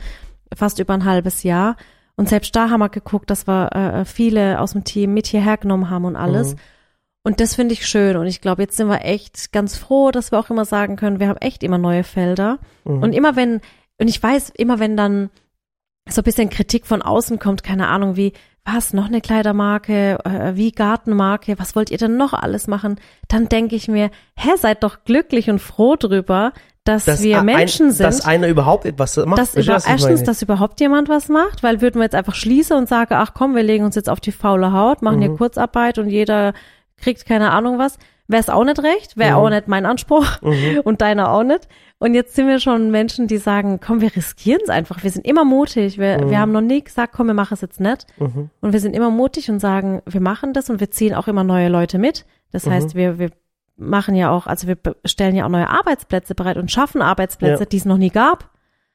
fast 0.55 0.79
über 0.79 0.93
ein 0.93 1.05
halbes 1.05 1.43
Jahr. 1.43 1.75
Und 2.15 2.29
selbst 2.29 2.55
da 2.55 2.69
haben 2.69 2.81
wir 2.81 2.89
geguckt, 2.89 3.29
dass 3.29 3.47
wir 3.47 3.75
äh, 3.75 4.05
viele 4.05 4.59
aus 4.59 4.73
dem 4.73 4.83
Team 4.83 5.13
mit 5.13 5.27
hierher 5.27 5.57
genommen 5.57 5.89
haben 5.89 6.05
und 6.05 6.15
alles. 6.15 6.53
Mhm. 6.53 6.59
Und 7.23 7.39
das 7.39 7.55
finde 7.55 7.73
ich 7.73 7.87
schön. 7.87 8.17
Und 8.17 8.27
ich 8.27 8.41
glaube, 8.41 8.63
jetzt 8.63 8.77
sind 8.77 8.87
wir 8.87 9.05
echt 9.05 9.51
ganz 9.51 9.77
froh, 9.77 10.11
dass 10.11 10.31
wir 10.31 10.39
auch 10.39 10.49
immer 10.49 10.65
sagen 10.65 10.95
können, 10.95 11.19
wir 11.19 11.27
haben 11.27 11.37
echt 11.37 11.63
immer 11.63 11.77
neue 11.77 12.03
Felder. 12.03 12.59
Mhm. 12.83 13.03
Und 13.03 13.13
immer 13.13 13.35
wenn, 13.35 13.61
und 13.99 14.07
ich 14.07 14.21
weiß, 14.21 14.51
immer 14.55 14.79
wenn 14.79 14.97
dann 14.97 15.29
so 16.09 16.21
ein 16.21 16.23
bisschen 16.23 16.49
Kritik 16.49 16.87
von 16.87 17.01
außen 17.01 17.37
kommt, 17.37 17.63
keine 17.63 17.87
Ahnung, 17.87 18.15
wie, 18.15 18.33
was, 18.65 18.93
noch 18.93 19.05
eine 19.05 19.21
Kleidermarke, 19.21 20.17
äh, 20.25 20.55
wie 20.55 20.71
Gartenmarke, 20.71 21.57
was 21.59 21.75
wollt 21.75 21.91
ihr 21.91 21.97
denn 21.97 22.17
noch 22.17 22.33
alles 22.33 22.67
machen? 22.67 22.99
Dann 23.27 23.49
denke 23.49 23.75
ich 23.75 23.87
mir, 23.87 24.09
hä, 24.35 24.49
seid 24.57 24.83
doch 24.83 25.03
glücklich 25.03 25.49
und 25.49 25.59
froh 25.59 25.95
drüber, 25.95 26.53
dass, 26.83 27.05
Dass 27.05 27.21
wir 27.21 27.39
ein- 27.39 27.45
Menschen 27.45 27.91
sind 27.91 28.05
Dass 28.07 28.25
einer 28.25 28.47
überhaupt 28.47 28.85
etwas 28.85 29.15
macht. 29.17 29.37
dass 29.37 29.53
über, 29.55 29.77
ich 29.77 29.87
erstens, 29.87 30.23
dass 30.23 30.41
überhaupt 30.41 30.79
jemand 30.79 31.09
was 31.09 31.29
macht, 31.29 31.61
weil 31.63 31.79
würden 31.81 31.95
wir 31.99 32.03
jetzt 32.03 32.15
einfach 32.15 32.35
schließen 32.35 32.75
und 32.77 32.89
sagen, 32.89 33.13
ach 33.15 33.33
komm, 33.35 33.55
wir 33.55 33.63
legen 33.63 33.85
uns 33.85 33.95
jetzt 33.95 34.09
auf 34.09 34.19
die 34.19 34.31
faule 34.31 34.73
Haut, 34.73 35.01
machen 35.01 35.17
Mhm. 35.17 35.21
hier 35.21 35.35
Kurzarbeit 35.35 35.99
und 35.99 36.09
jeder 36.09 36.53
kriegt 36.97 37.25
keine 37.25 37.51
Ahnung 37.51 37.77
was, 37.77 37.97
wäre 38.27 38.41
es 38.41 38.49
auch 38.49 38.63
nicht 38.63 38.81
recht, 38.81 39.15
wäre 39.17 39.31
Mhm. 39.31 39.37
auch 39.37 39.49
nicht 39.49 39.67
mein 39.67 39.85
Anspruch 39.85 40.25
Mhm. 40.41 40.79
und 40.83 41.01
deiner 41.01 41.31
auch 41.31 41.43
nicht. 41.43 41.67
Und 41.99 42.15
jetzt 42.15 42.33
sind 42.35 42.47
wir 42.47 42.59
schon 42.59 42.89
Menschen, 42.89 43.27
die 43.27 43.37
sagen, 43.37 43.79
komm, 43.79 44.01
wir 44.01 44.15
riskieren 44.15 44.61
es 44.63 44.69
einfach. 44.69 45.03
Wir 45.03 45.11
sind 45.11 45.23
immer 45.27 45.45
mutig. 45.45 45.99
Wir, 45.99 46.17
Mhm. 46.19 46.29
wir 46.31 46.39
haben 46.39 46.51
noch 46.51 46.61
nie 46.61 46.83
gesagt, 46.83 47.13
komm, 47.15 47.27
wir 47.27 47.35
machen 47.35 47.53
es 47.53 47.61
jetzt 47.61 47.79
nicht. 47.79 48.07
Mhm. 48.17 48.49
Und 48.59 48.73
wir 48.73 48.79
sind 48.79 48.95
immer 48.95 49.11
mutig 49.11 49.51
und 49.51 49.59
sagen, 49.59 50.01
wir 50.07 50.21
machen 50.21 50.53
das 50.53 50.71
und 50.71 50.79
wir 50.79 50.89
ziehen 50.89 51.13
auch 51.13 51.27
immer 51.27 51.43
neue 51.43 51.69
Leute 51.69 51.99
mit. 51.99 52.25
Das 52.51 52.65
Mhm. 52.65 52.71
heißt, 52.71 52.95
wir, 52.95 53.19
wir 53.19 53.29
machen 53.81 54.15
ja 54.15 54.31
auch, 54.31 54.47
also 54.47 54.67
wir 54.67 54.77
stellen 55.05 55.35
ja 55.35 55.45
auch 55.45 55.49
neue 55.49 55.69
Arbeitsplätze 55.69 56.35
bereit 56.35 56.57
und 56.57 56.71
schaffen 56.71 57.01
Arbeitsplätze, 57.01 57.63
Ja. 57.63 57.69
die 57.69 57.77
es 57.77 57.85
noch 57.85 57.97
nie 57.97 58.09
gab. 58.09 58.49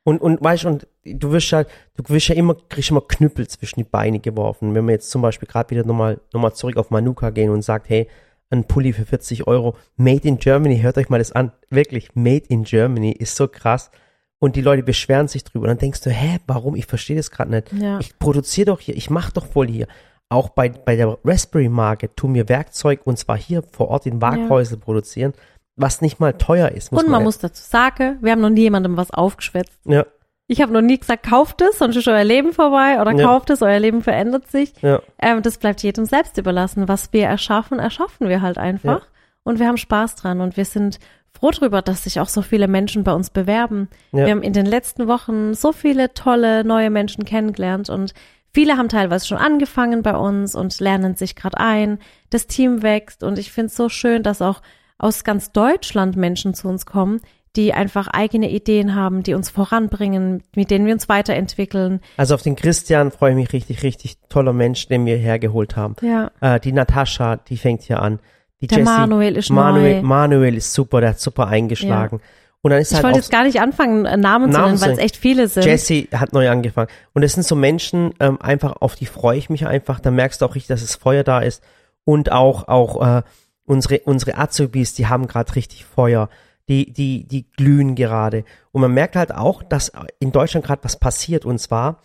Und, 0.04 0.20
und 0.22 0.42
weißt 0.42 0.64
du, 0.64 0.68
und 0.68 0.86
du 1.04 1.32
wirst 1.32 1.50
ja, 1.50 1.64
du 1.64 2.04
wirst 2.08 2.28
ja 2.28 2.36
immer, 2.36 2.54
kriegst 2.68 2.90
immer 2.90 3.00
Knüppel 3.00 3.48
zwischen 3.48 3.80
die 3.80 3.84
Beine 3.84 4.20
geworfen. 4.20 4.74
Wenn 4.74 4.86
wir 4.86 4.92
jetzt 4.92 5.10
zum 5.10 5.20
Beispiel 5.20 5.48
gerade 5.48 5.70
wieder 5.70 5.84
nochmal 5.84 6.20
noch 6.32 6.40
mal 6.40 6.52
zurück 6.54 6.76
auf 6.76 6.90
Manuka 6.90 7.30
gehen 7.30 7.50
und 7.50 7.62
sagt, 7.62 7.88
hey, 7.88 8.08
ein 8.50 8.64
Pulli 8.64 8.92
für 8.92 9.04
40 9.04 9.48
Euro, 9.48 9.74
made 9.96 10.26
in 10.28 10.38
Germany, 10.38 10.78
hört 10.80 10.96
euch 10.98 11.08
mal 11.08 11.18
das 11.18 11.32
an. 11.32 11.50
Wirklich, 11.70 12.14
made 12.14 12.44
in 12.48 12.62
Germany 12.62 13.10
ist 13.10 13.34
so 13.34 13.48
krass. 13.48 13.90
Und 14.38 14.54
die 14.54 14.60
Leute 14.60 14.84
beschweren 14.84 15.26
sich 15.26 15.42
drüber. 15.42 15.64
Und 15.64 15.70
dann 15.70 15.78
denkst 15.78 16.02
du, 16.02 16.10
hä, 16.10 16.38
warum? 16.46 16.76
Ich 16.76 16.86
verstehe 16.86 17.16
das 17.16 17.32
gerade 17.32 17.50
nicht. 17.50 17.72
Ja. 17.72 17.98
Ich 17.98 18.16
produziere 18.18 18.66
doch 18.66 18.78
hier, 18.80 18.96
ich 18.96 19.10
mache 19.10 19.32
doch 19.32 19.46
voll 19.46 19.66
hier. 19.66 19.88
Auch 20.28 20.48
bei, 20.48 20.68
bei 20.70 20.96
der 20.96 21.18
Raspberry-Marke 21.24 22.14
tun 22.16 22.34
wir 22.34 22.48
Werkzeug 22.48 23.00
und 23.04 23.16
zwar 23.18 23.36
hier 23.36 23.62
vor 23.62 23.88
Ort 23.88 24.06
in 24.06 24.20
Waghäusel 24.20 24.76
produzieren, 24.78 25.32
was 25.76 26.00
nicht 26.00 26.18
mal 26.18 26.32
teuer 26.32 26.70
ist. 26.72 26.90
Muss 26.90 27.02
und 27.02 27.08
man 27.10 27.18
man 27.20 27.24
muss 27.24 27.38
dazu 27.38 27.62
sagen, 27.62 28.18
wir 28.20 28.32
haben 28.32 28.40
noch 28.40 28.50
nie 28.50 28.62
jemandem 28.62 28.96
was 28.96 29.10
aufgeschwätzt. 29.12 29.78
ja, 29.84 30.04
Ich 30.48 30.60
habe 30.62 30.72
noch 30.72 30.80
nie 30.80 30.98
gesagt, 30.98 31.26
kauft 31.28 31.60
es, 31.62 31.78
sonst 31.78 31.96
ist 31.96 32.08
euer 32.08 32.24
Leben 32.24 32.52
vorbei 32.52 33.00
oder 33.00 33.12
Ja. 33.12 33.24
kauft 33.26 33.50
es, 33.50 33.62
euer 33.62 33.78
Leben 33.78 34.02
verändert 34.02 34.50
sich. 34.50 34.72
ja, 34.82 35.00
Ähm, 35.20 35.42
das 35.42 35.58
bleibt 35.58 35.82
jedem 35.82 36.06
selbst 36.06 36.38
überlassen. 36.38 36.88
Was 36.88 37.12
wir 37.12 37.26
erschaffen, 37.26 37.78
erschaffen 37.78 38.28
wir 38.28 38.42
halt 38.42 38.58
einfach. 38.58 39.02
Ja. 39.02 39.06
Und 39.44 39.60
wir 39.60 39.68
haben 39.68 39.76
Spaß 39.76 40.16
dran 40.16 40.40
und 40.40 40.56
wir 40.56 40.64
sind 40.64 40.98
froh 41.38 41.50
drüber, 41.50 41.82
dass 41.82 42.02
sich 42.04 42.18
auch 42.18 42.28
so 42.28 42.42
viele 42.42 42.66
Menschen 42.66 43.04
bei 43.04 43.12
uns 43.12 43.30
bewerben. 43.30 43.88
Ja. 44.10 44.24
Wir 44.24 44.32
haben 44.32 44.42
in 44.42 44.54
den 44.54 44.66
letzten 44.66 45.06
Wochen 45.06 45.54
so 45.54 45.70
viele 45.72 46.14
tolle 46.14 46.64
neue 46.64 46.90
Menschen 46.90 47.24
kennengelernt 47.24 47.90
und 47.90 48.12
viele 48.56 48.78
haben 48.78 48.88
teilweise 48.88 49.26
schon 49.26 49.36
angefangen 49.36 50.02
bei 50.02 50.16
uns 50.16 50.54
und 50.54 50.80
lernen 50.80 51.14
sich 51.14 51.36
gerade 51.36 51.58
ein. 51.58 51.98
Das 52.30 52.46
Team 52.46 52.82
wächst 52.82 53.22
und 53.22 53.38
ich 53.38 53.52
finde 53.52 53.66
es 53.66 53.76
so 53.76 53.90
schön, 53.90 54.22
dass 54.22 54.40
auch 54.40 54.62
aus 54.96 55.24
ganz 55.24 55.52
Deutschland 55.52 56.16
Menschen 56.16 56.54
zu 56.54 56.66
uns 56.66 56.86
kommen, 56.86 57.20
die 57.54 57.74
einfach 57.74 58.08
eigene 58.08 58.50
Ideen 58.50 58.94
haben, 58.94 59.22
die 59.22 59.34
uns 59.34 59.50
voranbringen, 59.50 60.42
mit 60.54 60.70
denen 60.70 60.86
wir 60.86 60.94
uns 60.94 61.06
weiterentwickeln. 61.10 62.00
Also 62.16 62.34
auf 62.34 62.40
den 62.40 62.56
Christian 62.56 63.10
freue 63.10 63.32
ich 63.32 63.36
mich 63.36 63.52
richtig, 63.52 63.82
richtig 63.82 64.16
toller 64.30 64.54
Mensch, 64.54 64.88
den 64.88 65.04
wir 65.04 65.18
hergeholt 65.18 65.76
haben. 65.76 65.96
Ja. 66.00 66.30
Äh, 66.40 66.58
die 66.58 66.72
Natascha, 66.72 67.36
die 67.36 67.58
fängt 67.58 67.82
hier 67.82 68.00
an. 68.00 68.20
Die 68.62 68.68
Der 68.68 68.78
Jessie, 68.78 68.90
Manuel 68.90 69.36
ist 69.36 69.50
Manuel, 69.50 69.96
neu. 69.96 70.02
Manuel 70.02 70.56
ist 70.56 70.72
super, 70.72 71.02
der 71.02 71.10
hat 71.10 71.20
super 71.20 71.48
eingeschlagen. 71.48 72.22
Und 72.66 72.70
dann 72.70 72.80
ist 72.80 72.90
Ich 72.90 72.96
halt 72.96 73.04
wollte 73.04 73.18
jetzt 73.18 73.30
gar 73.30 73.44
nicht 73.44 73.60
anfangen, 73.60 74.06
äh, 74.06 74.16
Namen 74.16 74.50
zu 74.50 74.58
Namen 74.58 74.72
nennen, 74.72 74.80
weil 74.80 74.90
es 74.90 74.98
echt 74.98 75.16
viele 75.16 75.46
sind. 75.46 75.64
Jesse 75.64 76.08
hat 76.12 76.32
neu 76.32 76.50
angefangen. 76.50 76.88
Und 77.12 77.22
es 77.22 77.34
sind 77.34 77.44
so 77.44 77.54
Menschen, 77.54 78.12
ähm, 78.18 78.42
einfach 78.42 78.78
auf 78.80 78.96
die 78.96 79.06
freue 79.06 79.38
ich 79.38 79.48
mich 79.48 79.68
einfach. 79.68 80.00
Da 80.00 80.10
merkst 80.10 80.40
du 80.40 80.46
auch 80.46 80.56
richtig, 80.56 80.66
dass 80.66 80.80
das 80.80 80.96
Feuer 80.96 81.22
da 81.22 81.38
ist. 81.38 81.62
Und 82.02 82.32
auch, 82.32 82.66
auch 82.66 83.18
äh, 83.18 83.22
unsere, 83.66 84.00
unsere 84.00 84.36
Azubis, 84.36 84.94
die 84.94 85.06
haben 85.06 85.28
gerade 85.28 85.54
richtig 85.54 85.84
Feuer. 85.84 86.28
Die, 86.68 86.92
die, 86.92 87.28
die 87.28 87.48
glühen 87.52 87.94
gerade. 87.94 88.42
Und 88.72 88.80
man 88.80 88.92
merkt 88.92 89.14
halt 89.14 89.32
auch, 89.32 89.62
dass 89.62 89.92
in 90.18 90.32
Deutschland 90.32 90.66
gerade 90.66 90.82
was 90.82 90.98
passiert. 90.98 91.44
Und 91.44 91.60
zwar, 91.60 92.00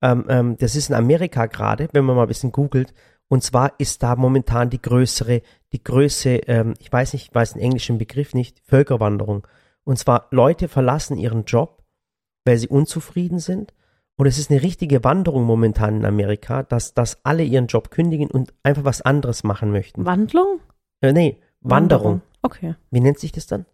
ähm, 0.00 0.24
ähm, 0.30 0.56
das 0.56 0.74
ist 0.74 0.88
in 0.88 0.94
Amerika 0.94 1.44
gerade, 1.44 1.90
wenn 1.92 2.06
man 2.06 2.16
mal 2.16 2.22
ein 2.22 2.28
bisschen 2.28 2.50
googelt. 2.50 2.94
Und 3.28 3.44
zwar 3.44 3.74
ist 3.76 4.02
da 4.02 4.16
momentan 4.16 4.70
die 4.70 4.80
größere, 4.80 5.42
die 5.74 5.84
Größe, 5.84 6.30
ähm, 6.46 6.72
ich 6.78 6.90
weiß 6.90 7.12
nicht, 7.12 7.28
ich 7.28 7.34
weiß 7.34 7.52
den 7.52 7.60
englischen 7.60 7.98
Begriff 7.98 8.32
nicht, 8.32 8.62
Völkerwanderung. 8.64 9.46
Und 9.88 9.98
zwar 9.98 10.26
Leute 10.32 10.68
verlassen 10.68 11.16
ihren 11.16 11.44
Job, 11.44 11.82
weil 12.44 12.58
sie 12.58 12.68
unzufrieden 12.68 13.38
sind. 13.38 13.72
Und 14.16 14.26
es 14.26 14.36
ist 14.38 14.50
eine 14.50 14.62
richtige 14.62 15.02
Wanderung 15.02 15.44
momentan 15.44 15.96
in 15.96 16.04
Amerika, 16.04 16.62
dass, 16.62 16.92
dass 16.92 17.24
alle 17.24 17.42
ihren 17.42 17.68
Job 17.68 17.90
kündigen 17.90 18.30
und 18.30 18.52
einfach 18.62 18.84
was 18.84 19.00
anderes 19.00 19.44
machen 19.44 19.72
möchten. 19.72 20.04
Wandlung? 20.04 20.60
Äh, 21.00 21.14
nee, 21.14 21.38
Wanderung. 21.62 22.20
Okay. 22.42 22.74
Wie 22.90 23.00
nennt 23.00 23.18
sich 23.18 23.32
das 23.32 23.46
dann? 23.46 23.64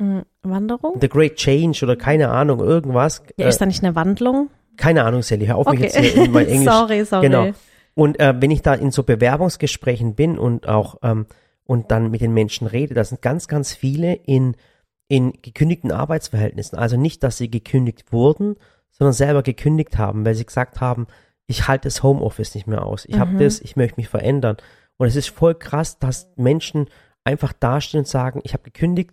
Mhm. 0.00 0.22
Wanderung? 0.42 0.98
The 1.00 1.08
Great 1.08 1.36
Change 1.36 1.84
oder 1.84 1.94
keine 1.94 2.30
Ahnung, 2.30 2.58
irgendwas. 2.58 3.22
Ja, 3.36 3.46
äh, 3.46 3.48
ist 3.48 3.60
da 3.60 3.66
nicht 3.66 3.84
eine 3.84 3.94
Wandlung? 3.94 4.50
keine 4.76 5.04
Ahnung, 5.04 5.22
Sally, 5.22 5.46
hör 5.46 5.54
auf 5.54 5.68
mich 5.68 5.78
Okay. 5.78 5.84
jetzt 5.84 5.98
hier 5.98 6.24
in 6.24 6.32
mein 6.32 6.46
Englisch. 6.48 6.72
sorry, 6.72 7.04
sorry. 7.04 7.28
Genau. 7.28 7.50
Und 7.94 8.18
äh, 8.18 8.34
wenn 8.40 8.50
ich 8.50 8.62
da 8.62 8.74
in 8.74 8.90
so 8.90 9.04
Bewerbungsgesprächen 9.04 10.16
bin 10.16 10.36
und 10.36 10.66
auch 10.66 10.96
ähm, 11.04 11.26
und 11.64 11.92
dann 11.92 12.10
mit 12.10 12.22
den 12.22 12.34
Menschen 12.34 12.66
rede, 12.66 12.92
da 12.94 13.04
sind 13.04 13.22
ganz, 13.22 13.46
ganz 13.46 13.72
viele 13.72 14.14
in, 14.14 14.56
in 15.14 15.32
gekündigten 15.42 15.92
Arbeitsverhältnissen. 15.92 16.76
Also 16.76 16.96
nicht, 16.96 17.22
dass 17.22 17.36
sie 17.36 17.48
gekündigt 17.48 18.12
wurden, 18.12 18.56
sondern 18.90 19.12
selber 19.12 19.44
gekündigt 19.44 19.96
haben, 19.96 20.24
weil 20.24 20.34
sie 20.34 20.44
gesagt 20.44 20.80
haben, 20.80 21.06
ich 21.46 21.68
halte 21.68 21.86
das 21.86 22.02
Homeoffice 22.02 22.56
nicht 22.56 22.66
mehr 22.66 22.84
aus. 22.84 23.04
Ich 23.04 23.16
habe 23.16 23.30
Mhm. 23.30 23.38
das, 23.38 23.60
ich 23.60 23.76
möchte 23.76 24.00
mich 24.00 24.08
verändern. 24.08 24.56
Und 24.96 25.06
es 25.06 25.14
ist 25.14 25.28
voll 25.28 25.54
krass, 25.54 26.00
dass 26.00 26.32
Menschen 26.34 26.88
einfach 27.22 27.52
dastehen 27.52 28.00
und 28.00 28.08
sagen, 28.08 28.40
ich 28.42 28.54
habe 28.54 28.64
gekündigt, 28.64 29.12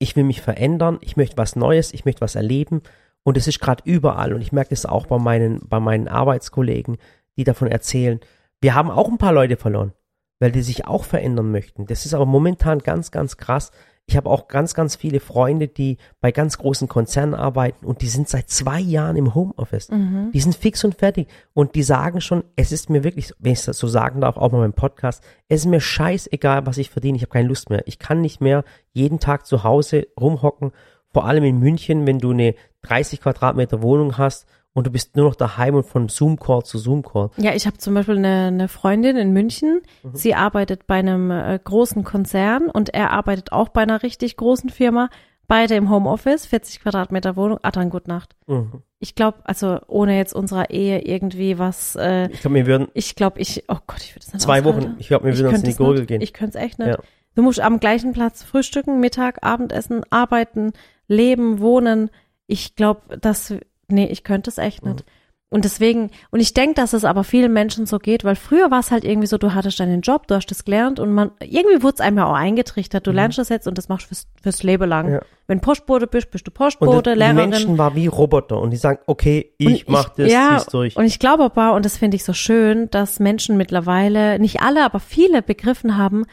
ich 0.00 0.16
will 0.16 0.24
mich 0.24 0.40
verändern, 0.40 0.98
ich 1.00 1.16
möchte 1.16 1.36
was 1.36 1.54
Neues, 1.54 1.94
ich 1.94 2.04
möchte 2.04 2.22
was 2.22 2.34
erleben. 2.34 2.82
Und 3.22 3.36
es 3.36 3.46
ist 3.46 3.60
gerade 3.60 3.84
überall. 3.84 4.34
Und 4.34 4.40
ich 4.40 4.50
merke 4.50 4.70
das 4.70 4.84
auch 4.84 5.06
bei 5.06 5.18
meinen, 5.18 5.60
bei 5.68 5.78
meinen 5.78 6.08
Arbeitskollegen, 6.08 6.96
die 7.36 7.44
davon 7.44 7.68
erzählen. 7.68 8.18
Wir 8.60 8.74
haben 8.74 8.90
auch 8.90 9.08
ein 9.08 9.18
paar 9.18 9.32
Leute 9.32 9.56
verloren, 9.56 9.92
weil 10.40 10.50
die 10.50 10.62
sich 10.62 10.88
auch 10.88 11.04
verändern 11.04 11.52
möchten. 11.52 11.86
Das 11.86 12.04
ist 12.04 12.14
aber 12.14 12.26
momentan 12.26 12.80
ganz, 12.80 13.12
ganz 13.12 13.36
krass. 13.36 13.70
Ich 14.10 14.16
habe 14.16 14.28
auch 14.28 14.48
ganz, 14.48 14.74
ganz 14.74 14.96
viele 14.96 15.20
Freunde, 15.20 15.68
die 15.68 15.96
bei 16.20 16.32
ganz 16.32 16.58
großen 16.58 16.88
Konzernen 16.88 17.34
arbeiten 17.34 17.86
und 17.86 18.02
die 18.02 18.08
sind 18.08 18.28
seit 18.28 18.50
zwei 18.50 18.80
Jahren 18.80 19.14
im 19.16 19.36
Homeoffice. 19.36 19.86
Die 20.32 20.40
sind 20.40 20.56
fix 20.56 20.82
und 20.82 20.96
fertig 20.96 21.28
und 21.54 21.76
die 21.76 21.84
sagen 21.84 22.20
schon, 22.20 22.42
es 22.56 22.72
ist 22.72 22.90
mir 22.90 23.04
wirklich, 23.04 23.32
wenn 23.38 23.52
ich 23.52 23.64
das 23.64 23.78
so 23.78 23.86
sagen 23.86 24.20
darf, 24.20 24.36
auch 24.36 24.50
mal 24.50 24.64
im 24.64 24.72
Podcast, 24.72 25.22
es 25.48 25.60
ist 25.60 25.66
mir 25.66 25.80
scheißegal, 25.80 26.66
was 26.66 26.78
ich 26.78 26.90
verdiene, 26.90 27.16
ich 27.16 27.22
habe 27.22 27.32
keine 27.32 27.48
Lust 27.48 27.70
mehr. 27.70 27.82
Ich 27.86 28.00
kann 28.00 28.20
nicht 28.20 28.40
mehr 28.40 28.64
jeden 28.92 29.20
Tag 29.20 29.46
zu 29.46 29.62
Hause 29.62 30.08
rumhocken, 30.20 30.72
vor 31.12 31.26
allem 31.26 31.44
in 31.44 31.60
München, 31.60 32.06
wenn 32.06 32.18
du 32.18 32.32
eine 32.32 32.56
30 32.82 33.20
Quadratmeter 33.20 33.80
Wohnung 33.80 34.18
hast 34.18 34.46
und 34.72 34.86
du 34.86 34.90
bist 34.90 35.16
nur 35.16 35.26
noch 35.26 35.34
daheim 35.34 35.74
und 35.74 35.84
von 35.86 36.08
Zoom-Call 36.08 36.62
zu 36.64 36.78
Zoom-Call. 36.78 37.30
Ja, 37.36 37.54
ich 37.54 37.66
habe 37.66 37.78
zum 37.78 37.94
Beispiel 37.94 38.16
eine, 38.18 38.46
eine 38.46 38.68
Freundin 38.68 39.16
in 39.16 39.32
München. 39.32 39.80
Mhm. 40.02 40.14
Sie 40.14 40.34
arbeitet 40.34 40.86
bei 40.86 40.96
einem 40.96 41.30
äh, 41.30 41.58
großen 41.62 42.04
Konzern 42.04 42.70
und 42.70 42.90
er 42.94 43.10
arbeitet 43.10 43.52
auch 43.52 43.68
bei 43.68 43.82
einer 43.82 44.02
richtig 44.02 44.36
großen 44.36 44.70
Firma. 44.70 45.08
Beide 45.48 45.74
im 45.74 45.90
Homeoffice, 45.90 46.46
40 46.46 46.80
Quadratmeter 46.80 47.34
Wohnung. 47.34 47.58
Ah, 47.62 47.72
dann 47.72 47.90
gute 47.90 48.08
Nacht. 48.08 48.36
Mhm. 48.46 48.82
Ich 49.00 49.16
glaube, 49.16 49.38
also 49.44 49.80
ohne 49.88 50.16
jetzt 50.16 50.32
unserer 50.32 50.70
Ehe 50.70 51.00
irgendwie 51.00 51.58
was. 51.58 51.96
Äh, 51.96 52.28
Ich 52.30 52.40
glaube, 52.42 52.54
wir 52.54 52.66
würden 52.66 52.88
ich 52.94 53.16
glaube, 53.16 53.40
ich. 53.40 53.64
Oh 53.66 53.78
Gott, 53.86 54.00
ich 54.02 54.14
würde 54.14 54.24
es 54.26 54.32
nicht 54.32 54.42
zwei 54.42 54.60
aushalten. 54.60 54.82
Wochen, 54.84 54.96
ich 55.00 55.08
glaube, 55.08 55.24
wir 55.24 55.36
würden 55.36 55.48
uns 55.54 55.64
in 55.64 55.70
die 55.70 55.74
Gurgel 55.76 56.06
gehen. 56.06 56.20
Ich 56.20 56.32
könnte 56.32 56.56
es 56.58 56.64
echt 56.64 56.78
nicht. 56.78 56.88
Ja. 56.88 56.98
Du 57.34 57.42
musst 57.42 57.60
am 57.60 57.80
gleichen 57.80 58.12
Platz 58.12 58.44
frühstücken, 58.44 59.00
Mittag, 59.00 59.42
Abendessen, 59.44 60.02
arbeiten, 60.10 60.72
leben, 61.08 61.58
wohnen. 61.60 62.10
Ich 62.46 62.76
glaube, 62.76 63.18
das, 63.18 63.54
nee, 63.90 64.06
ich 64.06 64.24
könnte 64.24 64.50
es 64.50 64.58
echt 64.58 64.84
Mhm. 64.84 64.92
nicht. 64.92 65.04
Und 65.52 65.64
deswegen, 65.64 66.10
und 66.30 66.38
ich 66.38 66.54
denke, 66.54 66.74
dass 66.74 66.92
es 66.92 67.04
aber 67.04 67.24
vielen 67.24 67.52
Menschen 67.52 67.84
so 67.84 67.98
geht, 67.98 68.22
weil 68.22 68.36
früher 68.36 68.70
war 68.70 68.78
es 68.78 68.92
halt 68.92 69.04
irgendwie 69.04 69.26
so, 69.26 69.36
du 69.36 69.52
hattest 69.52 69.80
deinen 69.80 70.00
Job, 70.00 70.28
du 70.28 70.36
hast 70.36 70.46
das 70.46 70.64
gelernt 70.64 71.00
und 71.00 71.12
man, 71.12 71.32
irgendwie 71.40 71.82
wurde 71.82 71.94
es 71.94 72.00
einem 72.00 72.18
ja 72.18 72.26
auch 72.26 72.34
eingetrichtert, 72.34 73.04
du 73.04 73.10
lernst 73.10 73.36
das 73.36 73.48
jetzt 73.48 73.66
und 73.66 73.76
das 73.76 73.88
machst 73.88 74.04
du 74.04 74.08
fürs, 74.14 74.28
fürs 74.40 74.62
Leben 74.62 74.88
lang. 74.88 75.08
Mhm. 75.08 75.12
Ja. 75.14 75.20
Wenn 75.48 75.60
Postbote 75.60 76.06
bist, 76.06 76.30
bist 76.30 76.46
du 76.46 76.52
Und 76.52 76.54
Postbote, 76.54 77.14
die 77.14 77.18
Lehrerin. 77.18 77.50
Menschen 77.50 77.78
war 77.78 77.96
wie 77.96 78.06
Roboter 78.06 78.60
und 78.60 78.70
die 78.70 78.76
sagen, 78.76 79.00
okay, 79.06 79.52
Und 79.60 79.72
ich 79.72 79.88
mach 79.88 80.10
das, 80.10 80.30
ja, 80.30 80.58
zieh's 80.58 80.66
durch. 80.66 80.96
Und 80.96 81.04
ich 81.04 81.18
glaube 81.18 81.42
aber, 81.42 81.74
und 81.74 81.84
das 81.84 81.96
finde 81.96 82.14
ich 82.14 82.22
so 82.22 82.32
schön, 82.32 82.88
dass 82.90 83.18
Menschen 83.18 83.56
mittlerweile, 83.56 84.38
nicht 84.38 84.62
alle, 84.62 84.84
aber 84.84 85.00
viele 85.00 85.42
begriffen 85.42 85.96
haben, 85.96 86.26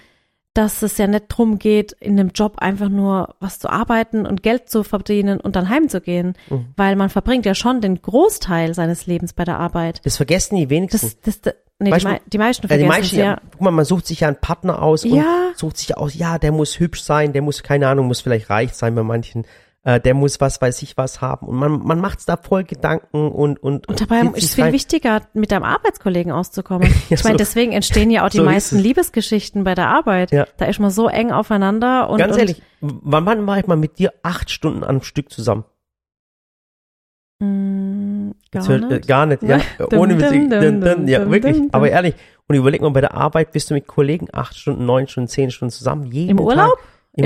dass 0.57 0.81
es 0.81 0.97
ja 0.97 1.05
nicht 1.05 1.25
drum 1.29 1.59
geht, 1.59 1.91
in 1.99 2.19
einem 2.19 2.29
Job 2.33 2.55
einfach 2.57 2.89
nur 2.89 3.35
was 3.39 3.59
zu 3.59 3.69
arbeiten 3.69 4.25
und 4.25 4.41
Geld 4.41 4.69
zu 4.69 4.83
verdienen 4.83 5.39
und 5.39 5.55
dann 5.55 5.69
heimzugehen. 5.69 6.33
Mhm. 6.49 6.67
Weil 6.75 6.95
man 6.95 7.09
verbringt 7.09 7.45
ja 7.45 7.53
schon 7.53 7.79
den 7.79 8.01
Großteil 8.01 8.73
seines 8.73 9.05
Lebens 9.05 9.33
bei 9.33 9.43
der 9.43 9.59
Arbeit. 9.59 10.01
Das 10.03 10.17
vergessen 10.17 10.55
die 10.55 10.69
wenigsten. 10.71 11.11
Das, 11.23 11.41
das, 11.41 11.53
nee, 11.77 11.91
die, 11.91 11.99
du, 11.99 12.07
mei 12.07 12.21
die 12.25 12.37
meisten 12.39 12.67
Ja, 12.67 12.75
die 12.77 12.83
vergessen 12.83 12.87
meisten, 12.87 13.19
ja. 13.19 13.41
guck 13.51 13.61
mal, 13.61 13.71
man 13.71 13.85
sucht 13.85 14.07
sich 14.07 14.21
ja 14.21 14.29
einen 14.29 14.41
Partner 14.41 14.81
aus 14.81 15.05
und 15.05 15.15
Ja. 15.15 15.51
sucht 15.55 15.77
sich 15.77 15.95
aus, 15.95 16.15
ja, 16.15 16.39
der 16.39 16.51
muss 16.51 16.79
hübsch 16.79 17.03
sein, 17.03 17.33
der 17.33 17.43
muss, 17.43 17.61
keine 17.61 17.87
Ahnung, 17.87 18.07
muss 18.07 18.21
vielleicht 18.21 18.49
reich 18.49 18.73
sein 18.73 18.95
bei 18.95 19.03
manchen, 19.03 19.45
äh, 19.87 20.01
der 20.01 20.13
muss 20.13 20.41
was 20.41 20.59
weiß 20.61 20.81
ich 20.81 20.97
was 20.97 21.21
haben 21.21 21.47
und 21.47 21.55
man, 21.55 21.79
man 21.79 22.01
macht's 22.01 22.25
da 22.25 22.35
voll 22.35 22.65
Gedanken 22.65 23.31
und, 23.31 23.57
und, 23.63 23.87
Und 23.87 24.01
dabei 24.01 24.19
ist 24.35 24.43
es 24.43 24.55
viel 24.55 24.65
rein. 24.65 24.73
wichtiger, 24.73 25.21
mit 25.33 25.51
deinem 25.51 25.63
Arbeitskollegen 25.63 26.33
auszukommen. 26.33 26.89
Ja, 27.09 27.15
ich 27.15 27.23
meine, 27.23 27.35
so- 27.35 27.37
deswegen 27.37 27.71
entstehen 27.71 28.11
ja 28.11 28.25
auch 28.25 28.29
die 28.29 28.37
so 28.37 28.43
ist 28.43 28.49
meisten 28.49 28.75
es. 28.77 28.81
Liebesgeschichten 28.83 29.63
bei 29.63 29.75
der 29.75 29.87
Arbeit. 29.87 30.31
Ja. 30.31 30.45
Da 30.57 30.65
ist 30.65 30.79
man 30.79 30.89
so 30.89 31.07
eng 31.07 31.31
aufeinander 31.31 32.09
und, 32.09 32.17
Ganz 32.17 32.33
und 32.33 32.39
ehrlich, 32.39 32.61
wann, 32.81 33.25
wann 33.25 33.47
war 33.47 33.57
ich 33.59 33.67
mal 33.67 33.77
mit 33.77 33.97
dir 33.97 34.11
acht 34.23 34.51
Stunden 34.51 34.83
am 34.83 35.01
Stück 35.03 35.31
zusammen? 35.31 35.63
Mm, 37.39 38.31
gar 38.51 38.63
Jetzt 38.63 38.69
äh, 38.69 38.79
nicht. 38.93 39.07
Gar 39.07 39.25
nicht, 39.27 39.43
ja. 39.43 39.59
Dum, 39.89 39.99
Ohne 39.99 40.17
dum, 40.17 40.51
ja, 41.07 41.19
dum, 41.19 41.31
wirklich. 41.31 41.55
dum, 41.57 41.69
Aber 41.71 41.89
ehrlich. 41.89 42.15
Und 42.47 42.55
überleg 42.55 42.81
mal, 42.81 42.89
bei 42.91 43.01
der 43.01 43.13
Arbeit 43.13 43.51
bist 43.53 43.69
du 43.69 43.73
mit 43.73 43.87
Kollegen 43.87 44.27
acht 44.33 44.57
Stunden, 44.57 44.85
neun 44.85 45.07
Stunden, 45.07 45.27
zehn 45.29 45.49
Stunden 45.51 45.71
zusammen. 45.71 46.03
Jeden 46.11 46.37
Im 46.39 46.45
Tag. 46.49 46.71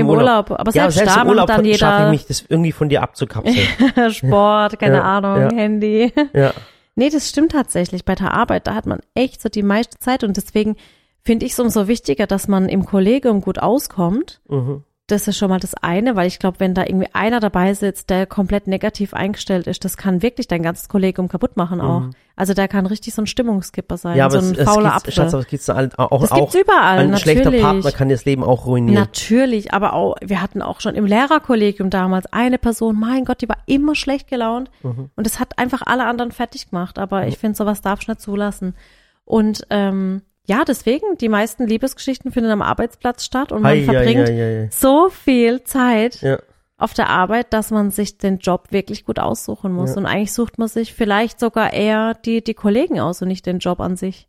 Im 0.00 0.08
Urlaub. 0.08 0.50
Aber 0.60 0.72
ja, 0.72 0.82
selbst 0.90 0.96
selbst 0.98 1.16
da 1.16 1.22
im 1.22 1.28
Urlaub 1.28 1.46
dann 1.46 1.56
schaffe 1.56 1.68
jeder- 1.68 2.04
ich 2.06 2.10
mich, 2.10 2.26
das 2.26 2.44
irgendwie 2.48 2.72
von 2.72 2.88
dir 2.88 3.02
abzukapseln. 3.02 3.66
Sport, 4.12 4.78
keine 4.78 4.96
Ja, 4.96 5.02
Ahnung, 5.02 5.40
ja. 5.40 5.52
Handy. 5.56 6.12
ja. 6.32 6.52
Nee, 6.94 7.08
das 7.10 7.28
stimmt 7.28 7.52
tatsächlich. 7.52 8.04
Bei 8.04 8.14
der 8.14 8.34
Arbeit, 8.34 8.66
da 8.66 8.74
hat 8.74 8.86
man 8.86 9.00
echt 9.14 9.40
so 9.40 9.48
die 9.48 9.62
meiste 9.62 9.98
Zeit 9.98 10.24
und 10.24 10.36
deswegen 10.36 10.76
finde 11.22 11.46
ich 11.46 11.52
es 11.52 11.60
umso 11.60 11.88
wichtiger, 11.88 12.26
dass 12.26 12.48
man 12.48 12.68
im 12.68 12.84
Kollegium 12.84 13.40
gut 13.40 13.58
auskommt. 13.60 14.40
Mhm. 14.48 14.84
Das 15.08 15.26
ist 15.26 15.36
schon 15.36 15.50
mal 15.50 15.58
das 15.58 15.74
eine, 15.74 16.14
weil 16.14 16.28
ich 16.28 16.38
glaube, 16.38 16.60
wenn 16.60 16.74
da 16.74 16.84
irgendwie 16.84 17.08
einer 17.12 17.40
dabei 17.40 17.74
sitzt, 17.74 18.08
der 18.08 18.24
komplett 18.24 18.68
negativ 18.68 19.14
eingestellt 19.14 19.66
ist, 19.66 19.84
das 19.84 19.96
kann 19.96 20.22
wirklich 20.22 20.46
dein 20.46 20.62
ganzes 20.62 20.88
Kollegium 20.88 21.26
kaputt 21.28 21.56
machen 21.56 21.80
auch. 21.80 22.04
Also 22.36 22.54
der 22.54 22.68
kann 22.68 22.86
richtig 22.86 23.12
so 23.12 23.20
ein 23.22 23.26
Stimmungskipper 23.26 23.96
sein, 23.96 24.12
Mhm. 24.12 24.18
Ja, 24.18 24.24
aber 24.26 24.40
so 24.40 24.48
ein 24.48 24.54
es 24.56 24.64
fauler 24.64 24.94
Apfel. 24.94 25.12
Schatz, 25.12 25.34
aber 25.34 25.42
es 25.42 25.48
gibt's 25.48 25.66
da 25.66 25.74
auch, 25.98 26.20
Das 26.22 26.30
auch 26.32 26.36
gibt's 26.36 26.54
überall, 26.54 27.00
ein 27.00 27.16
schlechter 27.18 27.44
natürlich. 27.46 27.62
Partner 27.62 27.90
kann 27.92 28.08
dir 28.08 28.14
das 28.14 28.24
Leben 28.24 28.44
auch 28.44 28.64
ruinieren. 28.64 28.94
Natürlich, 28.94 29.74
aber 29.74 29.92
auch, 29.92 30.16
wir 30.24 30.40
hatten 30.40 30.62
auch 30.62 30.80
schon 30.80 30.94
im 30.94 31.04
Lehrerkollegium 31.04 31.90
damals 31.90 32.26
eine 32.32 32.58
Person, 32.58 32.98
mein 32.98 33.24
Gott, 33.24 33.42
die 33.42 33.48
war 33.48 33.58
immer 33.66 33.96
schlecht 33.96 34.28
gelaunt 34.28 34.70
Mhm. 34.82 35.10
und 35.16 35.26
es 35.26 35.40
hat 35.40 35.58
einfach 35.58 35.82
alle 35.84 36.06
anderen 36.06 36.30
fertig 36.32 36.70
gemacht. 36.70 36.98
Aber 36.98 37.26
ich 37.26 37.38
finde, 37.38 37.56
sowas 37.56 37.80
darf 37.82 38.00
ich 38.02 38.08
nicht 38.08 38.20
zulassen. 38.20 38.76
Und 39.24 39.66
ähm, 39.70 40.22
ja, 40.58 40.64
deswegen, 40.64 41.16
die 41.18 41.28
meisten 41.28 41.66
Liebesgeschichten 41.66 42.30
finden 42.32 42.50
am 42.50 42.62
Arbeitsplatz 42.62 43.24
statt 43.24 43.52
und 43.52 43.62
man 43.62 43.72
Ei, 43.72 43.80
ei, 43.80 43.84
verbringt 43.84 44.28
ei, 44.28 44.32
ei, 44.32 44.62
ei. 44.64 44.68
so 44.70 45.08
viel 45.08 45.62
Zeit 45.64 46.20
Ja. 46.22 46.38
auf 46.78 46.94
der 46.94 47.08
Arbeit, 47.08 47.52
dass 47.52 47.70
man 47.70 47.90
sich 47.90 48.18
den 48.18 48.38
Job 48.38 48.68
wirklich 48.70 49.04
gut 49.04 49.18
aussuchen 49.18 49.72
muss. 49.72 49.90
Ja. 49.90 49.96
Und 49.98 50.06
eigentlich 50.06 50.32
sucht 50.32 50.58
man 50.58 50.68
sich 50.68 50.94
vielleicht 50.94 51.40
sogar 51.40 51.72
eher 51.72 52.14
die, 52.14 52.42
die 52.42 52.54
Kollegen 52.54 53.00
aus 53.00 53.22
und 53.22 53.28
nicht 53.28 53.46
den 53.46 53.58
Job 53.58 53.80
an 53.80 53.96
sich. 53.96 54.28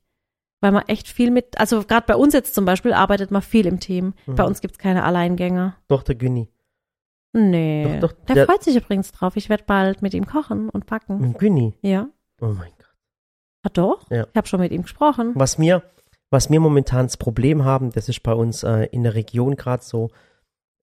Weil 0.61 0.71
man 0.71 0.83
echt 0.87 1.09
viel 1.09 1.29
mit, 1.29 1.59
also 1.59 1.83
gerade 1.83 2.05
bei 2.07 2.15
uns 2.15 2.33
jetzt 2.33 2.55
zum 2.55 2.63
Beispiel 2.65 2.93
arbeitet 2.93 3.31
man 3.31 3.41
viel 3.41 3.65
im 3.67 3.79
Team. 3.81 4.13
Mhm. 4.25 4.35
Bei 4.35 4.43
uns 4.45 4.61
gibt's 4.61 4.77
keine 4.77 5.03
Alleingänger. 5.03 5.75
Doch, 5.89 6.03
der 6.03 6.15
Günni. 6.15 6.49
Nee. 7.33 7.97
Doch, 7.99 8.11
doch, 8.13 8.25
der, 8.27 8.35
der- 8.35 8.45
freut 8.45 8.63
sich 8.63 8.75
übrigens 8.75 9.11
drauf. 9.11 9.35
Ich 9.35 9.49
werde 9.49 9.63
bald 9.65 10.01
mit 10.01 10.13
ihm 10.13 10.25
kochen 10.25 10.69
und 10.69 10.85
backen. 10.85 11.35
Günni. 11.37 11.73
Ja. 11.81 12.07
Oh 12.41 12.47
mein 12.47 12.71
Gott. 12.77 12.95
Ah, 13.63 13.69
doch? 13.73 14.09
Ja. 14.11 14.25
Ich 14.29 14.35
habe 14.37 14.47
schon 14.47 14.59
mit 14.59 14.71
ihm 14.71 14.83
gesprochen. 14.83 15.31
Was 15.35 15.57
mir, 15.57 15.83
was 16.33 16.49
wir 16.49 16.59
momentan 16.59 17.05
das 17.05 17.15
Problem 17.17 17.63
haben, 17.63 17.91
das 17.91 18.09
ist 18.09 18.21
bei 18.23 18.33
uns 18.33 18.63
äh, 18.63 18.87
in 18.91 19.03
der 19.03 19.13
Region 19.15 19.55
gerade 19.55 19.83
so, 19.83 20.09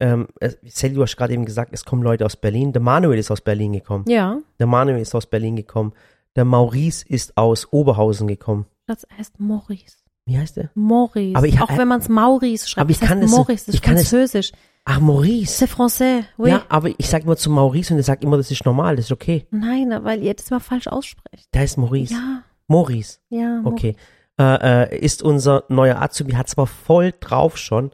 ähm, 0.00 0.28
Sally, 0.64 0.94
du 0.94 1.02
hast 1.02 1.16
gerade 1.16 1.34
eben 1.34 1.44
gesagt, 1.44 1.72
es 1.74 1.84
kommen 1.84 2.02
Leute 2.02 2.24
aus 2.24 2.36
Berlin. 2.36 2.72
Der 2.72 2.80
Manuel 2.80 3.18
ist 3.18 3.30
aus 3.30 3.42
Berlin 3.42 3.74
gekommen. 3.74 4.04
Ja. 4.08 4.38
Der 4.58 4.66
Manuel 4.66 5.00
ist 5.00 5.14
aus 5.14 5.26
Berlin 5.26 5.56
gekommen. 5.56 5.92
Der 6.36 6.46
Maurice 6.46 7.04
ist 7.06 7.36
aus 7.36 7.70
Oberhausen 7.70 8.26
gekommen. 8.26 8.64
Das 8.86 9.06
heißt 9.18 9.38
Maurice. 9.38 9.98
Wie 10.24 10.38
heißt 10.38 10.56
der? 10.56 10.70
Maurice. 10.74 11.36
Aber 11.36 11.46
ich- 11.46 11.60
Auch 11.60 11.76
wenn 11.76 11.88
man 11.88 12.00
es 12.00 12.08
Maurice 12.08 12.66
schreibt. 12.68 12.82
Aber 12.82 12.90
ich 12.92 13.00
kann 13.00 13.22
es- 13.22 13.30
Maurice, 13.30 13.66
das 13.66 13.74
ich 13.74 13.80
ist 13.80 13.82
kann 13.82 13.96
es- 13.96 14.08
französisch. 14.08 14.52
Ach, 14.86 15.00
Maurice. 15.00 15.66
C'est 15.66 15.68
français. 15.68 16.22
Oui. 16.38 16.48
Ja, 16.50 16.62
aber 16.70 16.88
ich 16.96 17.06
sag 17.08 17.24
immer 17.24 17.36
zu 17.36 17.50
Maurice 17.50 17.92
und 17.92 17.98
der 17.98 18.04
sagt 18.04 18.24
immer, 18.24 18.38
das 18.38 18.50
ist 18.50 18.64
normal, 18.64 18.96
das 18.96 19.06
ist 19.06 19.12
okay. 19.12 19.46
Nein, 19.50 19.92
weil 20.04 20.22
ihr 20.22 20.32
das 20.32 20.50
immer 20.50 20.60
falsch 20.60 20.86
aussprecht. 20.86 21.48
Der 21.52 21.60
heißt 21.62 21.76
Maurice. 21.76 22.14
Ja, 22.14 22.42
Maurice. 22.68 23.18
ja. 23.28 23.60
Okay. 23.64 23.90
Äh, 23.90 23.94
äh, 24.42 24.98
ist 24.98 25.22
unser 25.22 25.64
neuer 25.68 26.00
Azubi, 26.00 26.32
hat 26.32 26.48
zwar 26.48 26.66
voll 26.66 27.12
drauf 27.20 27.56
schon, 27.56 27.90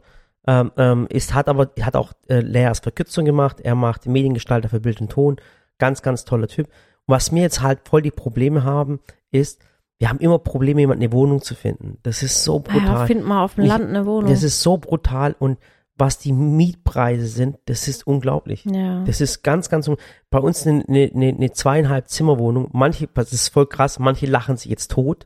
ähm, 0.47 0.71
ähm, 0.77 1.07
ist, 1.09 1.33
hat 1.33 1.49
aber, 1.49 1.69
hat 1.81 1.95
auch 1.95 2.13
äh, 2.29 2.39
Leas 2.39 2.79
Verkürzung 2.79 3.25
gemacht, 3.25 3.57
er 3.61 3.75
macht 3.75 4.05
Mediengestalter 4.05 4.69
für 4.69 4.79
Bild 4.79 5.01
und 5.01 5.11
Ton, 5.11 5.37
ganz, 5.77 6.01
ganz 6.01 6.25
toller 6.25 6.47
Typ. 6.47 6.67
Und 7.05 7.13
was 7.13 7.31
mir 7.31 7.41
jetzt 7.41 7.61
halt 7.61 7.79
voll 7.87 8.01
die 8.01 8.11
Probleme 8.11 8.63
haben, 8.63 8.99
ist, 9.31 9.61
wir 9.99 10.09
haben 10.09 10.19
immer 10.19 10.39
Probleme, 10.39 10.81
jemand 10.81 11.01
eine 11.01 11.11
Wohnung 11.11 11.41
zu 11.41 11.55
finden. 11.55 11.97
Das 12.03 12.23
ist 12.23 12.43
so 12.43 12.63
Ja, 12.67 12.73
brutal. 12.73 13.07
find 13.07 13.25
mal 13.25 13.43
auf 13.43 13.55
dem 13.55 13.65
Land 13.65 13.89
eine 13.89 14.05
Wohnung. 14.05 14.29
das 14.29 14.43
ist 14.43 14.61
so 14.61 14.77
brutal 14.77 15.35
und 15.39 15.57
was 15.99 16.19
die 16.19 16.31
Mietpreise 16.31 17.25
sind, 17.25 17.57
das 17.65 17.87
ist 17.87 18.05
unglaublich. 18.05 18.63
ja. 18.65 19.03
Das 19.05 19.19
ist 19.19 19.41
ganz, 19.41 19.67
ganz, 19.67 19.89
bei 20.29 20.37
uns 20.37 20.67
eine, 20.67 20.85
eine, 20.87 21.11
eine, 21.13 21.29
eine 21.29 21.51
zweieinhalb 21.51 22.07
Zimmerwohnung. 22.07 22.69
Manche, 22.71 23.07
das 23.07 23.33
ist 23.33 23.49
voll 23.49 23.65
krass, 23.65 23.97
manche 23.97 24.27
lachen 24.27 24.57
sich 24.57 24.69
jetzt 24.69 24.91
tot 24.91 25.25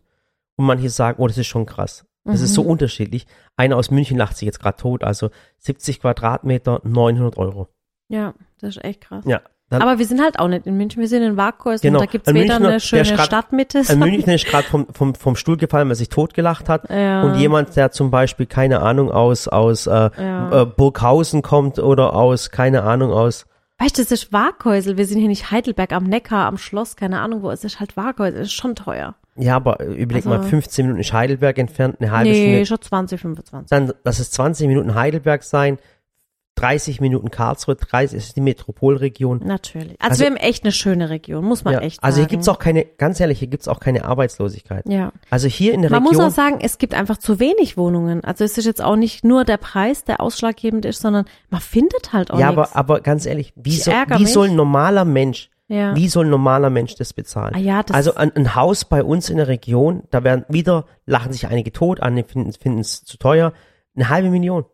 und 0.57 0.65
manche 0.65 0.89
sagen, 0.89 1.21
oh, 1.21 1.27
das 1.27 1.37
ist 1.37 1.47
schon 1.47 1.65
krass. 1.65 2.05
Das 2.23 2.41
ist 2.41 2.51
Mhm. 2.51 2.55
so 2.55 2.61
unterschiedlich. 2.63 3.25
Einer 3.57 3.77
aus 3.77 3.89
München 3.89 4.17
lacht 4.17 4.37
sich 4.37 4.45
jetzt 4.45 4.59
gerade 4.59 4.77
tot, 4.77 5.03
also 5.03 5.29
70 5.57 6.01
Quadratmeter, 6.01 6.81
900 6.83 7.37
Euro. 7.37 7.67
ja, 8.09 8.33
das 8.59 8.75
ist 8.77 8.83
echt 8.83 9.01
krass. 9.01 9.25
Ja. 9.25 9.41
Aber 9.73 9.97
wir 9.99 10.05
sind 10.05 10.21
halt 10.21 10.37
auch 10.37 10.49
nicht 10.49 10.67
in 10.67 10.75
München, 10.75 10.99
wir 10.99 11.07
sind 11.07 11.23
in 11.23 11.37
Waghäusel 11.37 11.89
Genau. 11.89 11.99
und 12.01 12.05
da 12.05 12.11
gibt's 12.11 12.27
Ein 12.27 12.35
weder 12.35 12.57
eine 12.57 12.79
schöne 12.81 13.03
ist 13.03 13.15
grad- 13.15 13.25
Stadtmitte. 13.27 13.81
ein 13.87 13.99
Münchner 13.99 14.35
ist 14.35 14.45
gerade 14.45 14.65
vom, 14.67 14.85
vom, 14.93 15.15
vom 15.15 15.37
Stuhl 15.37 15.55
gefallen, 15.55 15.87
weil 15.87 15.95
sich 15.95 16.09
totgelacht 16.09 16.67
hat. 16.67 16.89
Ja. 16.89 17.23
Und 17.23 17.35
jemand, 17.39 17.73
der 17.77 17.91
zum 17.91 18.11
Beispiel, 18.11 18.47
keine 18.47 18.81
Ahnung, 18.81 19.09
aus, 19.11 19.47
aus 19.47 19.87
äh, 19.87 20.09
Ja. 20.17 20.63
äh, 20.63 20.65
Burghausen 20.65 21.41
kommt 21.41 21.79
oder 21.79 22.13
aus, 22.15 22.51
keine 22.51 22.83
Ahnung, 22.83 23.11
aus 23.13 23.45
Weißt 23.81 23.97
du, 23.97 24.03
das 24.03 24.11
ist 24.11 24.31
Waghäusel. 24.31 24.97
Wir 24.97 25.07
sind 25.07 25.17
hier 25.19 25.27
nicht 25.27 25.49
Heidelberg 25.49 25.91
am 25.91 26.03
Neckar, 26.03 26.45
am 26.45 26.59
Schloss, 26.59 26.95
keine 26.95 27.19
Ahnung 27.19 27.41
wo. 27.41 27.49
Es 27.49 27.63
ist 27.63 27.79
halt 27.79 27.97
Waghäusel. 27.97 28.41
Es 28.41 28.47
ist 28.49 28.53
schon 28.53 28.75
teuer. 28.75 29.15
Ja, 29.37 29.55
aber 29.55 29.83
überleg 29.83 30.25
Also- 30.25 30.29
mal, 30.29 30.43
15 30.43 30.85
Minuten 30.85 31.01
ist 31.01 31.13
Heidelberg 31.13 31.57
entfernt, 31.57 31.95
eine 31.99 32.11
halbe 32.11 32.29
nee, 32.29 32.43
Stunde. 32.49 32.65
schon 32.67 32.81
20, 32.81 33.21
25. 33.21 33.69
Dann, 33.69 33.91
lass 34.03 34.19
es 34.19 34.29
20 34.31 34.67
Minuten 34.67 34.93
Heidelberg 34.93 35.41
sein, 35.41 35.79
30 36.55 37.01
Minuten 37.01 37.31
Karlsruhe, 37.31 37.75
30 37.75 38.17
ist 38.17 38.35
die 38.35 38.41
Metropolregion. 38.41 39.39
Natürlich. 39.43 39.95
Also, 39.99 40.09
Also- 40.11 40.19
wir 40.21 40.27
haben 40.27 40.35
echt 40.37 40.63
eine 40.63 40.71
schöne 40.71 41.09
Region, 41.09 41.43
muss 41.45 41.63
man 41.63 41.73
Ja, 41.75 41.79
echt 41.79 42.03
also 42.03 42.17
hier 42.17 42.23
sagen. 42.23 42.29
gibt's 42.31 42.49
auch 42.49 42.59
keine, 42.59 42.85
ganz 42.85 43.19
ehrlich, 43.19 43.39
hier 43.39 43.47
gibt's 43.47 43.67
auch 43.67 43.79
keine 43.79 44.05
Arbeitslosigkeit. 44.05 44.83
Ja. 44.87 45.11
Also 45.29 45.47
hier 45.47 45.73
in 45.73 45.81
der 45.81 45.89
Man 45.91 46.03
Region. 46.05 46.23
muss 46.23 46.33
auch 46.33 46.35
sagen, 46.35 46.59
es 46.61 46.77
gibt 46.77 46.93
einfach 46.93 47.17
zu 47.17 47.39
wenig 47.39 47.77
Wohnungen. 47.77 48.23
Also 48.23 48.43
es 48.43 48.57
ist 48.57 48.65
jetzt 48.65 48.83
auch 48.83 48.95
nicht 48.97 49.23
nur 49.23 49.43
der 49.45 49.57
Preis, 49.57 50.03
der 50.03 50.19
ausschlaggebend 50.21 50.85
ist, 50.85 51.01
sondern 51.01 51.25
man 51.49 51.61
findet 51.61 52.13
halt 52.13 52.31
auch 52.31 52.39
ja, 52.39 52.51
nichts. 52.51 52.71
aber, 52.73 52.75
aber 52.77 53.01
ganz 53.01 53.25
ehrlich, 53.25 53.53
wie, 53.55 53.79
ärgere 53.81 54.19
wie 54.19 54.23
mich. 54.23 54.33
soll 54.33 54.49
ein 54.49 54.55
normaler 54.55 55.05
Mensch, 55.05 55.49
Ja. 55.67 55.95
wie 55.95 56.09
soll 56.09 56.25
ein 56.25 56.29
normaler 56.31 56.69
Mensch 56.69 56.95
das 56.95 57.13
bezahlen? 57.13 57.55
Ah 57.55 57.59
ja, 57.59 57.81
das- 57.81 57.95
also 57.95 58.15
ein, 58.15 58.35
ein 58.35 58.55
Haus 58.55 58.85
bei 58.85 59.03
uns 59.03 59.29
in 59.29 59.37
der 59.37 59.47
Region, 59.47 60.03
da 60.11 60.23
werden 60.23 60.45
wieder, 60.49 60.85
lachen 61.05 61.31
sich 61.31 61.47
einige 61.47 61.71
tot, 61.71 62.01
andere 62.01 62.27
finden 62.27 62.79
es 62.79 63.03
zu 63.03 63.17
teuer, 63.17 63.53
eine 63.95 64.09
halbe 64.09 64.29
Million. 64.29 64.65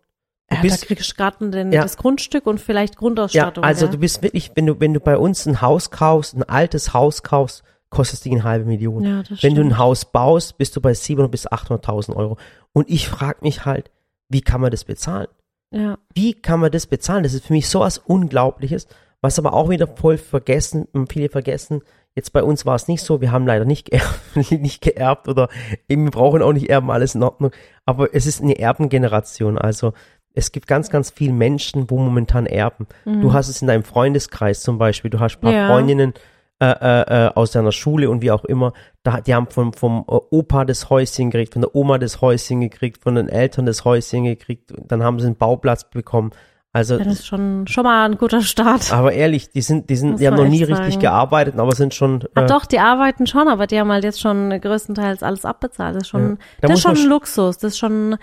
Du 0.50 0.56
ja, 0.56 0.62
bist- 0.62 0.84
da 0.84 0.88
kriegst 0.88 1.12
du 1.12 1.16
gerade 1.16 1.70
Ja. 1.74 1.82
das 1.84 1.98
Grundstück 1.98 2.48
und 2.48 2.60
vielleicht 2.62 2.96
Ja, 2.96 3.00
Grundausstattung. 3.00 3.64
also 3.64 3.86
ja. 3.86 3.92
du 3.92 3.98
bist 3.98 4.22
wirklich, 4.24 4.52
wenn 4.56 4.66
du, 4.66 4.80
wenn 4.80 4.94
du 4.94 5.00
bei 5.00 5.18
uns 5.18 5.46
ein 5.46 5.62
Haus 5.62 5.92
kaufst, 5.92 6.36
ein 6.36 6.44
altes 6.44 6.94
Haus 6.94 7.22
kaufst, 7.24 7.64
kostet 7.90 8.16
es 8.16 8.22
dich 8.22 8.32
eine 8.34 8.44
halbe 8.44 8.66
Million. 8.66 9.04
Ja, 9.04 9.24
das 9.24 9.44
wenn 9.44 9.56
du 9.56 9.62
stimmt. 9.62 9.74
ein 9.74 9.78
Haus 9.78 10.06
baust, 10.06 10.58
bist 10.58 10.76
du 10.76 10.82
bei 10.82 10.94
700 10.94 11.32
bis 11.32 11.48
800.000 11.48 12.16
Euro. 12.16 12.38
Und 12.74 12.90
ich 12.90 13.08
frage 13.10 13.40
mich 13.42 13.66
halt, 13.66 13.92
wie 14.30 14.42
kann 14.42 14.62
man 14.62 14.72
das 14.72 14.84
bezahlen? 14.86 15.28
ja. 15.72 15.98
Wie 16.14 16.34
kann 16.34 16.60
man 16.62 16.72
das 16.72 16.88
bezahlen? 16.88 17.24
Das 17.24 17.34
ist 17.34 17.46
für 17.46 17.54
mich 17.54 17.68
so 17.68 17.82
was 17.82 17.98
Unglaubliches, 17.98 18.88
was 19.22 19.38
aber 19.40 19.54
auch 19.54 19.70
wieder 19.70 19.88
voll 19.88 20.18
vergessen, 20.18 20.88
viele 21.10 21.28
vergessen. 21.30 21.82
Jetzt 22.16 22.32
bei 22.34 22.42
uns 22.42 22.66
war 22.66 22.76
es 22.76 22.88
nicht 22.88 23.04
so, 23.04 23.20
wir 23.22 23.32
haben 23.32 23.46
leider 23.46 23.66
nicht 23.66 23.90
geerbt, 23.92 24.20
nicht 24.52 24.82
geerbt 24.82 25.28
oder 25.28 25.50
eben, 25.90 26.06
wir 26.06 26.12
brauchen 26.12 26.42
auch 26.42 26.54
nicht 26.54 26.70
erben, 26.70 26.90
alles 26.90 27.16
in 27.16 27.24
Ordnung. 27.24 27.52
Aber 27.86 28.14
es 28.16 28.26
ist 28.26 28.42
eine 28.42 28.58
Erbengeneration, 28.58 29.58
also 29.58 29.94
es 30.38 30.52
gibt 30.52 30.68
ganz, 30.68 30.90
ganz 30.90 31.10
viele 31.10 31.34
Menschen, 31.34 31.90
wo 31.90 31.98
momentan 31.98 32.46
erben. 32.46 32.86
Du 33.06 33.34
hast 33.34 33.48
es 33.50 33.62
in 33.62 33.68
deinem 33.68 33.84
Freundeskreis 33.84 34.62
zum 34.62 34.78
Beispiel, 34.78 35.10
du 35.10 35.20
hast 35.20 35.38
ein 35.38 35.42
paar 35.42 35.52
Ja. 35.52 35.68
Freundinnen 35.68 36.14
äh, 36.60 36.66
äh, 36.72 37.26
äh, 37.28 37.32
aus 37.36 37.52
deiner 37.52 37.72
Schule 37.72 38.10
und 38.10 38.22
wie 38.22 38.32
auch 38.32 38.44
immer, 38.46 38.74
da, 39.04 39.22
die 39.22 39.34
haben 39.36 39.48
vom, 39.48 39.74
vom 39.74 40.06
äh, 40.08 40.16
Opa 40.32 40.66
das 40.66 40.90
Häuschen 40.90 41.30
gekriegt, 41.30 41.54
von 41.54 41.62
der 41.62 41.76
Oma 41.76 41.98
das 42.00 42.22
Häuschen 42.22 42.62
gekriegt, 42.62 43.02
von 43.04 43.16
den 43.16 43.30
Eltern 43.30 43.66
das 43.68 43.86
Häuschen 43.86 44.24
gekriegt, 44.24 44.74
dann 44.88 45.04
haben 45.04 45.20
sie 45.20 45.26
einen 45.28 45.36
Bauplatz 45.36 45.90
bekommen. 45.90 46.32
Also, 46.74 46.98
Das 46.98 47.08
ist 47.08 47.28
schon, 47.28 47.66
schon 47.68 47.84
mal 47.86 48.06
ein 48.06 48.18
guter 48.18 48.42
Start. 48.42 48.92
aber 48.94 49.12
ehrlich, 49.14 49.50
die 49.52 49.62
sind, 49.62 49.90
die 49.90 49.96
sind, 49.96 50.12
Muss 50.12 50.20
die 50.20 50.28
haben 50.28 50.36
noch 50.36 50.48
nie 50.48 50.62
echt 50.62 50.70
richtig 50.72 50.94
sagen. 50.94 51.00
gearbeitet, 51.02 51.58
aber 51.60 51.74
sind 51.76 51.94
schon. 51.96 52.24
Ah, 52.36 52.44
äh, 52.44 52.46
doch, 52.48 52.66
die 52.66 52.80
arbeiten 52.80 53.26
schon, 53.26 53.48
aber 53.48 53.66
die 53.68 53.80
haben 53.80 53.92
halt 53.92 54.04
jetzt 54.04 54.20
schon 54.22 54.50
größtenteils 54.62 55.24
alles 55.24 55.46
abbezahlt. 55.46 55.96
Das 55.96 56.04
ist 56.04 56.10
schon, 56.10 56.30
Ja. 56.32 56.38
Da 56.62 56.68
das 56.70 56.78
ist 56.78 56.84
schon 56.84 57.10
Luxus. 57.10 57.58
Das 57.58 57.74
ist 57.74 57.78
schon, 57.80 58.18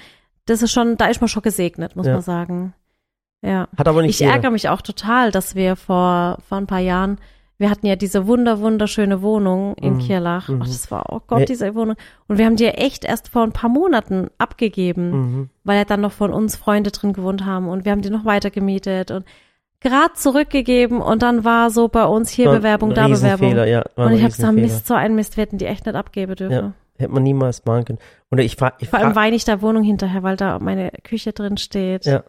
das 0.47 0.63
ist 0.63 0.73
schon, 0.73 0.97
da 0.97 1.07
ist 1.07 1.21
man 1.21 1.29
schon 1.29 1.43
gesegnet, 1.43 1.97
muss 1.97 2.07
Ja. 2.07 2.13
man 2.15 2.23
sagen. 2.23 2.75
Ja. 3.43 3.69
Hat 3.77 3.89
aber 3.89 4.03
nicht 4.03 4.11
Ich 4.13 4.21
jeder. 4.21 4.33
ärgere 4.33 4.51
mich 4.51 4.69
auch 4.69 4.81
total, 4.83 5.31
dass 5.31 5.55
wir 5.55 5.77
vor, 5.77 6.39
vor 6.49 6.59
ein 6.59 6.67
paar 6.67 6.79
Jahren, 6.81 7.19
wir 7.59 7.71
hatten 7.71 7.87
ja 7.87 7.95
diese 7.95 8.27
wunder, 8.27 8.59
wunderschöne 8.61 9.23
Wohnung 9.23 9.75
in 9.77 9.95
Mhm. 9.95 9.99
Kirlach. 10.01 10.49
Mhm. 10.49 10.61
Oh, 10.63 10.65
das 10.65 10.91
war, 10.91 11.05
oh 11.13 11.21
Gott, 11.27 11.41
Nee. 11.41 11.45
diese 11.45 11.75
Wohnung. 11.75 11.97
Und 12.27 12.39
wir 12.39 12.47
haben 12.47 12.57
die 12.57 12.65
ja 12.65 12.71
echt 12.71 13.05
erst 13.05 13.29
vor 13.29 13.43
ein 13.43 13.53
paar 13.53 13.71
Monaten 13.71 14.29
abgegeben, 14.39 15.11
Mhm. 15.11 15.51
weil 15.63 15.77
ja 15.79 15.85
dann 15.85 16.01
noch 16.01 16.13
von 16.13 16.33
uns 16.33 16.57
Freunde 16.57 16.91
drin 16.91 17.13
gewohnt 17.13 17.45
haben 17.45 17.69
und 17.69 17.85
wir 17.85 17.93
haben 17.93 18.03
die 18.03 18.11
noch 18.11 18.25
weiter 18.25 18.51
gemietet 18.51 19.11
und 19.11 19.25
gerade 19.81 20.15
zurückgegeben 20.15 21.01
und 21.03 21.23
dann 21.23 21.45
war 21.45 21.69
so 21.71 21.89
bei 21.89 22.05
uns 22.07 22.31
hier 22.31 22.47
War 22.47 22.57
Bewerbung, 22.57 22.95
da 22.95 23.07
Bewerbung. 23.09 23.55
Ja, 23.55 23.85
Und 23.97 24.13
ich 24.13 24.23
habe 24.23 24.33
gesagt. 24.33 24.55
Mist, 24.55 24.87
so 24.87 24.95
ein 24.95 25.15
Mist, 25.15 25.37
wir 25.37 25.43
hätten 25.43 25.59
die 25.59 25.67
echt 25.67 25.85
nicht 25.85 25.95
abgeben 25.95 26.35
dürfen. 26.35 26.53
Ja. 26.55 26.73
Hätte 26.97 27.13
man 27.13 27.23
niemals 27.23 27.65
machen 27.65 27.85
können. 27.85 27.99
Und 28.31 28.39
ich 28.39 28.57
frage, 28.57 28.77
ich 28.81 28.89
Vor 28.89 28.99
allem 28.99 29.09
frag, 29.09 29.17
weine 29.17 29.37
ich 29.37 29.45
der 29.45 29.63
Wohnung 29.63 29.83
hinterher, 29.83 30.23
weil 30.23 30.37
da 30.37 30.59
meine 30.61 30.91
Küche 31.03 31.33
drin 31.33 31.57
steht. 31.57 32.05
Ja. 32.05 32.23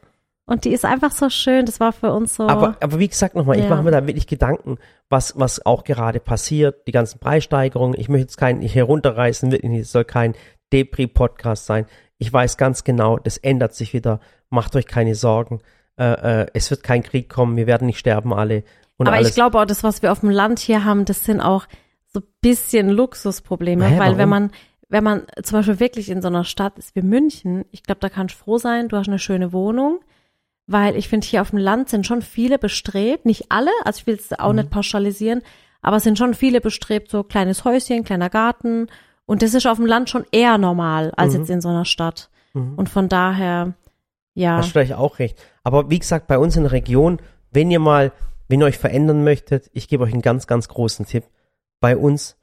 Und 0.48 0.66
die 0.66 0.74
ist 0.74 0.86
einfach 0.86 1.12
so 1.12 1.30
schön. 1.30 1.66
Das 1.66 1.80
war 1.80 1.92
für 1.92 2.12
uns 2.14 2.36
so. 2.36 2.48
aber, 2.48 2.78
aber 2.80 3.00
wie 3.00 3.08
gesagt 3.08 3.36
nochmal, 3.36 3.58
ich 3.58 3.64
Ja. 3.64 3.70
mache 3.70 3.84
mir 3.84 3.92
da 3.92 4.06
wirklich 4.06 4.28
Gedanken, 4.28 4.78
was, 5.10 5.38
was 5.38 5.66
auch 5.66 5.84
gerade 5.84 6.20
passiert, 6.20 6.88
die 6.88 6.92
ganzen 6.92 7.20
Preissteigerungen. 7.20 8.00
Ich 8.00 8.10
möchte 8.10 8.24
jetzt 8.24 8.38
keinen 8.38 8.62
herunterreißen, 8.62 9.52
wirklich 9.52 9.82
es 9.82 9.92
soll 9.92 10.06
kein 10.06 10.36
Depri-Podcast 10.72 11.66
sein. 11.66 11.86
Ich 12.18 12.32
weiß 12.32 12.58
ganz 12.58 12.84
genau, 12.84 13.18
das 13.18 13.38
ändert 13.38 13.74
sich 13.74 13.94
wieder. 13.94 14.20
Macht 14.50 14.76
euch 14.76 14.88
keine 14.88 15.16
Sorgen. 15.16 15.62
Äh, 15.98 16.42
äh, 16.42 16.48
es 16.54 16.70
wird 16.70 16.84
kein 16.84 17.04
Krieg 17.04 17.30
kommen, 17.30 17.58
wir 17.58 17.68
werden 17.68 17.88
nicht 17.88 18.00
sterben 18.00 18.34
alle. 18.34 18.64
Aber 18.98 19.14
alles. 19.14 19.30
ich 19.30 19.36
glaube 19.36 19.60
auch, 19.60 19.66
das, 19.66 19.84
was 19.84 20.02
wir 20.02 20.12
auf 20.12 20.22
dem 20.22 20.30
Land 20.30 20.60
hier 20.60 20.86
haben, 20.86 21.06
das 21.06 21.26
sind 21.26 21.42
auch 21.42 21.66
so 22.16 22.22
ein 22.22 22.28
bisschen 22.42 22.90
Luxusprobleme. 22.90 23.86
Hä, 23.86 24.00
weil 24.00 24.18
wenn 24.18 24.30
warum? 24.30 24.30
man, 24.30 24.52
wenn 24.90 25.04
man 25.04 25.24
zum 25.44 25.60
Beispiel 25.60 25.80
wirklich 25.80 26.10
in 26.10 26.22
so 26.22 26.28
einer 26.28 26.44
Stadt 26.44 26.78
ist 26.80 26.96
wie 26.96 27.02
München, 27.02 27.66
ich 27.72 27.84
glaube, 27.84 28.00
da 28.02 28.10
kannst 28.10 28.36
du 28.36 28.40
froh 28.40 28.58
sein, 28.58 28.88
du 28.90 28.98
hast 28.98 29.08
eine 29.08 29.20
schöne 29.20 29.54
Wohnung. 29.54 30.00
Weil 30.68 30.96
ich 30.96 31.10
finde, 31.10 31.28
hier 31.28 31.42
auf 31.44 31.52
dem 31.52 31.60
Land 31.60 31.90
sind 31.90 32.08
schon 32.08 32.24
viele 32.24 32.58
bestrebt, 32.58 33.26
nicht 33.28 33.46
alle, 33.52 33.70
also 33.84 34.00
ich 34.00 34.08
will 34.08 34.16
es 34.16 34.34
auch 34.40 34.50
Mhm. 34.50 34.56
nicht 34.56 34.72
pauschalisieren, 34.72 35.44
aber 35.84 35.98
es 35.98 36.04
sind 36.04 36.18
schon 36.18 36.34
viele 36.34 36.60
bestrebt, 36.60 37.12
so 37.12 37.22
kleines 37.24 37.64
Häuschen, 37.66 38.04
kleiner 38.04 38.32
Garten. 38.32 38.88
Und 39.28 39.44
das 39.44 39.54
ist 39.54 39.68
auf 39.68 39.78
dem 39.78 39.86
Land 39.86 40.10
schon 40.10 40.26
eher 40.32 40.58
normal 40.58 41.12
als 41.18 41.34
Mhm. 41.34 41.40
jetzt 41.40 41.50
in 41.52 41.62
so 41.62 41.70
einer 41.70 41.86
Stadt. 41.86 42.32
Mhm. 42.54 42.74
Und 42.78 42.90
von 42.90 43.10
daher, 43.10 43.74
ja. 44.34 44.58
Hast 44.58 44.72
vielleicht 44.72 44.94
auch 44.94 45.20
recht. 45.20 45.38
Aber 45.64 45.92
wie 45.92 46.00
gesagt, 46.00 46.26
bei 46.26 46.40
uns 46.40 46.56
in 46.58 46.64
der 46.64 46.72
Region, 46.72 47.20
wenn 47.52 47.70
ihr 47.70 47.80
mal, 47.80 48.12
wenn 48.48 48.60
ihr 48.60 48.66
euch 48.66 48.80
verändern 48.80 49.24
möchtet, 49.24 49.70
ich 49.74 49.88
gebe 49.88 50.04
euch 50.04 50.14
einen 50.14 50.24
ganz, 50.24 50.48
ganz 50.48 50.68
großen 50.68 51.06
Tipp. 51.06 51.26
Bei 51.80 51.98
uns 51.98 52.38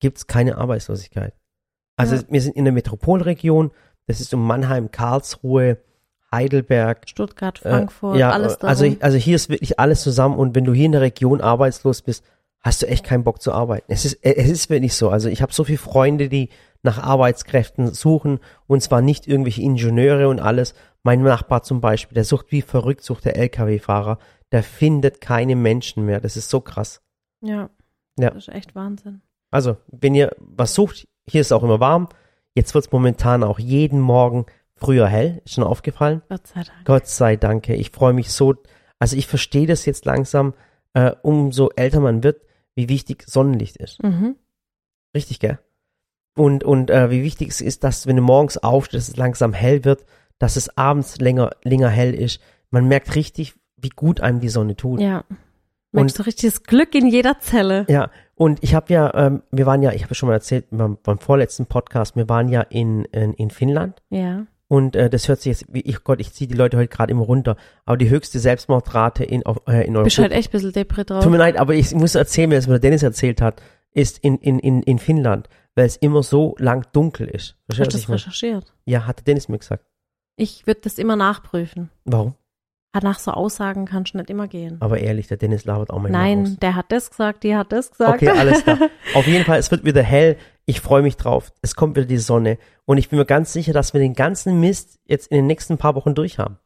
gibt's 0.00 0.26
keine 0.26 0.56
Arbeitslosigkeit. 0.58 1.34
Also 1.96 2.16
Ja. 2.16 2.22
wir 2.28 2.40
sind 2.40 2.56
in 2.56 2.64
der 2.64 2.72
Metropolregion, 2.72 3.70
das 4.06 4.20
ist 4.20 4.32
um 4.34 4.46
Mannheim, 4.46 4.90
Karlsruhe, 4.90 5.78
Heidelberg, 6.32 7.08
Stuttgart, 7.08 7.58
äh, 7.64 7.70
Frankfurt, 7.70 8.16
ja, 8.16 8.30
alles 8.30 8.58
da. 8.58 8.68
also, 8.68 8.86
also 9.00 9.18
hier 9.18 9.36
ist 9.36 9.48
wirklich 9.48 9.78
alles 9.78 10.02
zusammen 10.02 10.36
und 10.38 10.54
wenn 10.54 10.64
du 10.64 10.72
hier 10.72 10.86
in 10.86 10.92
der 10.92 11.00
Region 11.00 11.40
arbeitslos 11.40 12.02
bist, 12.02 12.24
hast 12.60 12.82
du 12.82 12.86
echt 12.86 13.04
keinen 13.04 13.24
Bock 13.24 13.42
zu 13.42 13.52
arbeiten. 13.52 13.92
Es 13.92 14.04
ist, 14.04 14.24
äh, 14.24 14.34
es 14.36 14.48
ist 14.48 14.70
wirklich 14.70 14.94
so. 14.94 15.10
Also 15.10 15.28
ich 15.28 15.42
habe 15.42 15.52
so 15.52 15.64
viele 15.64 15.78
Freunde, 15.78 16.28
die 16.28 16.50
nach 16.82 16.98
Arbeitskräften 16.98 17.92
suchen 17.92 18.38
und 18.66 18.82
zwar 18.82 19.02
nicht 19.02 19.26
irgendwelche 19.26 19.62
Ingenieure 19.62 20.28
und 20.28 20.40
alles. 20.40 20.74
Mein 21.02 21.22
Nachbar 21.22 21.62
zum 21.62 21.80
Beispiel, 21.80 22.14
der 22.14 22.24
sucht 22.24 22.46
wie 22.52 22.62
verrückt, 22.62 23.02
sucht 23.02 23.24
der 23.24 23.36
LKW-Fahrer, 23.36 24.18
der 24.52 24.62
findet 24.62 25.20
keine 25.20 25.56
Menschen 25.56 26.04
mehr. 26.06 26.20
Das 26.20 26.36
ist 26.36 26.48
so 26.50 26.60
krass. 26.60 27.02
ja. 27.42 27.68
Ja. 28.18 28.30
Das 28.30 28.48
ist 28.48 28.54
echt 28.54 28.74
Wahnsinn. 28.74 29.22
Also, 29.50 29.76
wenn 29.88 30.14
ihr 30.14 30.34
was 30.38 30.74
sucht, 30.74 31.08
hier 31.26 31.40
ist 31.40 31.48
es 31.48 31.52
auch 31.52 31.62
immer 31.62 31.80
warm. 31.80 32.08
Jetzt 32.54 32.74
wird's 32.74 32.92
momentan 32.92 33.42
auch 33.42 33.58
jeden 33.58 34.00
Morgen 34.00 34.46
früher 34.74 35.06
hell. 35.06 35.40
Ist 35.44 35.54
schon 35.54 35.64
aufgefallen? 35.64 36.22
Gott 36.28 36.46
sei 36.46 36.62
Dank. 36.62 36.84
Gott 36.84 37.06
sei 37.06 37.36
Dank. 37.36 37.68
Ich 37.68 37.90
freue 37.90 38.12
mich 38.12 38.32
so. 38.32 38.54
Also 38.98 39.16
ich 39.16 39.26
verstehe 39.26 39.66
das 39.66 39.86
jetzt 39.86 40.04
langsam, 40.04 40.54
äh, 40.94 41.12
umso 41.22 41.70
älter 41.76 42.00
man 42.00 42.22
wird, 42.22 42.42
wie 42.74 42.88
wichtig 42.88 43.24
Sonnenlicht 43.26 43.76
ist. 43.76 44.02
Mhm. 44.02 44.36
Richtig, 45.14 45.40
gell? 45.40 45.58
Und, 46.36 46.64
und 46.64 46.90
äh, 46.90 47.10
wie 47.10 47.22
wichtig 47.22 47.48
es 47.48 47.60
ist, 47.60 47.84
dass 47.84 48.06
wenn 48.06 48.16
du 48.16 48.22
morgens 48.22 48.58
aufstehst, 48.58 49.08
dass 49.08 49.08
es 49.08 49.16
langsam 49.16 49.52
hell 49.52 49.84
wird, 49.84 50.04
dass 50.38 50.56
es 50.56 50.76
abends 50.76 51.18
länger, 51.18 51.50
länger 51.62 51.88
hell 51.88 52.14
ist. 52.14 52.40
Man 52.70 52.86
merkt 52.86 53.14
richtig, 53.14 53.54
wie 53.76 53.90
gut 53.90 54.20
einem 54.20 54.40
die 54.40 54.48
Sonne 54.48 54.76
tut. 54.76 55.00
Ja. 55.00 55.24
Merkst 55.92 56.18
du 56.18 56.22
richtiges 56.24 56.62
Glück 56.62 56.94
in 56.94 57.06
jeder 57.08 57.40
Zelle. 57.40 57.84
Ja, 57.88 58.10
und 58.36 58.62
ich 58.62 58.74
habe 58.74 58.92
ja, 58.92 59.12
ähm, 59.14 59.42
wir 59.50 59.66
waren 59.66 59.82
ja, 59.82 59.92
ich 59.92 60.02
habe 60.02 60.10
ja 60.10 60.14
schon 60.14 60.28
mal 60.28 60.34
erzählt 60.34 60.66
beim, 60.70 60.98
beim 61.02 61.18
vorletzten 61.18 61.66
Podcast, 61.66 62.16
wir 62.16 62.28
waren 62.28 62.48
ja 62.48 62.60
in, 62.62 63.04
in, 63.06 63.34
in 63.34 63.50
Finnland 63.50 64.00
Ja. 64.08 64.46
und 64.68 64.94
äh, 64.96 65.10
das 65.10 65.28
hört 65.28 65.40
sich 65.40 65.50
jetzt, 65.58 65.74
wie 65.74 65.80
ich 65.80 66.04
Gott, 66.04 66.20
ich 66.20 66.32
ziehe 66.32 66.46
die 66.48 66.54
Leute 66.54 66.76
heute 66.76 66.88
gerade 66.88 67.10
immer 67.10 67.24
runter, 67.24 67.56
aber 67.84 67.96
die 67.96 68.08
höchste 68.08 68.38
Selbstmordrate 68.38 69.24
in, 69.24 69.44
auf, 69.44 69.58
äh, 69.66 69.84
in 69.86 69.94
Bist 69.94 70.18
Europa. 70.18 70.22
halt 70.22 70.32
echt 70.32 70.50
ein 70.50 70.52
bisschen 70.52 70.72
Depri 70.72 71.04
drauf. 71.04 71.22
Tut 71.24 71.32
mir 71.32 71.38
leid, 71.38 71.56
aber 71.56 71.74
ich 71.74 71.92
muss 71.94 72.14
erzählen, 72.14 72.48
mir 72.48 72.60
der 72.60 72.78
Dennis 72.78 73.02
erzählt 73.02 73.42
hat, 73.42 73.60
ist 73.92 74.18
in, 74.18 74.36
in, 74.38 74.58
in, 74.60 74.82
in 74.84 74.98
Finnland, 75.00 75.48
weil 75.74 75.86
es 75.86 75.96
immer 75.96 76.22
so 76.22 76.54
lang 76.58 76.86
dunkel 76.92 77.26
ist. 77.26 77.56
Hast 77.68 77.76
Verstehst 77.76 78.04
du 78.04 78.06
du, 78.06 78.12
was 78.14 78.24
das 78.24 78.26
recherchiert? 78.32 78.72
Ja, 78.84 79.06
hat 79.06 79.18
der 79.18 79.24
Dennis 79.24 79.48
mir 79.48 79.58
gesagt. 79.58 79.84
Ich 80.36 80.66
würde 80.66 80.80
das 80.84 80.98
immer 80.98 81.16
nachprüfen. 81.16 81.90
Warum? 82.04 82.34
Nach 83.02 83.18
so 83.20 83.30
Aussagen 83.30 83.86
kannst 83.86 84.14
du 84.14 84.18
nicht 84.18 84.30
immer 84.30 84.48
gehen. 84.48 84.76
Aber 84.80 84.98
ehrlich, 84.98 85.28
der 85.28 85.36
Dennis 85.36 85.64
labert 85.64 85.90
auch 85.90 86.00
manchmal 86.00 86.22
Nein, 86.36 86.42
aus. 86.42 86.56
der 86.60 86.74
hat 86.74 86.86
das 86.90 87.10
gesagt, 87.10 87.44
die 87.44 87.54
hat 87.54 87.70
das 87.70 87.90
gesagt. 87.92 88.14
Okay, 88.22 88.30
alles 88.30 88.64
klar. 88.64 88.78
Auf 89.14 89.26
jeden 89.28 89.44
Fall, 89.44 89.58
es 89.60 89.70
wird 89.70 89.84
wieder 89.84 90.02
hell. 90.02 90.36
Ich 90.66 90.80
freue 90.80 91.02
mich 91.02 91.16
drauf. 91.16 91.52
Es 91.62 91.76
kommt 91.76 91.96
wieder 91.96 92.06
die 92.06 92.18
Sonne. 92.18 92.58
Und 92.86 92.98
ich 92.98 93.08
bin 93.08 93.18
mir 93.18 93.24
ganz 93.24 93.52
sicher, 93.52 93.72
dass 93.72 93.92
wir 93.94 94.00
den 94.00 94.14
ganzen 94.14 94.58
Mist 94.58 94.98
jetzt 95.06 95.28
in 95.28 95.36
den 95.36 95.46
nächsten 95.46 95.78
paar 95.78 95.94
Wochen 95.94 96.14
durchhaben. 96.16 96.58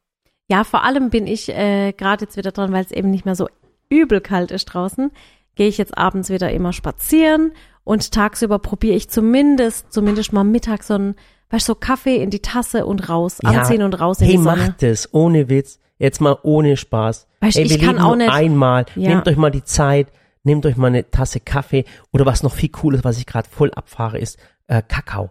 Ja, 0.49 0.65
vor 0.65 0.83
allem 0.85 1.11
bin 1.11 1.27
ich 1.27 1.51
äh, 1.51 1.93
gerade 1.93 2.25
jetzt 2.25 2.37
wieder 2.39 2.53
dran, 2.53 2.73
weil 2.73 2.85
es 2.85 2.91
eben 2.91 3.11
nicht 3.11 3.25
mehr 3.27 3.35
so 3.35 3.49
übel 3.91 4.21
kalt 4.23 4.51
ist 4.51 4.67
draußen, 4.67 5.11
gehe 5.57 5.69
ich 5.69 5.77
jetzt 5.79 5.97
abends 5.97 6.31
wieder 6.31 6.51
immer 6.53 6.73
spazieren 6.73 7.53
und 7.85 8.13
tagsüber 8.13 8.59
probiere 8.59 8.97
ich 8.97 9.09
zumindest, 9.11 9.93
zumindest 9.93 10.33
mal 10.33 10.45
mittags 10.45 10.87
so 10.89 10.95
ein, 10.95 11.15
weißt 11.51 11.69
du, 11.69 11.73
so 11.73 11.79
Kaffee 11.79 12.17
in 12.17 12.31
die 12.31 12.41
Tasse 12.41 12.87
und 12.87 13.09
raus, 13.11 13.39
Ja, 13.43 13.51
anziehen 13.51 13.83
und 13.83 13.95
raus 14.01 14.21
in 14.21 14.27
Hey, 14.27 14.37
die 14.39 14.43
Sonne. 14.43 14.57
macht 14.69 14.83
es, 14.83 15.13
ohne 15.15 15.49
Witz. 15.51 15.79
Jetzt 16.05 16.21
mal 16.21 16.37
ohne 16.43 16.77
Spaß. 16.77 17.27
Weißt, 17.41 17.57
Ey, 17.57 17.65
ich 17.65 17.71
wir 17.71 17.79
kann 17.79 17.97
leben 17.97 17.99
auch 18.01 18.09
nur 18.09 18.17
nicht- 18.17 18.31
einmal. 18.33 18.87
Ja. 18.95 19.09
Nehmt 19.11 19.27
euch 19.29 19.37
mal 19.37 19.51
die 19.51 19.65
Zeit, 19.65 20.09
nehmt 20.43 20.65
euch 20.67 20.77
mal 20.77 20.89
eine 20.89 21.11
Tasse 21.11 21.41
Kaffee 21.41 21.85
oder 22.13 22.27
was 22.27 22.43
noch 22.43 22.53
viel 22.53 22.69
cooles, 22.69 23.05
was 23.05 23.19
ich 23.19 23.27
gerade 23.27 23.49
voll 23.49 23.71
abfahre, 23.73 24.19
ist 24.19 24.39
äh, 24.67 24.83
Kakao. 24.87 25.31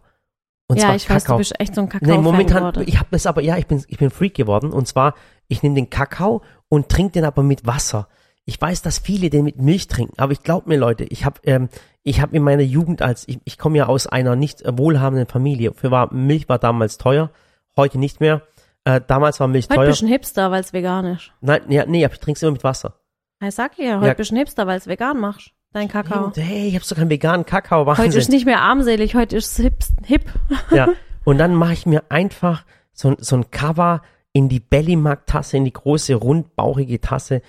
Und 0.68 0.78
ja, 0.78 0.86
zwar 0.86 0.96
ich 0.96 1.10
weiß, 1.10 1.24
du 1.24 1.28
Kakao. 1.28 1.38
bist 1.38 1.60
echt 1.60 1.76
so 1.76 1.82
ein 1.82 1.86
Nee, 1.86 1.92
Kakao-Fan 1.92 2.24
momentan, 2.24 2.58
geworden. 2.58 2.84
ich 2.88 2.98
habe 2.98 3.10
das 3.12 3.26
aber, 3.26 3.42
ja, 3.42 3.58
ich 3.58 3.68
bin, 3.68 3.84
ich 3.88 3.98
bin 3.98 4.10
Freak 4.10 4.34
geworden. 4.34 4.72
Und 4.74 4.88
zwar, 4.88 5.14
ich 5.48 5.62
nehme 5.62 5.76
den 5.76 5.90
Kakao 5.90 6.42
und 6.70 6.90
trinke 6.90 7.12
den 7.14 7.26
aber 7.26 7.44
mit 7.44 7.68
Wasser. 7.68 8.08
Ich 8.46 8.60
weiß, 8.60 8.82
dass 8.82 8.98
viele 8.98 9.30
den 9.30 9.44
mit 9.46 9.62
Milch 9.62 9.88
trinken, 9.88 10.16
aber 10.18 10.32
ich 10.34 10.42
glaube 10.44 10.68
mir, 10.70 10.78
Leute, 10.78 11.04
ich 11.06 11.24
habe 11.24 11.40
ähm, 11.44 11.70
ich 12.02 12.20
habe 12.20 12.36
in 12.36 12.44
meiner 12.44 12.64
Jugend 12.64 13.02
als, 13.02 13.26
ich, 13.28 13.40
ich 13.46 13.58
komme 13.58 13.78
ja 13.78 13.86
aus 13.86 14.08
einer 14.08 14.36
nicht 14.36 14.64
wohlhabenden 14.68 15.28
Familie. 15.28 15.74
Für 15.74 15.92
war, 15.92 16.14
Milch 16.14 16.50
war 16.50 16.60
damals 16.60 16.98
teuer, 16.98 17.30
heute 17.78 17.98
nicht 18.00 18.20
mehr. 18.20 18.42
Äh, 18.86 19.02
damals 19.08 19.40
war 19.40 19.48
Milch 19.48 19.66
Heute 19.70 19.76
teuer. 19.76 19.88
bist 19.88 20.02
du 20.02 20.06
ein 20.06 20.10
Hipster, 20.10 20.52
weil 20.52 20.62
es 20.62 20.74
vegan 20.74 21.06
ist. 21.06 21.32
Nein, 21.42 21.62
ja, 21.70 21.86
nee, 21.86 22.04
aber 22.04 22.14
ich 22.14 22.20
trinke 22.20 22.38
es 22.38 22.44
immer 22.44 22.52
mit 22.52 22.64
Wasser. 22.64 22.96
Ich 23.42 23.56
sag 23.56 23.76
dir, 23.76 23.98
heute 23.98 24.08
Ja. 24.08 24.14
bist 24.14 24.32
du 24.32 24.36
ein 24.36 24.38
Hipster, 24.40 24.68
weil 24.68 24.78
es 24.78 24.88
vegan 24.88 25.20
machst. 25.20 25.52
Dein 25.72 25.88
Kakao. 25.88 26.32
Hey, 26.36 26.68
ich 26.68 26.76
habe 26.76 26.86
sogar 26.86 27.02
einen 27.02 27.10
veganen 27.10 27.46
Kakao, 27.46 27.86
Heute 27.86 28.04
ist 28.08 28.16
Wahnsinn. 28.16 28.32
nicht 28.34 28.46
mehr 28.46 28.62
armselig, 28.62 29.16
heute 29.16 29.36
ist 29.38 29.58
es 29.58 29.64
hip. 29.64 29.76
hip. 30.06 30.26
Ja. 30.72 30.90
Und 31.26 31.38
dann 31.38 31.56
mache 31.56 31.74
ich 31.74 31.86
mir 31.86 32.04
einfach 32.10 32.66
so, 32.92 33.16
so 33.18 33.38
ein 33.38 33.50
Cover 33.50 34.02
in 34.34 34.50
die 34.50 34.60
Bellymark-Tasse, 34.60 35.58
in 35.58 35.66
die 35.66 35.74
große, 35.74 36.14
rundbauchige 36.16 37.00
Tasse 37.02 37.42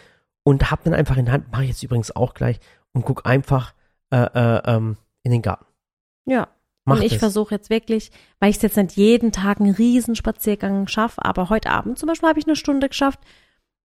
und 0.45 0.71
hab 0.71 0.85
dann 0.85 0.95
einfach 0.95 1.17
in 1.17 1.25
der 1.27 1.35
Hand, 1.35 1.51
mache 1.51 1.65
ich 1.65 1.71
jetzt 1.71 1.83
übrigens 1.83 2.15
auch 2.15 2.35
gleich 2.35 2.61
und 2.93 3.05
guck 3.05 3.27
einfach 3.27 3.75
äh, 4.11 4.17
äh, 4.19 4.63
ähm, 4.67 4.97
in 5.23 5.33
den 5.33 5.43
Garten. 5.43 5.67
Ja. 6.27 6.49
Mach 6.85 6.97
und 6.97 7.03
ich 7.03 7.19
versuche 7.19 7.55
jetzt 7.55 7.71
wirklich, 7.71 8.11
weil 8.41 8.51
ich 8.51 8.57
es 8.57 8.63
jetzt 8.63 8.77
nicht 8.77 8.97
jeden 8.97 9.33
Tag 9.33 9.61
einen 9.61 9.75
Riesenspaziergang 9.75 10.87
schaffe, 10.87 11.25
aber 11.25 11.49
heute 11.49 11.71
Abend 11.71 11.99
zum 11.99 12.09
Beispiel 12.09 12.29
habe 12.29 12.39
ich 12.39 12.47
eine 12.47 12.57
Stunde 12.57 12.89
geschafft 12.89 13.21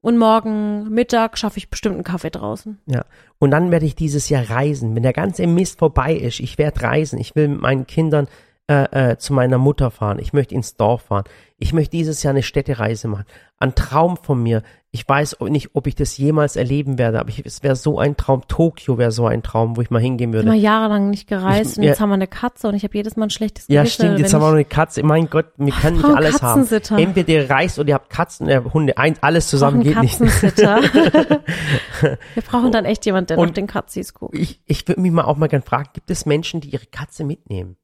und 0.02 0.18
morgen 0.18 0.90
Mittag 0.90 1.38
schaffe 1.38 1.58
ich 1.58 1.70
bestimmt 1.70 1.96
einen 1.96 2.04
Kaffee 2.04 2.30
draußen. 2.30 2.80
Ja. 2.86 3.06
Und 3.38 3.52
dann 3.52 3.72
werde 3.72 3.86
ich 3.86 3.96
dieses 3.96 4.30
Jahr 4.30 4.50
reisen. 4.50 4.96
Wenn 4.96 5.04
der 5.04 5.14
ganze 5.14 5.46
Mist 5.48 5.80
vorbei 5.80 6.14
ist, 6.14 6.40
ich 6.40 6.58
werde 6.58 6.82
reisen. 6.82 7.20
Ich 7.20 7.36
will 7.36 7.50
mit 7.50 7.62
meinen 7.62 7.88
Kindern 7.88 8.28
äh, 8.70 9.12
äh, 9.12 9.18
zu 9.18 9.34
meiner 9.34 9.58
Mutter 9.58 9.90
fahren. 9.90 10.20
Ich 10.20 10.32
möchte 10.32 10.54
ins 10.54 10.76
Dorf 10.78 11.02
fahren. 11.02 11.24
Ich 11.58 11.74
möchte 11.74 11.92
dieses 11.98 12.22
Jahr 12.24 12.32
eine 12.32 12.44
Städtereise 12.44 13.08
machen. 13.08 13.26
Ein 13.58 13.74
Traum 13.76 14.16
von 14.16 14.42
mir. 14.42 14.62
Ich 14.92 15.08
weiß 15.08 15.38
nicht, 15.50 15.72
ob 15.74 15.88
ich 15.88 15.96
das 15.96 16.18
jemals 16.18 16.56
erleben 16.56 16.98
werde, 16.98 17.20
aber 17.20 17.30
ich, 17.30 17.46
es 17.46 17.62
wäre 17.64 17.76
so 17.76 18.00
ein 18.00 18.16
Traum. 18.16 18.44
Tokio 18.48 18.98
wäre 18.98 19.12
so 19.12 19.26
ein 19.28 19.44
Traum, 19.44 19.76
wo 19.76 19.82
ich 19.82 19.90
mal 19.90 20.00
hingehen 20.02 20.30
Ich 20.30 20.32
bin 20.32 20.46
würde. 20.46 20.48
mal 20.50 20.56
jahrelang 20.58 21.10
nicht 21.10 21.28
gereist 21.28 21.72
Ich- 21.74 21.78
und 21.80 21.84
jetzt 21.84 21.98
ja. 21.98 22.04
haben 22.04 22.10
wir 22.10 22.14
eine 22.16 22.28
Katze 22.28 22.68
und 22.70 22.76
ich 22.76 22.84
habe 22.84 22.96
jedes 22.96 23.16
Mal 23.18 23.26
ein 23.26 23.30
schlechtes 23.32 23.66
Ja, 23.68 23.82
Gewissen. 23.82 23.94
stimmt. 24.06 24.20
Jetzt 24.20 24.34
haben 24.34 24.42
wir 24.42 24.48
noch 24.48 24.54
eine 24.54 24.66
Katze. 24.66 25.04
Mein 25.04 25.30
Gott, 25.30 25.48
wir 25.58 25.74
können 25.74 25.98
nicht 25.98 26.06
alles 26.06 26.42
haben. 26.42 26.66
Entweder 26.98 27.30
ihr 27.30 27.50
reist 27.50 27.78
oder 27.80 27.90
ihr 27.90 27.96
habt 27.96 28.10
Katzen, 28.10 28.48
äh, 28.50 28.62
Hunde. 28.74 28.98
Ein, 28.98 29.16
alles 29.22 29.48
zusammen 29.50 29.82
geht 29.84 30.00
nicht. 30.02 30.20
Wir 32.02 32.44
brauchen 32.48 32.72
dann 32.72 32.86
echt 32.86 33.06
jemanden, 33.06 33.28
der 33.28 33.38
nach 33.38 33.44
Und- 33.44 33.58
den 33.58 33.68
Katzis 33.68 34.14
guckt. 34.14 34.36
Ich, 34.38 34.62
ich 34.66 34.88
würde 34.88 35.02
mich 35.02 35.12
mal 35.12 35.24
auch 35.26 35.38
mal 35.38 35.48
gerne 35.48 35.66
fragen, 35.66 35.90
gibt 35.94 36.10
es 36.10 36.26
Menschen, 36.26 36.62
die 36.62 36.70
ihre 36.70 36.86
Katze 36.86 37.24
mitnehmen? 37.24 37.76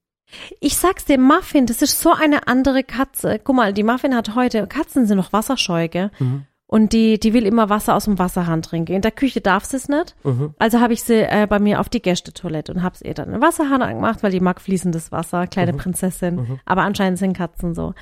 Ich 0.59 0.77
sag's 0.77 1.05
dir, 1.05 1.17
Muffin, 1.19 1.65
das 1.65 1.81
ist 1.81 1.99
so 1.99 2.11
eine 2.11 2.47
andere 2.47 2.83
Katze. 2.83 3.39
Guck 3.43 3.55
mal, 3.55 3.73
die 3.73 3.83
Muffin 3.83 4.15
hat 4.15 4.35
heute, 4.35 4.67
Katzen 4.67 5.05
sind 5.05 5.17
noch 5.17 5.33
wasserscheu, 5.33 5.87
gell? 5.87 6.11
Mhm. 6.19 6.45
Und 6.67 6.93
die, 6.93 7.19
die 7.19 7.33
will 7.33 7.45
immer 7.45 7.69
Wasser 7.69 7.95
aus 7.95 8.05
dem 8.05 8.17
Wasserhahn 8.17 8.63
trinken. 8.63 8.93
In 8.93 9.03
der 9.03 9.11
Küche 9.11 9.39
darf 9.39 9.65
sie 9.65 9.77
es 9.77 9.87
nicht. 9.87 10.15
Mhm. 10.23 10.55
Also 10.57 10.79
habe 10.79 10.93
ich 10.93 11.03
sie 11.03 11.21
äh, 11.21 11.45
bei 11.47 11.59
mir 11.59 11.79
auf 11.79 11.89
die 11.89 12.01
Gästetoilette 12.01 12.73
und 12.73 12.81
hab's 12.81 13.01
ihr 13.03 13.13
dann 13.13 13.29
einen 13.29 13.41
Wasserhahn 13.41 13.83
angemacht, 13.83 14.23
weil 14.23 14.31
die 14.31 14.39
mag 14.39 14.59
fließendes 14.59 15.11
Wasser, 15.11 15.45
kleine 15.45 15.73
Mhm. 15.73 15.77
Prinzessin. 15.77 16.59
Aber 16.65 16.81
anscheinend 16.81 17.19
sind 17.19 17.33
Katzen 17.37 17.75
so. 17.75 17.93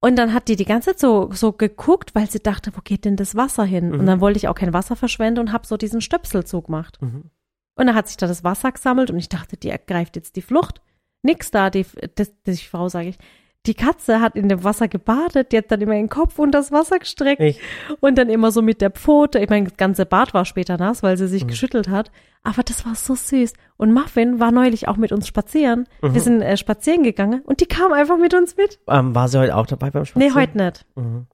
Und 0.00 0.16
dann 0.16 0.34
hat 0.34 0.48
die 0.48 0.56
die 0.56 0.64
ganze 0.64 0.90
Zeit 0.90 0.98
so, 0.98 1.30
so 1.32 1.52
geguckt, 1.52 2.12
weil 2.16 2.28
sie 2.28 2.40
dachte, 2.40 2.72
wo 2.74 2.80
geht 2.82 3.04
denn 3.04 3.14
das 3.14 3.36
Wasser 3.36 3.62
hin? 3.64 3.92
Und 3.94 4.04
dann 4.06 4.20
wollte 4.20 4.36
ich 4.36 4.48
auch 4.48 4.56
kein 4.56 4.72
Wasser 4.72 4.96
verschwenden 4.96 5.38
und 5.38 5.52
hab 5.52 5.64
so 5.64 5.76
diesen 5.76 6.00
Stöpsel 6.00 6.44
zugemacht. 6.44 7.00
Mhm. 7.00 7.30
Und 7.76 7.86
dann 7.86 7.94
hat 7.94 8.08
sich 8.08 8.16
da 8.16 8.26
das 8.26 8.42
Wasser 8.42 8.72
gesammelt 8.72 9.12
und 9.12 9.18
ich 9.18 9.28
dachte, 9.28 9.56
die 9.56 9.70
ergreift 9.70 10.16
jetzt 10.16 10.34
die 10.34 10.42
Flucht. 10.42 10.82
Nix 11.22 11.50
da, 11.50 11.70
die, 11.70 11.86
das, 12.16 12.32
die 12.46 12.56
Frau, 12.56 12.88
sage 12.88 13.08
ich. 13.10 13.18
Die 13.64 13.74
Katze 13.74 14.20
hat 14.20 14.34
in 14.34 14.48
dem 14.48 14.64
Wasser 14.64 14.88
gebadet, 14.88 15.52
die 15.52 15.58
hat 15.58 15.70
dann 15.70 15.80
immer 15.80 15.92
den 15.94 16.08
Kopf 16.08 16.40
unter 16.40 16.58
das 16.58 16.72
Wasser 16.72 16.98
gestreckt 16.98 17.40
Ich, 17.40 17.60
und 18.00 18.18
dann 18.18 18.28
immer 18.28 18.50
so 18.50 18.60
mit 18.60 18.80
der 18.80 18.90
Pfote. 18.90 19.38
Ich 19.38 19.48
meine, 19.48 19.68
das 19.68 19.76
ganze 19.76 20.04
Bad 20.04 20.34
war 20.34 20.44
später 20.44 20.76
nass, 20.78 21.04
weil 21.04 21.16
sie 21.16 21.24
Mhm. 21.24 21.28
sich 21.28 21.46
geschüttelt 21.46 21.88
hat. 21.88 22.10
Aber 22.42 22.64
das 22.64 22.84
war 22.84 22.96
so 22.96 23.14
süß. 23.14 23.52
Und 23.76 23.92
Muffin 23.94 24.40
war 24.40 24.50
neulich 24.50 24.88
auch 24.88 24.96
mit 24.96 25.12
uns 25.12 25.28
spazieren. 25.28 25.86
Mhm. 26.02 26.14
Wir 26.14 26.20
sind 26.20 26.42
äh, 26.42 26.56
spazieren 26.56 27.04
gegangen 27.04 27.42
und 27.44 27.60
die 27.60 27.66
kam 27.66 27.92
einfach 27.92 28.18
mit 28.18 28.34
uns 28.34 28.56
mit. 28.56 28.80
ähm, 28.88 29.14
war 29.14 29.28
sie 29.28 29.38
heute 29.38 29.54
auch 29.56 29.66
dabei 29.66 29.90
beim 29.92 30.04
Spazieren? 30.06 30.34
Nee, 30.34 30.40
heute 30.40 30.58
nicht. 30.58 30.84
Mhm. 30.96 31.26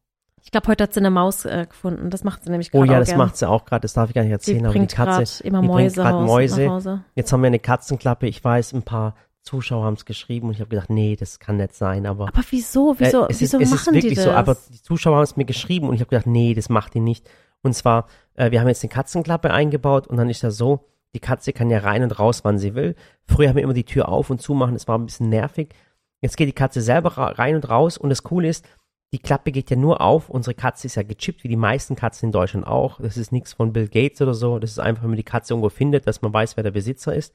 Ich 0.43 0.51
glaube, 0.51 0.69
heute 0.69 0.85
hat 0.85 0.93
sie 0.93 1.01
eine 1.01 1.11
Maus 1.11 1.47
äh, 1.47 1.65
gefunden. 1.67 2.11
Das 2.11 2.25
macht 2.25 2.45
sie 2.45 2.51
nämlich 2.51 2.69
Oh 2.75 2.81
gerade 2.81 2.93
ja, 2.93 2.97
auch 2.97 3.01
das 3.01 3.09
gern. 3.09 3.19
macht 3.19 3.37
sie 3.39 3.49
auch 3.49 3.65
gerade, 3.65 3.81
das 3.83 3.95
darf 3.95 4.11
ich 4.11 4.15
gar 4.15 4.23
nicht 4.23 4.33
erzählen, 4.33 4.65
aber 4.67 4.73
die 4.75 4.79
bringt 4.81 4.93
Katze, 4.95 5.25
gerade 5.41 5.49
immer 5.49 5.63
die 5.63 5.67
bringt 5.69 5.81
Mäuse, 5.97 6.03
raus, 6.03 6.27
Mäuse. 6.27 7.05
Jetzt 7.15 7.33
haben 7.33 7.41
wir 7.43 7.47
eine 7.47 7.59
Katzenklappe, 7.59 8.27
ich 8.27 8.45
weiß, 8.45 8.75
ein 8.75 8.83
paar 8.83 9.15
Zuschauer 9.43 9.85
haben 9.85 9.95
es 9.95 10.05
geschrieben 10.05 10.49
und 10.49 10.55
ich 10.55 10.61
habe 10.61 10.71
gedacht, 10.71 10.91
nee, 10.91 11.17
das 11.17 11.39
kann 11.39 11.57
nicht 11.57 11.75
sein, 11.75 12.07
aber, 12.07 12.29
Aber 12.29 12.43
wieso? 12.51 12.95
Wieso, 12.99 13.25
äh, 13.25 13.31
es, 13.31 13.41
wieso 13.41 13.59
ist, 13.59 13.65
es 13.65 13.71
machen 13.71 13.95
ist 13.95 14.03
wirklich 14.03 14.13
die 14.13 14.17
das? 14.17 14.25
so, 14.25 14.31
aber 14.33 14.57
die 14.71 14.83
Zuschauer 14.83 15.17
haben 15.17 15.23
es 15.23 15.37
mir 15.37 15.45
geschrieben 15.45 15.89
und 15.89 15.95
ich 15.95 16.01
habe 16.01 16.11
gedacht, 16.11 16.27
nee, 16.27 16.55
das 16.55 16.69
macht 16.69 16.95
die 16.95 17.01
nicht. 17.01 17.29
Und 17.63 17.75
zwar, 17.75 18.07
äh, 18.35 18.51
wir 18.51 18.61
haben 18.61 18.69
jetzt 18.69 18.85
eine 18.85 18.91
Katzenklappe 18.91 19.51
eingebaut 19.51 20.07
und 20.07 20.17
dann 20.17 20.29
ist 20.29 20.45
das 20.45 20.57
so, 20.57 20.87
die 21.15 21.21
Katze 21.21 21.53
kann 21.53 21.71
ja 21.71 21.79
rein 21.79 22.03
und 22.03 22.19
raus, 22.19 22.45
wann 22.45 22.59
sie 22.59 22.75
will. 22.75 22.95
Früher 23.27 23.49
haben 23.49 23.57
wir 23.57 23.63
immer 23.63 23.75
die 23.75 23.85
Tür 23.85 24.09
auf 24.09 24.31
und 24.31 24.43
zu 24.43 24.55
machen, 24.55 24.75
das 24.75 24.87
war 24.87 24.99
ein 24.99 25.07
bisschen 25.07 25.31
nervig. 25.31 25.75
Jetzt 26.21 26.37
geht 26.37 26.49
die 26.49 26.53
Katze 26.53 26.81
selber 26.81 27.11
rein 27.17 27.55
und 27.55 27.69
raus 27.69 27.97
und 27.97 28.11
das 28.11 28.23
Coole 28.23 28.49
ist, 28.49 28.67
die 29.13 29.19
Klappe 29.19 29.53
geht 29.53 29.71
ja 29.71 29.77
nur 29.77 30.01
auf. 30.01 30.29
Unsere 30.29 30.55
Katze 30.55 30.87
ist 30.87 30.97
ja 30.97 31.03
gechippt, 31.03 31.43
wie 31.43 31.49
die 31.49 31.57
meisten 31.57 31.97
Katzen 31.97 32.27
in 32.27 32.33
Deutschland 32.33 32.67
auch. 32.67 33.01
Das 33.01 33.17
ist 33.17 33.33
nichts 33.33 33.55
von 33.55 33.73
Bill 33.73 33.89
Gates 33.89 34.21
oder 34.21 34.35
so. 34.35 34.59
Das 34.59 34.71
ist 34.71 34.81
einfach, 34.81 35.03
wenn 35.03 35.11
man 35.11 35.17
die 35.17 35.23
Katze 35.23 35.55
irgendwo 35.55 35.71
findet, 35.71 36.07
dass 36.07 36.21
man 36.21 36.33
weiß, 36.33 36.57
wer 36.57 36.65
der 36.65 36.73
Besitzer 36.73 37.15
ist. 37.15 37.35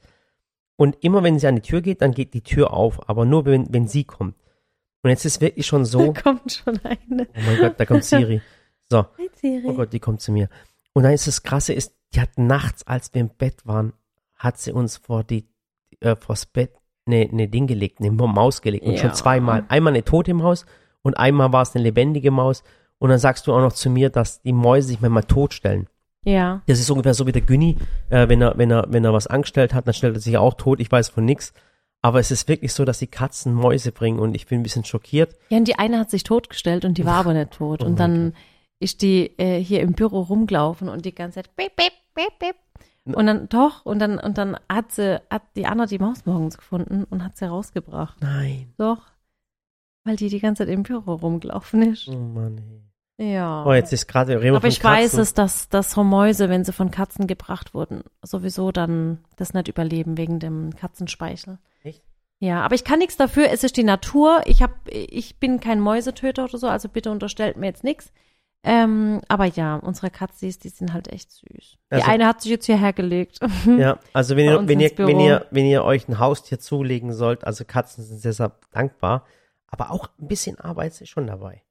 Und 0.76 0.96
immer 1.04 1.22
wenn 1.22 1.38
sie 1.38 1.46
an 1.46 1.56
die 1.56 1.62
Tür 1.62 1.80
geht, 1.82 2.02
dann 2.02 2.12
geht 2.12 2.34
die 2.34 2.42
Tür 2.42 2.72
auf, 2.72 3.08
aber 3.08 3.24
nur 3.24 3.44
wenn, 3.44 3.72
wenn 3.72 3.86
sie 3.86 4.04
kommt. 4.04 4.34
Und 5.02 5.10
jetzt 5.10 5.24
ist 5.24 5.40
wirklich 5.40 5.66
schon 5.66 5.84
so, 5.84 6.12
Da 6.12 6.20
kommt 6.22 6.50
schon 6.52 6.78
eine. 6.82 7.28
oh 7.36 7.40
mein 7.46 7.58
Gott, 7.58 7.74
da 7.78 7.84
kommt 7.86 8.04
Siri. 8.04 8.40
So, 8.90 9.04
Hi, 9.18 9.30
Siri. 9.34 9.64
oh 9.66 9.74
Gott, 9.74 9.92
die 9.92 10.00
kommt 10.00 10.20
zu 10.20 10.32
mir. 10.32 10.48
Und 10.92 11.02
dann 11.04 11.12
ist 11.12 11.26
das 11.26 11.42
Krasse 11.42 11.72
ist, 11.72 11.94
die 12.14 12.20
hat 12.20 12.38
nachts, 12.38 12.86
als 12.86 13.12
wir 13.14 13.20
im 13.20 13.28
Bett 13.28 13.66
waren, 13.66 13.92
hat 14.36 14.58
sie 14.58 14.72
uns 14.72 14.96
vor 14.96 15.22
die, 15.24 15.46
äh, 16.00 16.16
vors 16.16 16.46
Bett 16.46 16.72
ne, 17.06 17.28
ne 17.30 17.48
Ding 17.48 17.66
gelegt, 17.66 18.00
eine 18.00 18.10
Maus 18.10 18.62
gelegt. 18.62 18.84
Und 18.86 18.94
Ja. 18.94 19.00
schon 19.00 19.14
zweimal. 19.14 19.64
Einmal 19.68 19.92
eine 19.92 20.04
tote 20.04 20.34
Maus 20.34 20.64
und 21.02 21.14
einmal 21.18 21.52
war 21.52 21.62
es 21.62 21.74
eine 21.74 21.84
lebendige 21.84 22.30
Maus. 22.30 22.62
Und 22.98 23.10
dann 23.10 23.18
sagst 23.18 23.46
du 23.46 23.52
auch 23.52 23.60
noch 23.60 23.72
zu 23.72 23.90
mir, 23.90 24.08
dass 24.10 24.40
die 24.42 24.52
Mäuse 24.52 24.88
sich 24.88 25.00
manchmal 25.00 25.24
totstellen. 25.24 25.88
Ja. 26.24 26.62
Das 26.66 26.80
ist 26.80 26.90
ungefähr 26.90 27.14
so 27.14 27.26
wie 27.26 27.32
der 27.32 27.42
Günni, 27.42 27.76
äh, 28.10 28.28
wenn 28.28 28.40
er, 28.42 28.56
wenn 28.58 28.70
er, 28.70 28.86
wenn 28.88 29.04
er 29.04 29.12
was 29.12 29.26
angestellt 29.26 29.74
hat, 29.74 29.86
dann 29.86 29.94
stellt 29.94 30.16
er 30.16 30.20
sich 30.20 30.36
auch 30.36 30.54
tot. 30.54 30.80
Ich 30.80 30.90
weiß 30.90 31.08
von 31.10 31.24
nix. 31.24 31.52
Aber 32.02 32.20
es 32.20 32.30
ist 32.30 32.48
wirklich 32.48 32.74
so, 32.74 32.84
dass 32.84 32.98
die 32.98 33.06
Katzen 33.06 33.54
Mäuse 33.54 33.90
bringen 33.90 34.18
und 34.18 34.34
ich 34.34 34.46
bin 34.46 34.60
ein 34.60 34.62
bisschen 34.62 34.84
schockiert. 34.84 35.36
Ja, 35.48 35.56
und 35.56 35.68
die 35.68 35.78
eine 35.78 35.98
hat 35.98 36.10
sich 36.10 36.22
totgestellt 36.22 36.84
und 36.84 36.98
die 36.98 37.06
war 37.06 37.14
aber 37.14 37.32
nicht 37.32 37.52
tot. 37.52 37.82
Oh 37.82 37.86
und 37.86 37.98
dann 37.98 38.34
ist 38.78 39.00
die 39.00 39.38
äh, 39.38 39.58
hier 39.58 39.80
im 39.80 39.92
Büro 39.92 40.20
rumgelaufen 40.20 40.90
und 40.90 41.06
die 41.06 41.14
ganze 41.14 41.36
Zeit 41.36 41.56
beep, 41.56 41.74
beep, 41.76 41.92
beep, 42.14 42.38
beep. 42.38 42.56
Und 43.06 43.26
dann 43.26 43.48
doch, 43.48 43.84
und 43.84 43.98
dann, 43.98 44.18
und 44.18 44.38
dann 44.38 44.56
hat 44.68 44.92
sie, 44.92 45.20
hat 45.30 45.42
die 45.56 45.66
Anna 45.66 45.86
die 45.86 45.98
Maus 45.98 46.24
morgens 46.24 46.56
gefunden 46.56 47.04
und 47.04 47.22
hat 47.22 47.36
sie 47.36 47.46
rausgebracht. 47.46 48.20
Nein. 48.20 48.72
Doch. 48.78 49.02
Weil 50.04 50.16
die 50.16 50.28
die 50.28 50.40
ganze 50.40 50.64
Zeit 50.64 50.72
im 50.72 50.82
Büro 50.82 51.14
rumgelaufen 51.14 51.92
ist. 51.92 52.08
Oh 52.08 52.16
Mann. 52.16 52.58
Ey. 52.58 52.83
Ja. 53.16 53.64
Oh, 53.64 53.72
jetzt 53.72 53.92
ist 53.92 54.08
gerade 54.08 54.40
reden 54.40 54.56
Aber 54.56 54.66
ich 54.66 54.82
weiß 54.82 55.10
Katzen. 55.12 55.20
es, 55.20 55.34
dass, 55.34 55.68
dass 55.68 55.96
Mäuse, 55.96 56.48
wenn 56.48 56.64
sie 56.64 56.72
von 56.72 56.90
Katzen 56.90 57.26
gebracht 57.28 57.72
wurden, 57.72 58.02
sowieso 58.22 58.72
dann 58.72 59.18
das 59.36 59.54
nicht 59.54 59.68
überleben 59.68 60.16
wegen 60.18 60.40
dem 60.40 60.74
Katzenspeichel. 60.74 61.58
Echt? 61.84 62.02
Ja, 62.40 62.62
aber 62.62 62.74
ich 62.74 62.82
kann 62.82 62.98
nichts 62.98 63.16
dafür. 63.16 63.50
Es 63.52 63.62
ist 63.62 63.76
die 63.76 63.84
Natur. 63.84 64.42
Ich 64.46 64.62
hab, 64.62 64.72
ich 64.88 65.38
bin 65.38 65.60
kein 65.60 65.80
Mäusetöter 65.80 66.44
oder 66.44 66.58
so, 66.58 66.66
also 66.68 66.88
bitte 66.88 67.10
unterstellt 67.12 67.56
mir 67.56 67.66
jetzt 67.66 67.84
nichts. 67.84 68.12
Ähm, 68.66 69.20
aber 69.28 69.44
ja, 69.44 69.76
unsere 69.76 70.08
Katzis, 70.10 70.58
die 70.58 70.70
sind 70.70 70.92
halt 70.94 71.12
echt 71.12 71.30
süß. 71.30 71.44
Die 71.46 71.78
Also- 71.90 72.10
eine 72.10 72.26
hat 72.26 72.40
sich 72.40 72.50
jetzt 72.50 72.64
hierher 72.66 72.92
gelegt. 72.94 73.38
Ja, 73.66 73.98
also 74.14 74.36
wenn 74.36 74.46
ihr, 74.46 74.66
wenn 74.68 74.80
ihr, 74.80 74.88
Büro. 74.88 75.06
wenn 75.08 75.20
ihr, 75.20 75.46
wenn 75.50 75.66
ihr 75.66 75.84
euch 75.84 76.08
ein 76.08 76.18
Haustier 76.18 76.58
zulegen 76.58 77.12
sollt, 77.12 77.44
also 77.44 77.64
Katzen 77.64 78.02
sind 78.02 78.18
sehr, 78.20 78.32
sehr 78.32 78.52
dankbar, 78.72 79.24
aber 79.68 79.90
auch 79.90 80.08
ein 80.18 80.28
bisschen 80.28 80.58
Arbeit 80.58 80.98
ist 81.00 81.08
schon 81.10 81.26
dabei. 81.26 81.62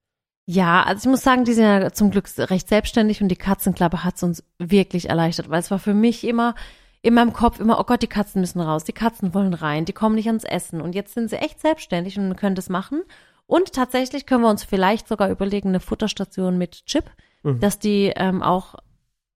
Ja, 0.45 0.83
also 0.83 1.07
ich 1.07 1.09
muss 1.11 1.23
sagen, 1.23 1.45
die 1.45 1.53
sind 1.53 1.63
ja 1.63 1.91
zum 1.93 2.11
Glück 2.11 2.27
recht 2.37 2.67
selbstständig 2.67 3.21
und 3.21 3.29
die 3.29 3.35
Katzenklappe 3.37 4.03
hat 4.03 4.15
es 4.17 4.23
uns 4.23 4.43
wirklich 4.59 5.09
erleichtert, 5.09 5.49
weil 5.49 5.59
es 5.59 5.71
war 5.71 5.79
für 5.79 5.93
mich 5.93 6.25
immer 6.27 6.53
in 7.01 7.13
meinem 7.13 7.33
Kopf 7.33 7.59
immer, 7.59 7.79
oh 7.79 7.83
Gott, 7.83 8.01
die 8.01 8.07
Katzen 8.07 8.41
müssen 8.41 8.59
raus, 8.61 8.83
die 8.83 8.93
Katzen 8.93 9.33
wollen 9.33 9.53
rein, 9.53 9.85
die 9.85 9.93
kommen 9.93 10.15
nicht 10.15 10.27
ans 10.27 10.43
Essen 10.45 10.81
und 10.81 10.95
jetzt 10.95 11.13
sind 11.13 11.29
sie 11.29 11.37
echt 11.37 11.61
selbstständig 11.61 12.17
und 12.19 12.35
können 12.35 12.55
das 12.55 12.69
machen 12.69 13.03
und 13.47 13.73
tatsächlich 13.73 14.25
können 14.25 14.41
wir 14.43 14.49
uns 14.49 14.63
vielleicht 14.63 15.07
sogar 15.07 15.29
überlegen, 15.29 15.69
eine 15.69 15.79
Futterstation 15.79 16.57
mit 16.57 16.85
Chip, 16.85 17.05
Mhm. 17.43 17.59
dass 17.59 17.77
die 17.79 18.11
ähm, 18.15 18.41
auch 18.41 18.75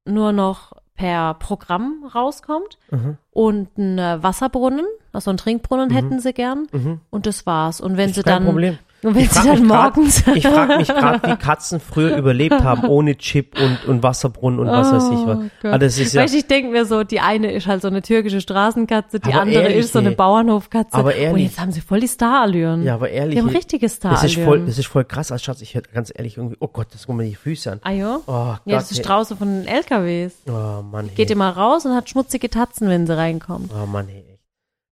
nur 0.05 0.31
noch 0.31 0.71
per 0.95 1.33
Programm 1.35 2.05
rauskommt 2.15 2.77
Mhm. 2.89 3.17
und 3.31 3.69
einen 3.77 4.23
Wasserbrunnen, 4.23 4.85
also 5.13 5.29
einen 5.31 5.37
Trinkbrunnen 5.37 5.89
Mhm. 5.89 5.93
hätten 5.93 6.19
sie 6.21 6.33
gern 6.33 6.67
Mhm. 6.71 7.01
und 7.09 7.25
das 7.25 7.45
war's 7.45 7.81
und 7.81 7.97
wenn 7.97 8.09
Ist 8.09 8.15
sie 8.15 8.23
kein 8.23 8.43
dann 8.43 8.45
Problem. 8.45 8.79
Und 9.03 9.13
wenn 9.13 9.23
Ich 9.23 9.29
sie 9.31 9.47
dann 9.47 9.59
mich 9.61 9.69
grad- 9.69 9.95
morgens. 9.95 10.23
Ich 10.33 10.47
frage 10.47 10.77
mich 10.77 10.87
gerade, 10.87 11.21
wie 11.31 11.35
Katzen 11.35 11.79
früher 11.79 12.17
überlebt 12.17 12.63
haben, 12.63 12.87
ohne 12.87 13.15
Chip 13.15 13.55
und, 13.59 13.85
und 13.87 14.01
Wasserbrunnen 14.01 14.59
und 14.59 14.67
was 14.67 14.91
weiß 14.91 15.03
ich 15.11 15.27
was. 15.27 15.37
Oh 15.37 15.41
Gott. 15.61 15.71
Ah, 15.73 15.77
das 15.77 15.99
ist 15.99 16.13
ja, 16.13 16.23
Weißt 16.23 16.33
ich 16.33 16.47
denke 16.47 16.71
mir 16.71 16.83
so, 16.85 17.03
die 17.03 17.19
eine 17.19 17.51
ist 17.51 17.67
halt 17.67 17.83
so 17.83 17.89
eine 17.89 18.01
türkische 18.01 18.41
Straßenkatze, 18.41 19.19
die 19.19 19.31
Aber 19.33 19.41
andere 19.43 19.61
ehrlich, 19.63 19.77
ist 19.77 19.93
so 19.93 19.99
eine. 19.99 20.11
Bauernhofkatze. 20.11 20.93
Aber 20.95 21.09
Und 21.09 21.15
ehrlich. 21.15 21.43
jetzt 21.43 21.59
haben 21.59 21.71
sie 21.71 21.81
voll 21.81 21.99
die 21.99 22.07
Starallüren. 22.07 22.83
ja, 22.83 22.95
aber 22.95 23.09
ehrlich. 23.09 23.35
die 23.35 23.41
haben 23.41 23.49
richtige 23.49 23.85
das 23.85 23.93
ist 23.93 24.03
voll, 24.03 24.19
Starallüren. 24.31 24.65
das 24.65 24.77
ist 24.79 24.87
voll 24.87 25.05
krass, 25.05 25.31
als 25.31 25.43
Schatz. 25.43 25.61
Ich 25.61 25.75
hätte 25.75 25.91
ganz 25.91 26.11
ehrlich 26.15 26.37
irgendwie, 26.37 26.57
oh 26.59 26.67
Gott, 26.67 26.87
das 26.91 27.05
guck 27.05 27.15
mal 27.17 27.25
die 27.25 27.35
Füße 27.35 27.71
an. 27.71 27.79
Ah 27.83 27.91
ja? 27.91 28.15
Oh 28.25 28.25
Gott. 28.25 28.59
Ja, 28.65 28.77
das 28.77 28.89
ist 28.91 28.97
ey. 28.99 29.03
draußen 29.05 29.37
von 29.37 29.47
den 29.47 29.67
LKWs. 29.67 30.33
Oh 30.47 30.81
Mann, 30.81 31.09
Geht 31.15 31.27
hey. 31.29 31.33
immer 31.35 31.49
raus 31.51 31.85
und 31.85 31.93
hat 31.95 32.09
schmutzige 32.09 32.49
Tatzen, 32.49 32.89
wenn 32.89 33.05
sie 33.05 33.15
reinkommt. 33.15 33.71
Oh 33.79 33.85
Mann, 33.85 34.07
hey. 34.07 34.23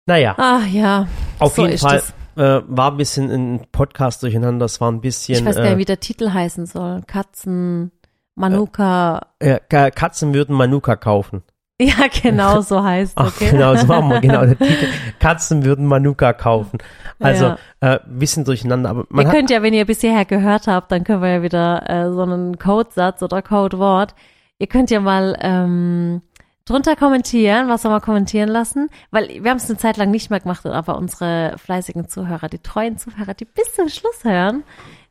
Naja, 0.06 0.36
Ah 0.38 0.60
ja, 0.70 1.08
auf 1.40 1.56
so 1.56 1.66
jeden 1.66 1.78
Fall 1.78 1.96
das. 2.00 2.14
Äh, 2.36 2.62
war 2.68 2.92
ein 2.92 2.98
bisschen 2.98 3.30
ein 3.32 3.68
Podcast 3.72 4.24
durcheinander. 4.24 4.66
Es 4.66 4.80
war 4.82 4.92
ein 4.92 5.02
bisschen. 5.02 5.40
Ich 5.40 5.46
weiß 5.46 5.56
gar 5.58 5.66
äh, 5.66 5.70
nicht, 5.70 5.78
wie 5.80 5.86
der 5.86 6.00
Titel 6.00 6.32
heißen 6.32 6.66
soll. 6.66 7.02
Katzen, 7.08 7.92
Manuka. 8.36 9.28
äh, 9.40 9.60
Ka- 9.70 9.92
Katzen 9.92 10.34
würden 10.34 10.56
Manuka 10.56 10.96
kaufen. 10.96 11.44
Ja, 11.82 12.06
genau 12.22 12.62
so 12.62 12.82
heißt 12.84 13.14
Ach, 13.16 13.28
okay? 13.36 13.50
genau, 13.50 13.76
so 13.76 13.88
machen 13.88 14.10
wir, 14.12 14.22
genau. 14.22 14.46
Der 14.46 14.58
Titel. 14.60 14.86
Katzen 15.20 15.66
würden 15.66 15.88
Manuka 15.88 16.32
kaufen. 16.32 16.78
Also, 17.20 17.46
Ja. 17.46 17.58
äh, 17.96 18.00
bisschen 18.08 18.46
durcheinander, 18.46 18.92
aber 18.92 19.06
man 19.10 19.26
ihr 19.26 19.32
könnt 19.32 19.50
ja, 19.50 19.64
wenn 19.64 19.74
ihr 19.74 19.86
bis 19.86 20.00
hierher 20.00 20.24
gehört 20.24 20.68
habt, 20.68 20.92
dann 20.92 21.04
können 21.04 21.22
wir 21.24 21.30
ja 21.30 21.42
wieder 21.42 21.90
äh, 21.90 22.12
so 22.14 22.22
einen 22.22 22.60
Codesatz 22.60 23.24
oder 23.24 23.42
Codewort. 23.42 24.14
Ihr 24.60 24.68
könnt 24.68 24.92
ja 24.92 25.00
mal 25.02 25.36
ähm, 25.42 26.22
drunter 26.66 26.96
kommentieren, 26.96 27.68
was 27.68 27.82
soll 27.82 27.92
man 27.92 28.02
kommentieren 28.02 28.50
lassen, 28.50 28.90
weil 29.12 29.44
wir 29.44 29.50
haben 29.52 29.58
es 29.58 29.70
eine 29.70 29.78
Zeit 29.78 29.98
lang 29.98 30.12
nicht 30.12 30.30
mehr 30.30 30.40
gemacht, 30.40 30.66
aber 30.66 30.98
unsere 30.98 31.56
fleißigen 31.58 32.08
Zuhörer, 32.08 32.48
die 32.50 32.60
treuen 32.60 32.98
Zuhörer, 32.98 33.34
die 33.34 33.46
bis 33.46 33.74
zum 33.76 33.90
Schluss 33.90 34.24
hören, 34.24 34.64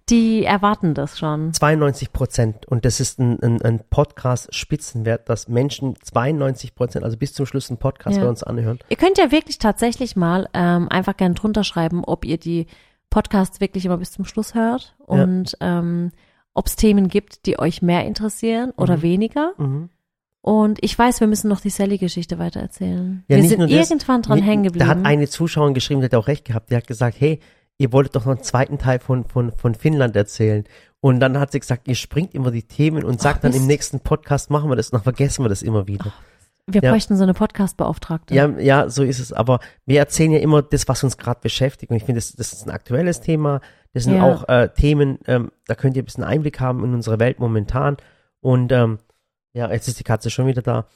die 0.08 0.44
erwarten 0.44 0.94
das 0.94 1.18
schon. 1.18 1.52
92 1.52 2.12
Prozent 2.12 2.66
und 2.66 2.84
das 2.84 3.00
ist 3.00 3.18
ein, 3.20 3.38
ein, 3.42 3.62
ein 3.62 3.80
Podcast-Spitzenwert, 3.88 5.28
dass 5.28 5.48
Menschen 5.48 5.96
92 6.02 6.74
Prozent, 6.74 7.04
also 7.04 7.16
bis 7.16 7.32
zum 7.34 7.46
Schluss 7.46 7.70
einen 7.70 7.78
Podcast 7.78 8.16
Ja. 8.16 8.24
bei 8.24 8.28
uns 8.28 8.42
anhören. 8.42 8.78
Ihr 8.88 8.96
könnt 8.96 9.18
ja 9.18 9.30
wirklich 9.30 9.58
tatsächlich 9.58 10.16
mal 10.16 10.48
ähm, 10.54 10.88
einfach 10.88 11.16
gern 11.16 11.34
drunter 11.34 11.64
schreiben, 11.64 12.02
ob 12.04 12.24
ihr 12.24 12.38
die 12.38 12.66
Podcasts 13.10 13.60
wirklich 13.60 13.84
immer 13.84 13.98
bis 13.98 14.12
zum 14.12 14.24
Schluss 14.24 14.54
hört 14.54 14.94
Ja. 15.00 15.22
und 15.22 15.56
ähm, 15.60 16.12
ob 16.54 16.66
es 16.66 16.76
Themen 16.76 17.08
gibt, 17.08 17.46
die 17.46 17.58
euch 17.58 17.80
mehr 17.82 18.04
interessieren 18.04 18.72
oder 18.76 18.98
Mhm. 18.98 19.02
weniger. 19.02 19.52
Mhm. 19.56 19.88
Und 20.42 20.78
ich 20.82 20.98
weiß, 20.98 21.20
wir 21.20 21.28
müssen 21.28 21.48
noch 21.48 21.60
die 21.60 21.70
Sally-Geschichte 21.70 22.38
weitererzählen. 22.38 23.24
Ja, 23.28 23.36
wir 23.36 23.48
sind 23.48 23.58
nur 23.58 23.68
das, 23.68 23.90
irgendwann 23.90 24.22
dran 24.22 24.42
hängen 24.42 24.64
geblieben. 24.64 24.84
Da 24.86 24.90
hat 24.90 25.04
eine 25.06 25.28
Zuschauerin 25.28 25.72
geschrieben, 25.72 26.00
die 26.00 26.06
hat 26.06 26.14
auch 26.16 26.26
recht 26.26 26.44
gehabt, 26.44 26.70
die 26.70 26.76
hat 26.76 26.88
gesagt, 26.88 27.16
hey, 27.20 27.38
ihr 27.78 27.92
wolltet 27.92 28.16
doch 28.16 28.24
noch 28.24 28.32
einen 28.32 28.42
zweiten 28.42 28.76
Teil 28.76 28.98
von, 28.98 29.24
von, 29.24 29.52
von 29.52 29.74
Finnland 29.76 30.16
erzählen. 30.16 30.64
Und 31.00 31.20
dann 31.20 31.38
hat 31.38 31.52
sie 31.52 31.60
gesagt, 31.60 31.86
ihr 31.86 31.94
springt 31.94 32.34
immer 32.34 32.50
die 32.50 32.64
Themen 32.64 33.04
und 33.04 33.20
sagt 33.20 33.44
dann 33.44 33.52
im 33.52 33.66
nächsten 33.68 34.00
Podcast 34.00 34.50
machen 34.50 34.68
wir 34.68 34.76
das 34.76 34.88
und 34.88 34.94
dann 34.94 35.02
vergessen 35.04 35.44
wir 35.44 35.48
das 35.48 35.62
immer 35.62 35.86
wieder. 35.86 36.12
wir 36.66 36.82
ja. 36.82 36.90
bräuchten 36.90 37.16
so 37.16 37.22
eine 37.22 37.34
Podcast-Beauftragte. 37.34 38.34
Ja, 38.34 38.48
ja, 38.58 38.88
so 38.90 39.04
ist 39.04 39.20
es. 39.20 39.32
Aber 39.32 39.60
wir 39.86 40.00
erzählen 40.00 40.32
ja 40.32 40.38
immer 40.40 40.62
das, 40.62 40.88
was 40.88 41.04
uns 41.04 41.18
gerade 41.18 41.40
beschäftigt. 41.40 41.90
Und 41.90 41.96
ich 41.96 42.04
finde, 42.04 42.20
das, 42.20 42.32
das 42.32 42.52
ist 42.52 42.66
ein 42.66 42.70
aktuelles 42.70 43.20
Thema. 43.20 43.60
Das 43.94 44.04
sind 44.04 44.16
Ja. 44.16 44.24
auch 44.24 44.48
äh, 44.48 44.68
Themen, 44.70 45.18
ähm, 45.26 45.52
da 45.66 45.76
könnt 45.76 45.96
ihr 45.96 46.02
ein 46.02 46.06
bisschen 46.06 46.24
Einblick 46.24 46.58
haben 46.58 46.84
in 46.84 46.94
unsere 46.94 47.20
Welt 47.20 47.38
momentan. 47.38 47.96
Und 48.40 48.72
ähm, 48.72 48.98
ja, 49.54 49.70
jetzt 49.70 49.86
ist 49.88 49.98
die 50.00 50.04
Katze 50.04 50.30
schon 50.30 50.46
wieder 50.46 50.62
da. 50.62 50.86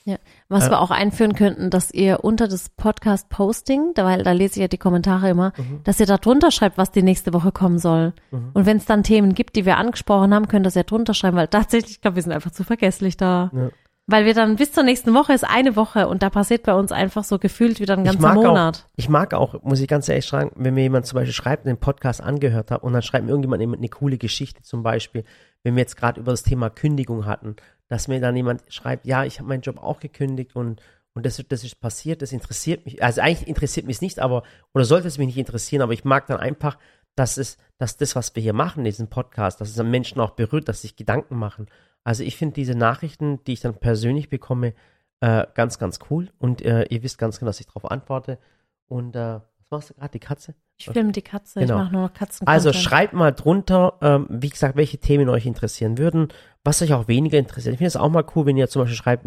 Was 0.49 0.67
Äh, 0.67 0.71
wir 0.71 0.81
auch 0.81 0.91
einführen 0.91 1.35
könnten, 1.35 1.69
dass 1.71 1.91
ihr 1.93 2.25
unter 2.25 2.49
das 2.49 2.69
Podcast-Posting, 2.71 3.93
da- 3.95 4.05
weil 4.05 4.23
da 4.23 4.33
lese 4.33 4.55
ich 4.57 4.61
ja 4.63 4.69
die 4.69 4.79
Kommentare 4.79 5.31
immer, 5.31 5.53
Mhm. 5.57 5.81
dass 5.85 6.01
ihr 6.01 6.07
da 6.07 6.19
drunter 6.19 6.51
schreibt, 6.51 6.79
was 6.79 6.91
die 6.91 7.03
nächste 7.03 7.33
Woche 7.33 7.53
kommen 7.53 7.79
soll. 7.79 8.13
Und 8.31 8.67
wenn 8.67 8.77
es 8.79 8.87
dann 8.87 9.03
Themen 9.03 9.35
gibt, 9.35 9.57
die 9.57 9.65
wir 9.67 9.77
angesprochen 9.77 10.35
haben, 10.35 10.49
könnt 10.49 10.65
ihr 10.65 10.69
das 10.69 10.75
ja 10.75 10.83
drunter 10.83 11.15
schreiben, 11.15 11.37
weil 11.37 11.49
tatsächlich, 11.49 11.93
ich 11.93 12.01
glaube, 12.01 12.17
wir 12.17 12.23
sind 12.23 12.33
einfach 12.33 12.51
zu 12.51 12.65
vergesslich 12.65 13.17
da. 13.17 13.51
Ja. 13.55 13.69
Weil 14.09 14.25
wir 14.25 14.35
dann 14.35 14.55
bis 14.55 14.71
zur 14.71 14.85
nächsten 14.85 15.15
Woche 15.15 15.33
ist 15.33 15.43
eine 15.43 15.75
Woche 15.75 16.07
und 16.07 16.23
da 16.23 16.31
passiert 16.31 16.63
bei 16.63 16.75
uns 16.75 16.93
einfach 16.93 17.25
so 17.25 17.41
gefühlt 17.41 17.81
wieder 17.81 17.97
ein 17.99 18.05
ganzer 18.05 18.35
Monat. 18.35 18.85
Auch, 18.87 18.91
ich 18.95 19.09
mag 19.09 19.35
auch, 19.35 19.61
muss 19.65 19.81
ich 19.81 19.89
ganz 19.89 20.09
ehrlich 20.09 20.27
sagen, 20.27 20.53
wenn 20.55 20.75
mir 20.75 20.83
jemand 20.83 21.07
zum 21.07 21.17
Beispiel 21.17 21.33
schreibt, 21.33 21.67
den 21.67 21.77
Podcast 21.77 22.23
angehört 22.23 22.71
hat 22.71 22.85
und 22.85 22.93
dann 22.93 23.03
schreibt 23.03 23.25
mir 23.25 23.31
irgendjemand 23.33 23.65
eine 23.65 23.89
coole 23.89 24.17
Geschichte 24.17 24.63
zum 24.63 24.85
Beispiel, 24.85 25.25
wenn 25.67 25.75
wir 25.75 25.81
jetzt 25.81 25.97
gerade 25.97 26.21
über 26.21 26.31
das 26.31 26.45
Thema 26.45 26.71
Kündigung 26.71 27.27
hatten, 27.27 27.57
dass 27.89 28.07
mir 28.07 28.21
dann 28.21 28.37
jemand 28.37 28.63
schreibt, 28.69 29.05
ja, 29.05 29.25
ich 29.25 29.41
habe 29.41 29.49
meinen 29.49 29.63
Job 29.63 29.79
auch 29.79 29.99
gekündigt 29.99 30.55
und 30.55 30.81
und 31.13 31.25
das, 31.25 31.43
das 31.49 31.65
ist 31.65 31.81
passiert, 31.81 32.21
das 32.21 32.31
interessiert 32.31 32.85
mich. 32.85 33.03
Also 33.03 33.23
eigentlich 33.23 33.49
interessiert 33.49 33.87
mich 33.87 33.97
es 33.97 34.03
nicht, 34.03 34.19
aber, 34.19 34.43
oder 34.75 34.85
sollte 34.85 35.09
es 35.09 35.17
mich 35.17 35.29
nicht 35.29 35.39
interessieren, 35.39 35.81
aber 35.81 35.95
ich 35.95 36.05
mag 36.05 36.27
dann 36.27 36.39
einfach, 36.39 36.79
dass 37.15 37.39
es, 37.39 37.57
dass 37.79 37.97
das, 37.97 38.15
was 38.15 38.37
wir 38.37 38.43
hier 38.43 38.53
machen, 38.53 38.85
diesen 38.85 39.09
Podcast, 39.09 39.63
dass 39.63 39.71
es 39.71 39.79
an 39.79 39.91
Menschen 39.91 40.21
auch 40.21 40.33
berührt, 40.33 40.69
dass 40.69 40.83
sich 40.83 40.95
Gedanken 40.95 41.37
machen. 41.37 41.69
Also 42.05 42.23
ich 42.23 42.37
finde 42.37 42.55
diese 42.55 42.75
Nachrichten, 42.75 43.43
die 43.45 43.55
ich 43.55 43.61
dann 43.61 43.75
persönlich 43.77 44.29
bekomme, 44.29 44.75
äh, 45.21 45.47
ganz, 45.55 45.79
ganz 45.79 46.01
cool. 46.11 46.31
Und 46.39 46.61
äh, 46.61 46.85
ihr 46.91 47.03
wisst 47.03 47.17
ganz 47.17 47.39
genau, 47.39 47.49
dass 47.49 47.61
ich 47.61 47.67
darauf 47.67 47.91
antworte. 47.91 48.39
Und 48.87 49.17
äh, 49.17 49.41
was 49.41 49.71
machst 49.71 49.91
du 49.91 49.95
gerade, 49.95 50.13
die 50.13 50.21
Katze? 50.21 50.55
Ich 50.79 50.87
filme 50.91 51.13
die 51.13 51.23
Katze, 51.23 51.61
Genau. 51.61 51.75
ich 51.77 51.83
mache 51.85 51.93
nur 51.93 52.03
noch 52.03 52.13
Katzen. 52.13 52.47
Also 52.47 52.73
schreibt 52.73 53.15
mal 53.15 53.33
drunter, 53.33 53.95
ähm, 54.03 54.27
wie 54.29 54.51
gesagt, 54.51 54.77
welche 54.77 54.99
Themen 54.99 55.29
euch 55.31 55.47
interessieren 55.47 55.97
würden, 55.97 56.29
was 56.65 56.83
euch 56.83 56.93
auch 56.93 57.09
weniger 57.09 57.39
interessiert. 57.39 57.73
Ich 57.73 57.79
finde 57.79 57.89
es 57.89 57.97
auch 57.97 58.11
mal 58.11 58.25
cool, 58.35 58.45
wenn 58.47 58.57
ihr 58.59 58.69
zum 58.69 58.83
Beispiel 58.83 58.97
schreibt, 58.97 59.25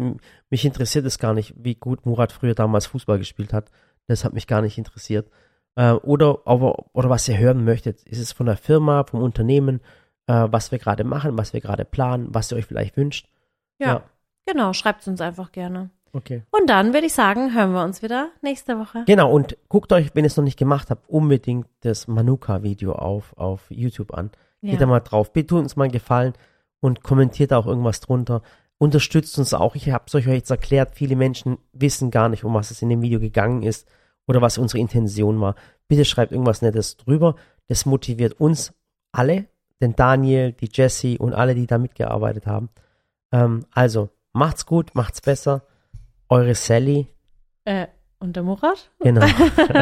mich 0.50 0.64
interessiert 0.64 1.04
es 1.06 1.18
gar 1.18 1.34
nicht, 1.34 1.54
wie 1.56 1.74
gut 1.74 2.06
Murat 2.06 2.30
früher 2.32 2.54
damals 2.54 2.86
Fußball 2.86 3.18
gespielt 3.18 3.52
hat. 3.52 3.70
Das 4.06 4.24
hat 4.24 4.32
mich 4.32 4.46
gar 4.46 4.62
nicht 4.62 4.78
interessiert. 4.78 5.28
Äh, 5.74 5.92
oder, 5.92 6.38
aber, 6.44 6.86
oder 6.92 7.10
was 7.10 7.26
ihr 7.28 7.38
hören 7.38 7.64
möchtet. 7.64 8.02
Ist 8.04 8.18
es 8.20 8.32
von 8.32 8.46
der 8.46 8.56
Firma, 8.56 9.04
vom 9.04 9.20
Unternehmen, 9.22 9.80
äh, 10.28 10.46
was 10.50 10.70
wir 10.70 10.78
gerade 10.78 11.02
machen, 11.04 11.36
was 11.36 11.52
wir 11.52 11.60
gerade 11.60 11.84
planen, 11.84 12.28
was 12.30 12.52
ihr 12.52 12.58
euch 12.58 12.66
vielleicht 12.66 12.96
wünscht. 12.96 13.28
Ja, 13.80 13.86
Ja. 13.88 14.02
genau, 14.46 14.72
schreibt 14.72 15.06
uns 15.08 15.20
einfach 15.20 15.50
gerne. 15.52 15.90
Okay. 16.12 16.42
Und 16.50 16.68
dann 16.68 16.92
würde 16.92 17.06
ich 17.06 17.12
sagen, 17.12 17.54
hören 17.54 17.72
wir 17.72 17.84
uns 17.84 18.02
wieder 18.02 18.30
nächste 18.42 18.78
Woche. 18.78 19.04
Genau, 19.06 19.30
und 19.30 19.56
guckt 19.68 19.92
euch, 19.92 20.10
wenn 20.14 20.24
ihr 20.24 20.28
es 20.28 20.36
noch 20.36 20.44
nicht 20.44 20.58
gemacht 20.58 20.90
habt, 20.90 21.08
unbedingt 21.08 21.66
das 21.80 22.08
Manuka-Video 22.08 22.92
auf, 22.92 23.32
auf 23.36 23.66
YouTube 23.70 24.12
an. 24.14 24.30
Geht 24.62 24.76
da 24.76 24.80
Ja. 24.80 24.86
mal 24.86 25.00
drauf. 25.00 25.32
Bitte 25.32 25.48
tut 25.48 25.60
uns 25.60 25.76
mal 25.76 25.84
einen 25.84 25.92
Gefallen 25.92 26.34
und 26.80 27.02
kommentiert 27.02 27.52
auch 27.52 27.66
irgendwas 27.66 28.00
drunter. 28.00 28.42
Unterstützt 28.78 29.38
uns 29.38 29.54
auch. 29.54 29.74
Ich 29.74 29.90
habe 29.90 30.04
es 30.06 30.14
euch 30.14 30.26
jetzt 30.26 30.50
erklärt, 30.50 30.94
viele 30.94 31.14
Menschen 31.16 31.58
wissen 31.72 32.10
gar 32.10 32.28
nicht, 32.28 32.44
um 32.44 32.54
was 32.54 32.70
es 32.70 32.82
in 32.82 32.88
dem 32.88 33.02
Video 33.02 33.20
gegangen 33.20 33.62
ist 33.62 33.86
oder 34.26 34.40
was 34.42 34.58
unsere 34.58 34.78
Intention 34.80 35.40
war. 35.40 35.54
Bitte 35.86 36.04
schreibt 36.04 36.32
irgendwas 36.32 36.62
Nettes 36.62 36.96
drüber. 36.96 37.36
Das 37.68 37.86
motiviert 37.86 38.40
uns 38.40 38.72
alle, 39.12 39.46
den 39.80 39.94
Daniel, 39.96 40.52
die 40.52 40.68
Jessie 40.72 41.18
und 41.18 41.34
alle, 41.34 41.54
die 41.54 41.66
da 41.66 41.78
mitgearbeitet 41.78 42.46
haben. 42.46 42.68
Ähm, 43.32 43.64
also, 43.72 44.08
macht's 44.32 44.66
gut, 44.66 44.94
macht's 44.94 45.20
besser. 45.20 45.62
Eure 46.30 46.54
Sally. 46.54 47.08
Äh, 47.64 47.88
und 48.20 48.36
der 48.36 48.44
Murat? 48.44 48.90
Genau. 49.00 49.26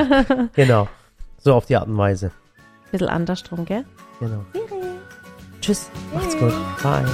genau. 0.55 0.88
So 1.36 1.55
auf 1.55 1.66
die 1.66 1.76
Art 1.76 1.86
und 1.86 1.99
Weise. 1.99 2.32
Bisschen 2.90 3.09
andersrum, 3.09 3.64
gell? 3.64 3.84
Genau. 4.18 4.44
Tschüss. 5.61 5.90
Macht's 6.14 6.36
gut. 6.38 6.55
Bye. 6.82 7.05